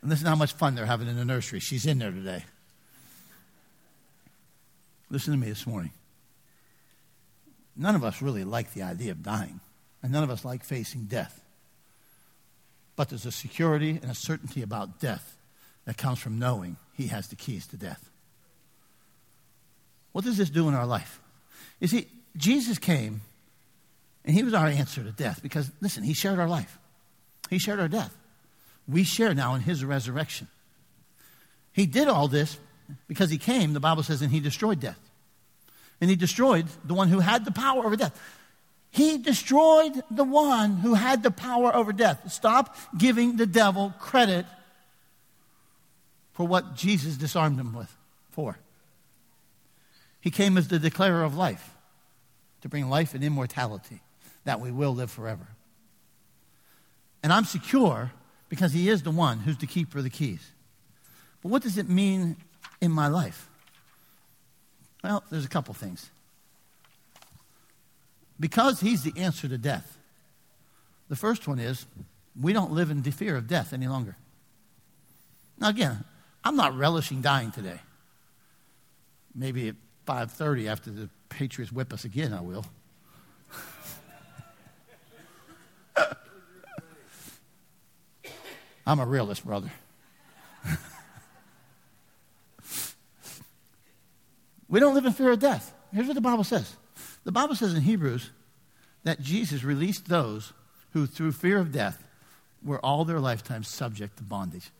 And 0.00 0.10
listen 0.10 0.26
how 0.26 0.36
much 0.36 0.52
fun 0.52 0.74
they're 0.74 0.86
having 0.86 1.08
in 1.08 1.16
the 1.16 1.24
nursery. 1.24 1.60
She's 1.60 1.86
in 1.86 1.98
there 1.98 2.10
today. 2.10 2.44
Listen 5.10 5.32
to 5.32 5.38
me 5.38 5.48
this 5.48 5.66
morning. 5.66 5.92
None 7.76 7.94
of 7.94 8.04
us 8.04 8.22
really 8.22 8.44
like 8.44 8.72
the 8.72 8.82
idea 8.82 9.12
of 9.12 9.22
dying, 9.22 9.60
and 10.02 10.12
none 10.12 10.24
of 10.24 10.30
us 10.30 10.44
like 10.44 10.64
facing 10.64 11.04
death. 11.04 11.42
But 12.96 13.10
there's 13.10 13.26
a 13.26 13.32
security 13.32 13.98
and 14.00 14.10
a 14.10 14.14
certainty 14.14 14.62
about 14.62 15.00
death 15.00 15.36
that 15.84 15.98
comes 15.98 16.18
from 16.18 16.38
knowing 16.38 16.76
He 16.94 17.08
has 17.08 17.28
the 17.28 17.36
keys 17.36 17.66
to 17.68 17.76
death. 17.76 18.08
What 20.12 20.24
does 20.24 20.38
this 20.38 20.48
do 20.48 20.68
in 20.68 20.74
our 20.74 20.86
life? 20.86 21.20
You 21.78 21.88
see, 21.88 22.08
Jesus 22.36 22.78
came 22.78 23.20
and 24.24 24.34
He 24.34 24.42
was 24.42 24.54
our 24.54 24.66
answer 24.66 25.02
to 25.02 25.12
death 25.12 25.42
because, 25.42 25.70
listen, 25.82 26.02
He 26.02 26.14
shared 26.14 26.38
our 26.38 26.48
life, 26.48 26.78
He 27.50 27.58
shared 27.58 27.80
our 27.80 27.88
death. 27.88 28.16
We 28.88 29.04
share 29.04 29.34
now 29.34 29.54
in 29.54 29.60
His 29.62 29.84
resurrection. 29.84 30.48
He 31.72 31.84
did 31.84 32.08
all 32.08 32.28
this 32.28 32.58
because 33.08 33.28
He 33.28 33.36
came, 33.36 33.74
the 33.74 33.80
Bible 33.80 34.02
says, 34.02 34.22
and 34.22 34.32
He 34.32 34.40
destroyed 34.40 34.80
death. 34.80 34.98
And 36.00 36.10
He 36.10 36.16
destroyed 36.16 36.66
the 36.84 36.94
one 36.94 37.08
who 37.08 37.20
had 37.20 37.44
the 37.44 37.52
power 37.52 37.84
over 37.84 37.96
death. 37.96 38.18
He 38.90 39.18
destroyed 39.18 40.02
the 40.10 40.24
one 40.24 40.78
who 40.78 40.94
had 40.94 41.22
the 41.22 41.30
power 41.30 41.74
over 41.74 41.92
death. 41.92 42.32
Stop 42.32 42.74
giving 42.96 43.36
the 43.36 43.44
devil 43.44 43.92
credit 43.98 44.46
for 46.32 46.46
what 46.46 46.76
Jesus 46.76 47.16
disarmed 47.16 47.58
him 47.60 47.74
with 47.74 47.94
for. 48.30 48.58
He 50.20 50.30
came 50.30 50.56
as 50.56 50.68
the 50.68 50.78
declarer 50.78 51.24
of 51.24 51.36
life 51.36 51.74
to 52.62 52.68
bring 52.68 52.88
life 52.88 53.14
and 53.14 53.22
immortality 53.22 54.00
that 54.44 54.60
we 54.60 54.70
will 54.70 54.94
live 54.94 55.10
forever. 55.10 55.46
And 57.22 57.32
I'm 57.32 57.44
secure 57.44 58.12
because 58.48 58.72
he 58.72 58.88
is 58.88 59.02
the 59.02 59.10
one 59.10 59.40
who's 59.40 59.58
the 59.58 59.66
keeper 59.66 59.98
of 59.98 60.04
the 60.04 60.10
keys. 60.10 60.52
But 61.42 61.50
what 61.50 61.62
does 61.62 61.76
it 61.76 61.88
mean 61.88 62.36
in 62.80 62.92
my 62.92 63.08
life? 63.08 63.48
Well, 65.06 65.22
there's 65.30 65.44
a 65.44 65.48
couple 65.48 65.72
things 65.72 66.10
because 68.40 68.80
he's 68.80 69.04
the 69.04 69.12
answer 69.16 69.46
to 69.46 69.56
death. 69.56 69.96
The 71.08 71.14
first 71.14 71.46
one 71.46 71.60
is 71.60 71.86
we 72.40 72.52
don't 72.52 72.72
live 72.72 72.90
in 72.90 73.04
fear 73.04 73.36
of 73.36 73.46
death 73.46 73.72
any 73.72 73.86
longer. 73.86 74.16
Now 75.60 75.68
again, 75.68 76.02
I'm 76.42 76.56
not 76.56 76.76
relishing 76.76 77.20
dying 77.20 77.52
today. 77.52 77.78
Maybe 79.32 79.68
at 79.68 79.76
5:30 80.08 80.66
after 80.66 80.90
the 80.90 81.08
Patriots 81.28 81.70
whip 81.70 81.92
us 81.92 82.04
again, 82.04 82.32
I 82.32 82.40
will. 82.40 82.66
I'm 88.84 88.98
a 88.98 89.06
realist, 89.06 89.46
brother. 89.46 89.70
we 94.68 94.80
don't 94.80 94.94
live 94.94 95.06
in 95.06 95.12
fear 95.12 95.32
of 95.32 95.38
death. 95.38 95.72
Here's 95.92 96.06
what 96.06 96.14
the 96.14 96.20
Bible 96.20 96.44
says. 96.44 96.76
The 97.24 97.32
Bible 97.32 97.54
says 97.54 97.74
in 97.74 97.82
Hebrews 97.82 98.30
that 99.04 99.20
Jesus 99.20 99.62
released 99.62 100.08
those 100.08 100.52
who, 100.92 101.06
through 101.06 101.32
fear 101.32 101.58
of 101.58 101.72
death, 101.72 102.02
were 102.64 102.84
all 102.84 103.04
their 103.04 103.20
lifetime 103.20 103.62
subject 103.62 104.16
to 104.18 104.24
bondage. 104.24 104.70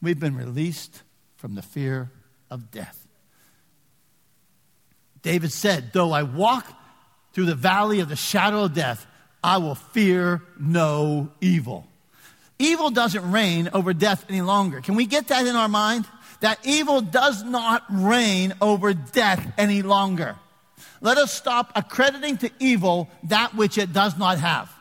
We've 0.00 0.18
been 0.18 0.36
released 0.36 1.02
from 1.36 1.54
the 1.54 1.62
fear 1.62 2.10
of 2.50 2.70
death. 2.70 3.06
David 5.22 5.52
said, 5.52 5.92
Though 5.92 6.12
I 6.12 6.24
walk 6.24 6.66
through 7.32 7.46
the 7.46 7.54
valley 7.54 8.00
of 8.00 8.08
the 8.08 8.16
shadow 8.16 8.64
of 8.64 8.74
death, 8.74 9.06
I 9.42 9.58
will 9.58 9.74
fear 9.74 10.42
no 10.58 11.30
evil. 11.40 11.86
Evil 12.58 12.90
doesn't 12.90 13.30
reign 13.30 13.70
over 13.72 13.92
death 13.92 14.24
any 14.28 14.42
longer. 14.42 14.80
Can 14.80 14.94
we 14.94 15.06
get 15.06 15.28
that 15.28 15.46
in 15.46 15.56
our 15.56 15.68
mind? 15.68 16.06
That 16.40 16.58
evil 16.64 17.00
does 17.00 17.42
not 17.42 17.84
reign 17.88 18.54
over 18.60 18.94
death 18.94 19.52
any 19.58 19.82
longer. 19.82 20.36
Let 21.00 21.18
us 21.18 21.32
stop 21.32 21.72
accrediting 21.74 22.38
to 22.38 22.50
evil 22.58 23.10
that 23.24 23.54
which 23.54 23.78
it 23.78 23.92
does 23.92 24.16
not 24.16 24.38
have. 24.38 24.72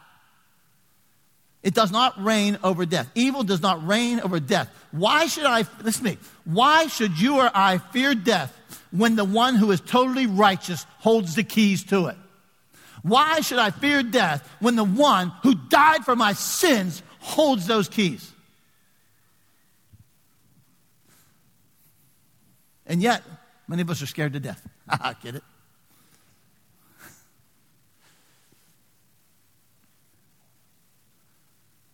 It 1.63 1.75
does 1.75 1.91
not 1.91 2.23
reign 2.23 2.57
over 2.63 2.85
death. 2.85 3.09
Evil 3.13 3.43
does 3.43 3.61
not 3.61 3.85
reign 3.85 4.19
over 4.19 4.39
death. 4.39 4.69
Why 4.91 5.27
should 5.27 5.45
I, 5.45 5.65
listen 5.83 6.05
to 6.05 6.11
me, 6.11 6.17
why 6.45 6.87
should 6.87 7.19
you 7.19 7.37
or 7.37 7.51
I 7.53 7.77
fear 7.77 8.15
death 8.15 8.57
when 8.89 9.15
the 9.15 9.23
one 9.23 9.55
who 9.55 9.71
is 9.71 9.81
totally 9.81 10.25
righteous 10.25 10.85
holds 10.99 11.35
the 11.35 11.43
keys 11.43 11.83
to 11.85 12.07
it? 12.07 12.17
Why 13.03 13.41
should 13.41 13.59
I 13.59 13.71
fear 13.71 14.03
death 14.03 14.47
when 14.59 14.75
the 14.75 14.83
one 14.83 15.31
who 15.43 15.55
died 15.55 16.03
for 16.03 16.15
my 16.15 16.33
sins 16.33 17.01
holds 17.21 17.65
those 17.67 17.87
keys? 17.87 18.31
And 22.85 23.01
yet, 23.01 23.23
many 23.67 23.81
of 23.81 23.89
us 23.89 24.01
are 24.01 24.07
scared 24.07 24.33
to 24.33 24.39
death. 24.39 24.67
I 24.89 25.15
Get 25.23 25.35
it? 25.35 25.43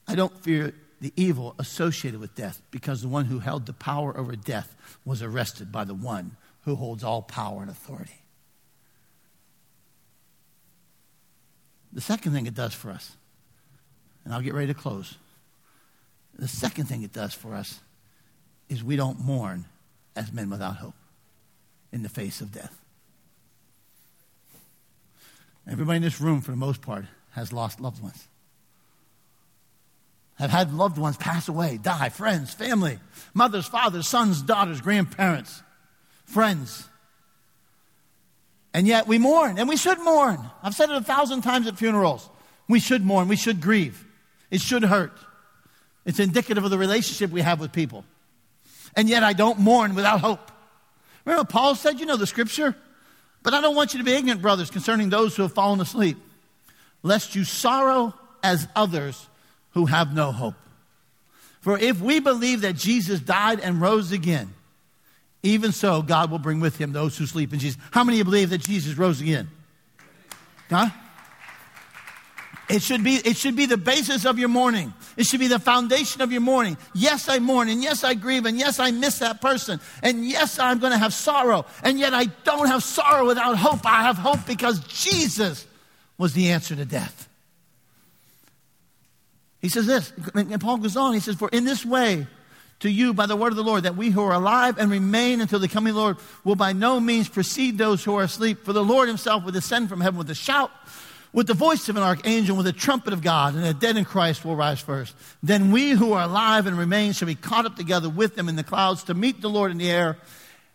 I 0.07 0.15
don't 0.15 0.35
fear 0.41 0.73
the 1.01 1.13
evil 1.15 1.53
associated 1.59 2.19
with 2.19 2.33
death 2.33 2.61
because 2.71 3.01
the 3.01 3.07
one 3.07 3.25
who 3.25 3.39
held 3.39 3.65
the 3.65 3.73
power 3.73 4.17
over 4.17 4.35
death 4.35 4.75
was 5.05 5.21
arrested 5.21 5.71
by 5.71 5.83
the 5.83 5.93
one 5.93 6.37
who 6.63 6.75
holds 6.75 7.03
all 7.03 7.21
power 7.21 7.61
and 7.61 7.69
authority. 7.69 8.23
The 11.93 12.01
second 12.01 12.31
thing 12.31 12.45
it 12.47 12.53
does 12.53 12.73
for 12.73 12.89
us, 12.91 13.15
and 14.27 14.35
I'll 14.35 14.41
get 14.41 14.53
ready 14.53 14.67
to 14.67 14.73
close. 14.73 15.15
The 16.37 16.49
second 16.49 16.85
thing 16.85 17.01
it 17.01 17.13
does 17.13 17.33
for 17.33 17.55
us 17.55 17.79
is 18.67 18.83
we 18.83 18.97
don't 18.97 19.21
mourn 19.21 19.63
as 20.17 20.33
men 20.33 20.49
without 20.49 20.75
hope 20.75 20.95
in 21.93 22.03
the 22.03 22.09
face 22.09 22.41
of 22.41 22.51
death. 22.51 22.77
Everybody 25.65 25.97
in 25.97 26.03
this 26.03 26.19
room, 26.19 26.41
for 26.41 26.51
the 26.51 26.57
most 26.57 26.81
part, 26.81 27.05
has 27.31 27.53
lost 27.53 27.79
loved 27.79 28.03
ones 28.03 28.27
have 30.37 30.51
had 30.51 30.73
loved 30.73 30.97
ones 30.97 31.17
pass 31.17 31.47
away, 31.47 31.79
die, 31.81 32.09
friends, 32.09 32.53
family, 32.53 32.99
mothers, 33.33 33.65
fathers, 33.65 34.07
sons, 34.07 34.41
daughters, 34.41 34.81
grandparents, 34.81 35.63
friends. 36.25 36.87
And 38.73 38.85
yet 38.85 39.07
we 39.07 39.17
mourn, 39.17 39.57
and 39.57 39.67
we 39.67 39.77
should 39.77 39.99
mourn. 39.99 40.39
I've 40.61 40.75
said 40.75 40.89
it 40.89 40.95
a 40.95 41.01
thousand 41.01 41.41
times 41.41 41.65
at 41.65 41.77
funerals. 41.77 42.29
We 42.69 42.79
should 42.79 43.03
mourn, 43.03 43.27
we 43.27 43.35
should 43.35 43.61
grieve. 43.61 44.05
It 44.49 44.61
should 44.61 44.83
hurt. 44.83 45.13
It's 46.05 46.19
indicative 46.19 46.63
of 46.63 46.71
the 46.71 46.77
relationship 46.77 47.31
we 47.31 47.41
have 47.41 47.59
with 47.59 47.71
people. 47.73 48.05
And 48.95 49.09
yet 49.09 49.23
I 49.23 49.33
don't 49.33 49.59
mourn 49.59 49.93
without 49.93 50.21
hope. 50.21 50.51
Remember 51.25 51.45
Paul 51.45 51.75
said, 51.75 51.99
you 51.99 52.05
know 52.05 52.15
the 52.15 52.27
scripture? 52.27 52.75
But 53.43 53.53
I 53.53 53.61
don't 53.61 53.75
want 53.75 53.93
you 53.93 53.99
to 53.99 54.05
be 54.05 54.13
ignorant, 54.13 54.41
brothers, 54.41 54.71
concerning 54.71 55.09
those 55.09 55.35
who 55.35 55.43
have 55.43 55.53
fallen 55.53 55.79
asleep, 55.81 56.17
lest 57.03 57.35
you 57.35 57.43
sorrow 57.43 58.13
as 58.41 58.67
others 58.75 59.27
who 59.71 59.85
have 59.85 60.13
no 60.13 60.31
hope. 60.31 60.55
For 61.61 61.77
if 61.77 61.99
we 61.99 62.19
believe 62.19 62.61
that 62.61 62.75
Jesus 62.75 63.19
died 63.19 63.59
and 63.59 63.81
rose 63.81 64.11
again, 64.11 64.53
even 65.43 65.71
so, 65.71 66.01
God 66.01 66.31
will 66.31 66.39
bring 66.39 66.59
with 66.59 66.77
him 66.77 66.93
those 66.93 67.17
who 67.17 67.25
sleep 67.25 67.53
in 67.53 67.59
Jesus. 67.59 67.79
How 67.91 68.03
many 68.03 68.17
of 68.17 68.19
you 68.19 68.31
believe 68.31 68.49
that 68.49 68.59
Jesus 68.59 68.97
rose 68.97 69.21
again? 69.21 69.49
Huh? 70.69 70.89
It 72.69 72.81
should 72.81 73.03
be, 73.03 73.15
it 73.15 73.37
should 73.37 73.55
be 73.55 73.65
the 73.65 73.77
basis 73.77 74.25
of 74.25 74.37
your 74.37 74.49
mourning. 74.49 74.93
It 75.15 75.25
should 75.25 75.39
be 75.39 75.47
the 75.47 75.59
foundation 75.59 76.21
of 76.21 76.33
your 76.33 76.41
mourning. 76.41 76.77
Yes, 76.93 77.29
I 77.29 77.39
mourn, 77.39 77.69
and 77.69 77.81
yes, 77.81 78.03
I 78.03 78.13
grieve, 78.13 78.45
and 78.45 78.57
yes, 78.57 78.79
I 78.79 78.91
miss 78.91 79.19
that 79.19 79.39
person, 79.39 79.79
and 80.03 80.25
yes, 80.25 80.59
I'm 80.59 80.79
going 80.79 80.91
to 80.91 80.97
have 80.97 81.13
sorrow, 81.13 81.65
and 81.81 81.97
yet 81.97 82.13
I 82.13 82.25
don't 82.25 82.67
have 82.67 82.83
sorrow 82.83 83.25
without 83.25 83.57
hope. 83.57 83.85
I 83.85 84.03
have 84.03 84.17
hope 84.17 84.45
because 84.45 84.79
Jesus 84.81 85.65
was 86.17 86.33
the 86.33 86.49
answer 86.49 86.75
to 86.75 86.83
death. 86.83 87.29
He 89.61 89.69
says 89.69 89.85
this, 89.85 90.11
and 90.33 90.59
Paul 90.59 90.77
goes 90.77 90.97
on, 90.97 91.13
he 91.13 91.19
says, 91.21 91.35
For 91.35 91.49
in 91.49 91.63
this 91.63 91.85
way, 91.85 92.27
to 92.79 92.91
you 92.91 93.13
by 93.13 93.25
the 93.25 93.35
word 93.35 93.51
of 93.51 93.55
the 93.55 93.63
Lord, 93.63 93.83
that 93.83 93.95
we 93.95 94.11
who 94.11 94.21
are 94.21 94.33
alive 94.33 94.77
and 94.77 94.91
remain 94.91 95.41
until 95.41 95.59
the 95.59 95.67
coming 95.67 95.91
of 95.91 95.95
the 95.95 96.01
Lord 96.01 96.17
will 96.43 96.55
by 96.55 96.73
no 96.73 96.99
means 96.99 97.27
precede 97.27 97.77
those 97.77 98.03
who 98.03 98.15
are 98.15 98.23
asleep. 98.23 98.63
For 98.65 98.73
the 98.73 98.83
Lord 98.83 99.07
himself 99.07 99.43
will 99.43 99.51
descend 99.51 99.89
from 99.89 100.01
heaven 100.01 100.17
with 100.17 100.29
a 100.29 100.35
shout, 100.35 100.69
with 101.37 101.45
the 101.45 101.53
voice 101.53 101.87
of 101.87 101.95
an 101.95 102.01
archangel, 102.01 102.57
with 102.57 102.65
the 102.65 102.73
trumpet 102.73 103.13
of 103.13 103.21
God, 103.21 103.53
and 103.53 103.63
the 103.63 103.71
dead 103.71 103.95
in 103.95 104.03
Christ 104.03 104.43
will 104.43 104.55
rise 104.55 104.79
first. 104.79 105.13
Then 105.43 105.69
we 105.69 105.91
who 105.91 106.13
are 106.13 106.23
alive 106.23 106.65
and 106.65 106.75
remain 106.75 107.13
shall 107.13 107.27
be 107.27 107.35
caught 107.35 107.67
up 107.67 107.75
together 107.75 108.09
with 108.09 108.33
them 108.33 108.49
in 108.49 108.55
the 108.55 108.63
clouds 108.63 109.03
to 109.03 109.13
meet 109.13 109.39
the 109.39 109.47
Lord 109.47 109.69
in 109.69 109.77
the 109.77 109.87
air, 109.87 110.17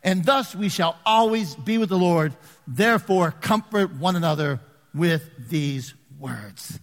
and 0.04 0.24
thus 0.24 0.54
we 0.54 0.68
shall 0.68 0.96
always 1.04 1.56
be 1.56 1.78
with 1.78 1.88
the 1.88 1.98
Lord. 1.98 2.36
Therefore, 2.64 3.32
comfort 3.32 3.92
one 3.96 4.14
another 4.14 4.60
with 4.94 5.28
these 5.48 5.94
words. 6.20 6.78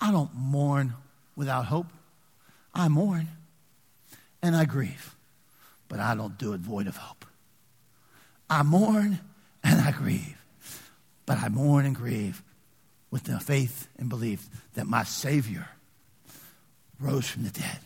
I 0.00 0.10
don't 0.10 0.34
mourn 0.34 0.94
without 1.36 1.66
hope. 1.66 1.86
I 2.74 2.88
mourn 2.88 3.28
and 4.42 4.56
I 4.56 4.64
grieve, 4.64 5.14
but 5.86 6.00
I 6.00 6.16
don't 6.16 6.36
do 6.38 6.54
it 6.54 6.60
void 6.60 6.88
of 6.88 6.96
hope. 6.96 7.24
I 8.50 8.64
mourn 8.64 9.20
and 9.62 9.80
I 9.80 9.92
grieve 9.92 10.37
but 11.28 11.36
I 11.36 11.50
mourn 11.50 11.84
and 11.84 11.94
grieve 11.94 12.42
with 13.10 13.24
the 13.24 13.38
faith 13.38 13.86
and 13.98 14.08
belief 14.08 14.48
that 14.76 14.86
my 14.86 15.04
Savior 15.04 15.68
rose 16.98 17.28
from 17.28 17.44
the 17.44 17.50
dead. 17.50 17.78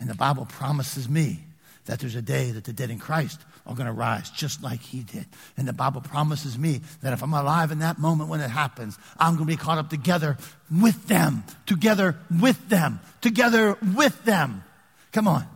And 0.00 0.08
the 0.08 0.14
Bible 0.14 0.46
promises 0.46 1.06
me 1.06 1.40
that 1.84 2.00
there's 2.00 2.14
a 2.14 2.22
day 2.22 2.52
that 2.52 2.64
the 2.64 2.72
dead 2.72 2.88
in 2.88 2.98
Christ 2.98 3.42
are 3.66 3.74
going 3.74 3.86
to 3.86 3.92
rise 3.92 4.30
just 4.30 4.62
like 4.62 4.80
he 4.80 5.02
did. 5.02 5.26
And 5.58 5.68
the 5.68 5.74
Bible 5.74 6.00
promises 6.00 6.58
me 6.58 6.80
that 7.02 7.12
if 7.12 7.22
I'm 7.22 7.34
alive 7.34 7.72
in 7.72 7.80
that 7.80 7.98
moment 7.98 8.30
when 8.30 8.40
it 8.40 8.48
happens, 8.48 8.96
I'm 9.18 9.34
going 9.34 9.46
to 9.46 9.52
be 9.52 9.58
caught 9.58 9.76
up 9.76 9.90
together 9.90 10.38
with 10.70 11.08
them, 11.08 11.44
together 11.66 12.16
with 12.40 12.70
them, 12.70 13.00
together 13.20 13.76
with 13.94 14.24
them. 14.24 14.64
Come 15.12 15.28
on. 15.28 15.46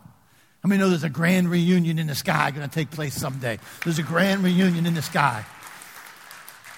I 0.63 0.69
mean, 0.69 0.81
know 0.81 0.91
there's 0.91 1.03
a 1.03 1.09
grand 1.09 1.51
reunion 1.51 1.99
in 1.99 2.09
the 2.09 2.15
sky 2.15 2.51
going 2.51 2.69
to 2.69 2.75
take 2.75 2.91
place 2.91 3.15
someday. 3.15 3.59
There's 3.85 3.99
a 3.99 4.03
grand 4.03 4.45
reunion 4.45 4.85
in 4.85 4.93
the 4.93 5.01
sky. 5.01 5.47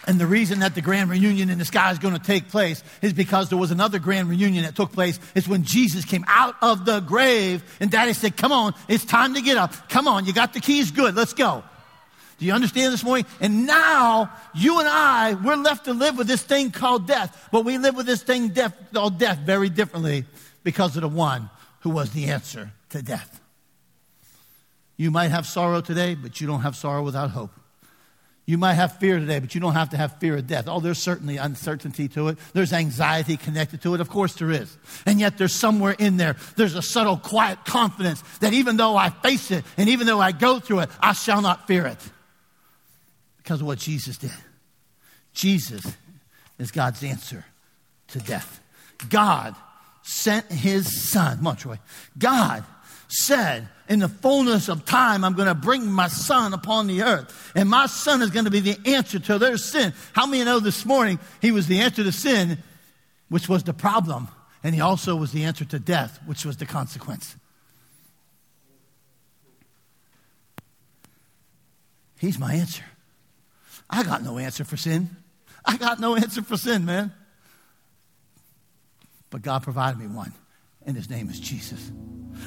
And 0.07 0.21
the 0.21 0.27
reason 0.27 0.61
that 0.61 0.75
the 0.75 0.81
grand 0.81 1.11
reunion 1.11 1.49
in 1.49 1.59
the 1.59 1.65
sky 1.65 1.93
is 1.93 1.99
going 1.99 2.15
to 2.15 2.21
take 2.21 2.49
place 2.49 2.83
is 3.03 3.13
because 3.13 3.49
there 3.51 3.59
was 3.59 3.71
another 3.71 4.01
grand 4.01 4.29
reunion 4.29 4.65
that 4.65 4.75
took 4.75 4.93
place. 4.93 5.21
It's 5.35 5.47
when 5.47 5.63
Jesus 5.63 6.05
came 6.05 6.25
out 6.27 6.57
of 6.61 6.85
the 6.85 7.01
grave 7.01 7.63
and 7.79 7.91
daddy 7.91 8.13
said, 8.13 8.37
come 8.37 8.51
on, 8.51 8.75
it's 8.89 9.05
time 9.05 9.35
to 9.35 9.41
get 9.41 9.57
up. 9.57 9.89
Come 9.89 10.09
on, 10.09 10.25
you 10.25 10.33
got 10.33 10.55
the 10.55 10.61
keys 10.61 10.91
good. 10.91 11.15
Let's 11.15 11.35
go. 11.35 11.63
Do 12.39 12.47
you 12.47 12.53
understand 12.53 12.93
this 12.93 13.05
morning? 13.05 13.27
And 13.41 13.67
now 13.67 14.33
you 14.53 14.81
and 14.81 14.89
I, 14.89 15.35
we're 15.35 15.55
left 15.55 15.85
to 15.85 15.93
live 15.93 16.19
with 16.19 16.27
this 16.27 16.43
thing 16.43 16.73
called 16.73 17.07
death. 17.07 17.49
But 17.53 17.65
we 17.65 17.79
live 17.79 17.95
with 17.95 18.07
this 18.07 18.25
thing 18.25 18.49
death, 18.49 18.75
called 18.93 19.19
death 19.21 19.39
very 19.39 19.69
differently 19.69 20.25
because 20.65 20.97
of 20.97 21.03
the 21.03 21.09
one 21.09 21.49
who 21.81 21.91
was 21.91 22.11
the 22.11 22.27
answer 22.27 22.73
to 22.91 23.03
death. 23.03 23.41
You 24.97 25.13
might 25.13 25.31
have 25.31 25.47
sorrow 25.47 25.81
today, 25.81 26.17
but 26.17 26.41
you 26.41 26.49
don't 26.49 26.63
have 26.63 26.75
sorrow 26.75 27.05
without 27.05 27.31
hope. 27.31 27.53
You 28.45 28.59
might 28.59 28.75
have 28.75 28.99
fear 28.99 29.21
today, 29.21 29.39
but 29.39 29.55
you 29.55 29.61
don't 29.61 29.75
have 29.75 29.91
to 29.91 29.97
have 29.97 30.19
fear 30.19 30.37
of 30.37 30.49
death. 30.49 30.67
Oh, 30.67 30.81
there's 30.81 30.99
certainly 30.99 31.37
uncertainty 31.37 32.09
to 32.09 32.29
it. 32.29 32.39
There's 32.53 32.73
anxiety 32.73 33.37
connected 33.37 33.83
to 33.83 33.95
it. 33.95 34.01
Of 34.01 34.09
course 34.09 34.35
there 34.35 34.51
is. 34.51 34.77
And 35.07 35.21
yet 35.21 35.39
there's 35.39 35.55
somewhere 35.55 35.95
in 35.97 36.17
there, 36.17 36.37
there's 36.57 36.75
a 36.75 36.83
subtle, 36.83 37.19
quiet 37.19 37.65
confidence 37.65 38.21
that 38.41 38.53
even 38.53 38.77
though 38.77 38.97
I 38.97 39.11
face 39.11 39.53
it 39.53 39.65
and 39.77 39.89
even 39.89 40.09
though 40.09 40.19
I 40.21 40.33
go 40.33 40.59
through 40.59 40.81
it, 40.81 40.91
I 41.01 41.13
shall 41.13 41.41
not 41.41 41.69
fear 41.69 41.87
it. 41.87 41.99
Because 43.37 43.61
of 43.61 43.67
what 43.67 43.79
Jesus 43.79 44.19
did. 44.19 44.33
Jesus 45.33 45.85
is 46.59 46.73
God's 46.73 47.03
answer 47.05 47.45
to 48.09 48.19
death. 48.19 48.61
God 49.09 49.55
sent 50.03 50.51
his 50.51 51.11
son. 51.11 51.39
Come 51.39 51.47
on, 51.47 51.57
Troy. 51.57 51.79
God 52.19 52.65
said, 53.13 53.69
in 53.89 53.99
the 53.99 54.09
fullness 54.09 54.69
of 54.69 54.85
time, 54.87 55.25
I'm 55.25 55.35
going 55.35 55.49
to 55.49 55.55
bring 55.55 55.91
my 55.91 56.09
son 56.09 56.55
upon 56.55 56.87
the 56.87 57.03
earth. 57.03 57.53
And 57.55 57.69
my 57.69 57.87
son 57.87 58.23
is 58.23 58.31
going 58.31 58.47
to 58.47 58.51
be 58.51 58.61
the 58.61 58.79
answer 58.87 59.19
to 59.19 59.39
their 59.39 59.59
sin. 59.59 59.93
How 60.13 60.27
many 60.27 60.45
know 60.45 60.61
this 60.61 60.87
morning 60.87 61.19
he 61.41 61.53
was 61.53 61.67
the 61.67 61.81
answer 61.81 62.03
to 62.03 62.13
sin, 62.13 62.59
which 63.29 63.49
was 63.49 63.65
the 63.65 63.75
problem, 63.75 64.29
and 64.65 64.75
he 64.75 64.81
also 64.81 65.15
was 65.17 65.33
the 65.33 65.45
answer 65.45 65.65
to 65.67 65.79
death, 65.79 66.21
which 66.27 66.47
was 66.47 66.57
the 66.57 66.67
consequence? 66.67 67.37
He's 72.19 72.39
my 72.39 72.55
answer. 72.55 72.85
I 73.91 74.05
got 74.05 74.23
no 74.23 74.39
answer 74.39 74.65
for 74.65 74.77
sin. 74.77 75.11
I 75.65 75.77
got 75.77 76.01
no 76.01 76.17
answer 76.17 76.43
for 76.43 76.57
sin, 76.57 76.85
man. 76.85 77.13
But 79.29 79.43
God 79.43 79.63
provided 79.65 79.99
me 79.99 80.07
one, 80.07 80.33
and 80.87 80.97
his 80.97 81.09
name 81.11 81.29
is 81.29 81.39
Jesus. 81.39 81.91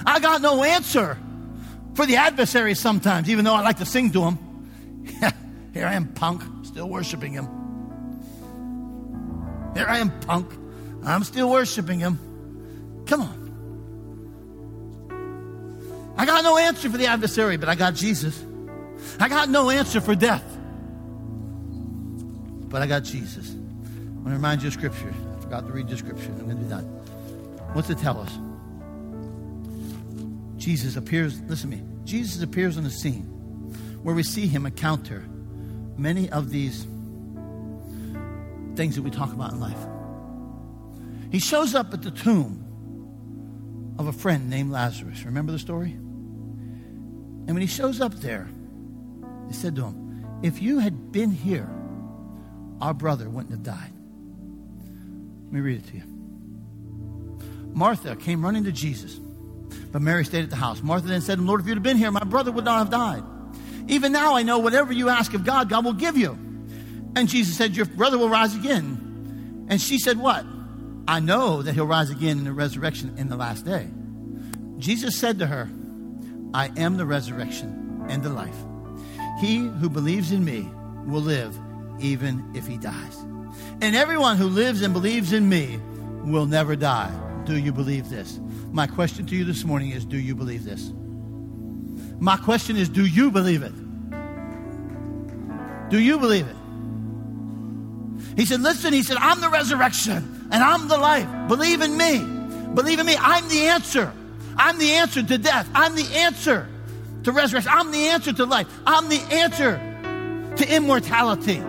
I 0.06 0.20
got 0.20 0.42
no 0.42 0.64
answer 0.64 1.18
for 1.94 2.06
the 2.06 2.18
adversary 2.18 2.76
sometimes, 2.76 3.30
even 3.30 3.46
though 3.46 3.54
I 3.54 3.62
like 3.62 3.78
to 3.78 3.86
sing 3.86 4.12
to 4.12 4.24
him. 4.24 4.40
Here 5.74 5.86
I 5.86 5.94
am, 5.94 6.08
punk, 6.14 6.44
still 6.66 6.90
worshiping 6.90 7.34
him. 7.34 7.46
Here 9.76 9.86
I 9.88 10.00
am, 10.00 10.12
punk. 10.22 10.52
I'm 11.06 11.24
still 11.24 11.50
worshiping 11.50 12.00
him. 12.00 12.20
Come 13.06 13.22
on. 13.22 13.46
I 16.18 16.26
got 16.26 16.44
no 16.44 16.58
answer 16.58 16.90
for 16.90 16.98
the 16.98 17.08
adversary, 17.08 17.58
but 17.58 17.70
I 17.70 17.76
got 17.76 17.94
Jesus. 17.94 18.42
I 19.20 19.30
got 19.30 19.50
no 19.50 19.70
answer 19.70 20.02
for 20.02 20.16
death, 20.16 20.44
but 22.70 22.82
I 22.82 22.88
got 22.88 23.04
Jesus. 23.04 23.52
I 23.52 23.56
want 24.16 24.28
to 24.28 24.32
remind 24.32 24.62
you 24.62 24.70
of 24.70 24.74
scripture. 24.74 25.14
I 25.38 25.42
forgot 25.42 25.68
to 25.68 25.74
read 25.74 25.88
the 25.88 25.98
scripture. 25.98 26.32
I'm 26.32 26.46
going 26.46 26.58
to 26.58 26.64
be 26.64 26.70
done. 26.70 26.95
What's 27.76 27.90
it 27.90 27.98
tell 27.98 28.22
us? 28.22 28.32
Jesus 30.56 30.96
appears, 30.96 31.42
listen 31.42 31.70
to 31.72 31.76
me, 31.76 31.84
Jesus 32.06 32.42
appears 32.42 32.78
on 32.78 32.86
the 32.86 32.90
scene 32.90 33.24
where 34.02 34.16
we 34.16 34.24
see 34.24 34.48
him 34.48 34.66
encounter 34.66 35.26
many 35.98 36.30
of 36.30 36.52
these 36.52 36.88
things 38.78 38.96
that 38.96 39.02
we 39.02 39.12
talk 39.12 39.34
about 39.34 39.52
in 39.52 39.60
life. 39.60 39.78
He 41.34 41.40
shows 41.40 41.76
up 41.76 41.94
at 41.94 42.02
the 42.02 42.12
tomb 42.12 42.64
of 44.00 44.08
a 44.08 44.14
friend 44.14 44.50
named 44.50 44.72
Lazarus. 44.72 45.26
Remember 45.26 45.52
the 45.52 45.60
story? 45.60 45.92
And 45.92 47.48
when 47.48 47.60
he 47.60 47.68
shows 47.68 48.00
up 48.00 48.14
there, 48.14 48.48
he 49.50 49.54
said 49.54 49.76
to 49.76 49.84
him, 49.84 50.26
If 50.44 50.62
you 50.62 50.80
had 50.80 51.12
been 51.12 51.32
here, 51.32 51.70
our 52.80 52.94
brother 52.94 53.30
wouldn't 53.30 53.52
have 53.52 53.64
died. 53.64 53.92
Let 55.44 55.52
me 55.52 55.60
read 55.60 55.80
it 55.80 55.88
to 55.88 55.98
you. 55.98 56.04
Martha 57.76 58.16
came 58.16 58.44
running 58.44 58.64
to 58.64 58.72
Jesus 58.72 59.20
but 59.96 60.02
Mary 60.02 60.26
stayed 60.26 60.44
at 60.44 60.50
the 60.50 60.58
house. 60.58 60.84
Martha 60.84 61.08
then 61.08 61.22
said 61.22 61.40
Lord, 61.40 61.62
if 61.62 61.68
you'd 61.68 61.76
have 61.76 61.84
been 61.84 61.96
here, 61.96 62.12
my 62.12 62.26
brother 62.26 62.52
would 62.52 62.66
not 62.66 62.80
have 62.80 62.90
died. 62.90 63.24
Even 63.88 64.12
now 64.12 64.36
I 64.36 64.44
know 64.44 64.60
whatever 64.60 64.92
you 64.92 65.08
ask 65.08 65.34
of 65.34 65.46
God, 65.46 65.70
God 65.70 65.86
will 65.86 65.94
give 65.94 66.18
you. 66.18 66.38
And 67.16 67.30
Jesus 67.30 67.56
said, 67.56 67.78
Your 67.78 67.86
brother 67.86 68.18
will 68.18 68.28
rise 68.28 68.54
again. 68.54 69.68
And 69.70 69.80
she 69.80 69.98
said, 69.98 70.20
What? 70.20 70.46
I 71.08 71.22
know 71.22 71.62
that 71.62 71.74
he'll 71.76 71.88
rise 71.88 72.10
again 72.10 72.40
in 72.40 72.44
the 72.44 72.52
resurrection 72.52 73.14
in 73.18 73.30
the 73.30 73.38
last 73.38 73.64
day. 73.64 73.88
Jesus 74.80 75.18
said 75.18 75.40
to 75.40 75.48
her, 75.48 75.70
I 76.54 76.72
am 76.76 76.98
the 76.98 77.06
resurrection 77.06 78.06
and 78.10 78.22
the 78.22 78.30
life. 78.30 78.58
He 79.40 79.60
who 79.60 79.90
believes 79.90 80.34
in 80.34 80.44
me 80.44 80.70
will 81.06 81.22
live 81.22 81.58
even 82.00 82.52
if 82.54 82.68
he 82.68 82.78
dies. 82.78 83.16
And 83.80 83.96
everyone 83.96 84.36
who 84.36 84.48
lives 84.48 84.82
and 84.82 84.94
believes 84.94 85.32
in 85.32 85.48
me 85.48 85.80
will 86.26 86.48
never 86.48 86.76
die. 86.76 87.14
Do 87.46 87.58
you 87.58 87.72
believe 87.72 88.10
this? 88.10 88.40
My 88.72 88.88
question 88.88 89.26
to 89.28 89.36
you 89.36 89.46
this 89.46 89.64
morning 89.64 89.92
is 89.92 90.04
Do 90.06 90.18
you 90.18 90.36
believe 90.36 90.64
this? 90.64 90.92
My 92.20 92.38
question 92.38 92.76
is 92.76 92.90
Do 92.90 93.06
you 93.06 93.32
believe 93.32 93.62
it? 93.62 93.74
Do 95.90 96.00
you 96.00 96.18
believe 96.18 96.48
it? 96.48 96.56
He 98.36 98.46
said, 98.46 98.62
Listen, 98.62 98.94
he 98.94 99.04
said, 99.04 99.18
I'm 99.18 99.40
the 99.42 99.50
resurrection 99.50 100.48
and 100.52 100.64
I'm 100.64 100.88
the 100.88 100.98
life. 100.98 101.28
Believe 101.48 101.82
in 101.82 101.96
me. 101.96 102.20
Believe 102.74 103.00
in 103.00 103.06
me. 103.06 103.16
I'm 103.18 103.48
the 103.48 103.68
answer. 103.68 104.12
I'm 104.58 104.78
the 104.80 104.94
answer 104.94 105.22
to 105.22 105.38
death. 105.38 105.70
I'm 105.76 105.96
the 105.96 106.08
answer 106.16 106.68
to 107.24 107.32
resurrection. 107.32 107.72
I'm 107.74 107.92
the 107.92 108.08
answer 108.08 108.34
to 108.34 108.46
life. 108.46 108.68
I'm 108.86 109.10
the 109.10 109.22
answer 109.32 110.54
to 110.58 110.76
immortality. 110.76 111.62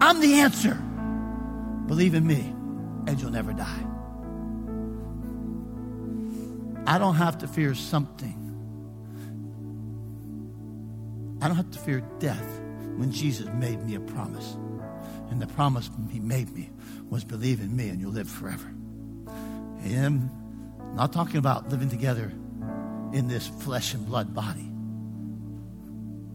I'm 0.00 0.20
the 0.20 0.40
answer. 0.40 0.74
Believe 1.86 2.14
in 2.14 2.26
me, 2.26 2.54
and 3.06 3.20
you'll 3.20 3.30
never 3.30 3.52
die. 3.52 3.87
I 6.88 6.96
don't 6.96 7.16
have 7.16 7.36
to 7.38 7.46
fear 7.46 7.74
something. 7.74 8.34
I 11.42 11.46
don't 11.46 11.56
have 11.58 11.70
to 11.72 11.78
fear 11.78 12.00
death 12.18 12.60
when 12.96 13.12
Jesus 13.12 13.46
made 13.52 13.84
me 13.84 13.94
a 13.94 14.00
promise. 14.00 14.56
And 15.30 15.38
the 15.38 15.48
promise 15.48 15.90
he 16.10 16.18
made 16.18 16.50
me 16.54 16.70
was 17.10 17.24
believe 17.24 17.60
in 17.60 17.76
me 17.76 17.90
and 17.90 18.00
you'll 18.00 18.12
live 18.12 18.30
forever. 18.30 18.66
And 19.84 20.30
I'm 20.80 20.96
not 20.96 21.12
talking 21.12 21.36
about 21.36 21.68
living 21.68 21.90
together 21.90 22.32
in 23.12 23.28
this 23.28 23.46
flesh 23.46 23.92
and 23.92 24.06
blood 24.06 24.32
body. 24.32 24.70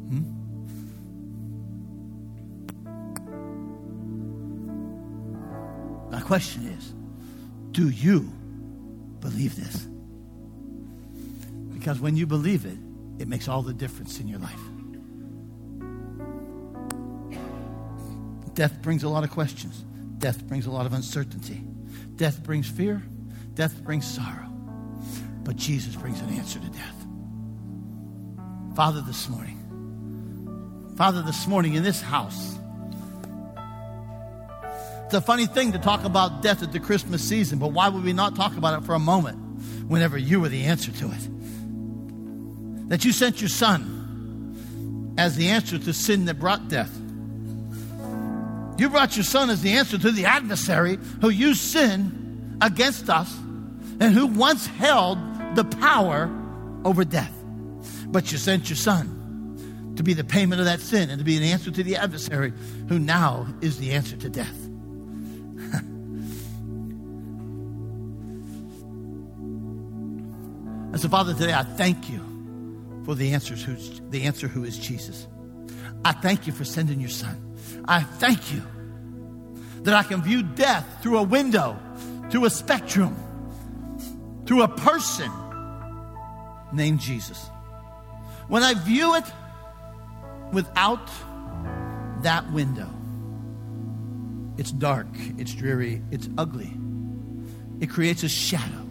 Hmm? 0.08 0.22
My 6.12 6.22
question 6.22 6.68
is 6.68 6.94
do 7.72 7.90
you 7.90 8.32
believe 9.20 9.56
this? 9.56 9.88
Because 11.84 12.00
when 12.00 12.16
you 12.16 12.26
believe 12.26 12.66
it, 12.66 12.78
it 13.20 13.28
makes 13.28 13.50
all 13.50 13.62
the 13.62 13.74
difference 13.74 14.22
in 14.22 14.30
your 14.30 14.40
life. 14.40 14.58
Death 18.54 18.82
brings 18.82 19.04
a 19.04 19.10
lot 19.10 19.26
of 19.26 19.32
questions. 19.32 19.84
Death 20.18 20.48
brings 20.48 20.66
a 20.66 20.72
lot 20.72 20.86
of 20.86 20.94
uncertainty. 20.94 21.62
Death 22.16 22.42
brings 22.42 22.70
fear. 22.70 23.04
Death 23.56 23.84
brings 23.84 24.08
sorrow. 24.08 24.48
But 25.44 25.58
Jesus 25.58 25.94
brings 25.98 26.22
an 26.22 26.30
answer 26.30 26.58
to 26.58 26.70
death. 26.70 27.06
Father, 28.78 29.02
this 29.02 29.28
morning, 29.28 30.94
Father, 30.96 31.22
this 31.22 31.48
morning 31.48 31.74
in 31.74 31.84
this 31.84 32.02
house, 32.02 32.58
it's 35.04 35.16
a 35.16 35.20
funny 35.20 35.48
thing 35.48 35.74
to 35.74 35.80
talk 35.80 36.06
about 36.06 36.42
death 36.42 36.64
at 36.64 36.72
the 36.72 36.80
Christmas 36.80 37.22
season, 37.22 37.60
but 37.60 37.74
why 37.74 37.90
would 37.90 38.06
we 38.06 38.14
not 38.14 38.38
talk 38.38 38.56
about 38.56 38.82
it 38.82 38.86
for 38.86 38.96
a 38.96 39.00
moment 39.00 39.38
whenever 39.90 40.18
you 40.18 40.40
were 40.40 40.48
the 40.48 40.64
answer 40.64 40.90
to 40.94 41.12
it? 41.12 41.33
That 42.88 43.06
you 43.06 43.12
sent 43.12 43.42
your 43.42 43.50
son 43.50 45.14
as 45.18 45.36
the 45.36 45.50
answer 45.50 45.78
to 45.78 45.94
sin 45.94 46.26
that 46.26 46.40
brought 46.40 46.68
death. 46.68 46.92
You 48.78 48.90
brought 48.90 49.16
your 49.16 49.24
son 49.24 49.50
as 49.50 49.62
the 49.62 49.74
answer 49.74 49.98
to 49.98 50.12
the 50.12 50.26
adversary 50.26 50.98
who 51.22 51.30
used 51.30 51.62
sin 51.62 52.58
against 52.62 53.10
us 53.10 53.34
and 54.00 54.14
who 54.14 54.28
once 54.28 54.68
held 54.68 55.18
the 55.56 55.64
power 55.64 56.30
over 56.84 57.06
death. 57.06 57.34
But 58.08 58.32
you 58.32 58.38
sent 58.38 58.70
your 58.70 58.78
son 58.78 59.94
to 59.96 60.04
be 60.04 60.14
the 60.14 60.24
payment 60.24 60.60
of 60.60 60.66
that 60.66 60.80
sin 60.80 61.10
and 61.10 61.20
to 61.20 61.26
be 61.26 61.38
an 61.38 61.44
answer 61.44 61.70
to 61.70 61.84
the 61.84 61.96
adversary 61.98 62.52
who 62.90 62.98
now 62.98 63.48
is 63.62 63.80
the 63.80 63.92
answer 63.92 64.18
to 64.18 64.30
death. 64.30 64.48
and 70.92 71.00
so, 71.00 71.08
Father, 71.10 71.34
today 71.34 71.54
I 71.54 71.64
thank 71.64 72.10
you 72.10 72.33
for 73.06 73.16
the 73.16 73.34
answers 73.34 73.64
who's 73.64 74.02
the 74.10 74.24
answer 74.24 74.48
who 74.48 74.64
is 74.64 74.78
Jesus. 74.78 75.28
I 76.06 76.12
thank 76.12 76.48
you 76.48 76.54
for 76.54 76.66
sending 76.66 77.00
your 77.00 77.10
son. 77.10 77.58
I 77.86 78.02
thank 78.02 78.54
you 78.54 78.62
that 79.84 79.94
I 79.94 80.04
can 80.04 80.22
view 80.22 80.44
death 80.44 80.86
through 81.02 81.18
a 81.18 81.24
window, 81.24 81.78
through 82.30 82.46
a 82.46 82.50
spectrum, 82.50 83.16
through 84.46 84.64
a 84.64 84.68
person 84.68 85.32
named 86.74 87.00
Jesus. 87.00 87.50
When 88.48 88.64
I 88.64 88.74
view 88.74 89.16
it 89.16 89.26
without 90.52 91.10
that 92.22 92.52
window, 92.52 92.90
it's 94.58 94.72
dark, 94.72 95.08
it's 95.38 95.54
dreary, 95.54 96.02
it's 96.12 96.30
ugly. 96.38 96.74
It 97.80 97.90
creates 97.90 98.24
a 98.24 98.30
shadow. 98.30 98.82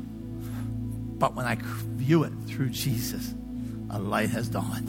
But 1.18 1.34
when 1.34 1.46
I 1.46 1.56
view 1.60 2.24
it 2.24 2.32
through 2.46 2.70
Jesus, 2.70 3.34
a 3.92 3.98
light 3.98 4.30
has 4.30 4.48
dawned. 4.48 4.88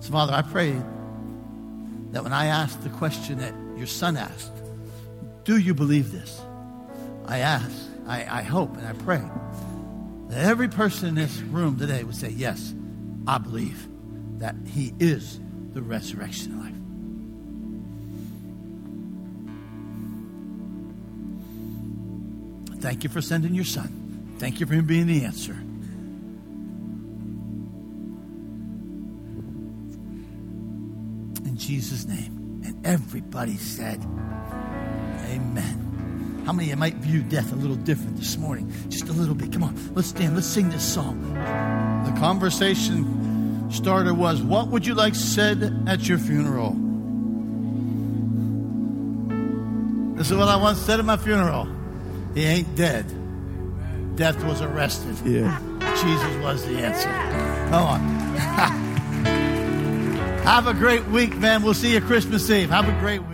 So, 0.00 0.12
Father, 0.12 0.32
I 0.32 0.42
pray 0.42 0.72
that 2.12 2.22
when 2.22 2.32
I 2.32 2.46
ask 2.46 2.80
the 2.82 2.88
question 2.88 3.38
that 3.38 3.54
your 3.76 3.86
son 3.86 4.16
asked, 4.16 4.52
do 5.44 5.58
you 5.58 5.74
believe 5.74 6.12
this? 6.12 6.40
I 7.26 7.38
ask, 7.38 7.70
I, 8.06 8.38
I 8.38 8.42
hope, 8.42 8.76
and 8.76 8.86
I 8.86 8.92
pray 8.92 9.22
that 10.28 10.44
every 10.44 10.68
person 10.68 11.08
in 11.08 11.14
this 11.16 11.40
room 11.42 11.78
today 11.78 12.04
would 12.04 12.16
say, 12.16 12.30
Yes, 12.30 12.74
I 13.26 13.38
believe 13.38 13.88
that 14.38 14.54
he 14.66 14.94
is 14.98 15.40
the 15.72 15.82
resurrection 15.82 16.58
life. 16.58 16.79
Thank 22.80 23.04
you 23.04 23.10
for 23.10 23.20
sending 23.20 23.54
your 23.54 23.64
son. 23.64 24.36
Thank 24.38 24.58
you 24.58 24.66
for 24.66 24.72
him 24.72 24.86
being 24.86 25.06
the 25.06 25.24
answer. 25.24 25.52
In 31.44 31.56
Jesus' 31.56 32.06
name. 32.06 32.62
And 32.64 32.86
everybody 32.86 33.58
said, 33.58 34.02
Amen. 35.26 36.42
How 36.46 36.52
many 36.52 36.68
of 36.68 36.70
you 36.70 36.76
might 36.76 36.94
view 36.94 37.22
death 37.22 37.52
a 37.52 37.56
little 37.56 37.76
different 37.76 38.16
this 38.16 38.38
morning? 38.38 38.72
Just 38.88 39.08
a 39.08 39.12
little 39.12 39.34
bit. 39.34 39.52
Come 39.52 39.62
on, 39.62 39.94
let's 39.94 40.08
stand. 40.08 40.34
Let's 40.34 40.46
sing 40.46 40.70
this 40.70 40.82
song. 40.82 41.34
The 41.34 42.18
conversation 42.18 43.70
starter 43.70 44.14
was, 44.14 44.42
What 44.42 44.68
would 44.68 44.86
you 44.86 44.94
like 44.94 45.14
said 45.14 45.84
at 45.86 46.08
your 46.08 46.16
funeral? 46.18 46.70
This 50.16 50.30
is 50.30 50.36
what 50.36 50.48
I 50.48 50.56
once 50.56 50.78
said 50.78 50.98
at 50.98 51.04
my 51.04 51.18
funeral. 51.18 51.68
He 52.34 52.44
ain't 52.44 52.74
dead. 52.76 53.06
Death 54.16 54.42
was 54.44 54.60
arrested. 54.60 55.16
Yeah. 55.24 55.58
Jesus 55.94 56.42
was 56.42 56.64
the 56.66 56.78
answer. 56.78 57.08
Come 57.70 57.84
on. 57.84 58.00
Have 60.44 60.66
a 60.66 60.74
great 60.74 61.06
week, 61.08 61.36
man. 61.36 61.62
We'll 61.62 61.74
see 61.74 61.92
you 61.92 62.00
Christmas 62.00 62.50
Eve. 62.50 62.70
Have 62.70 62.88
a 62.88 62.98
great 63.00 63.20
week. 63.20 63.29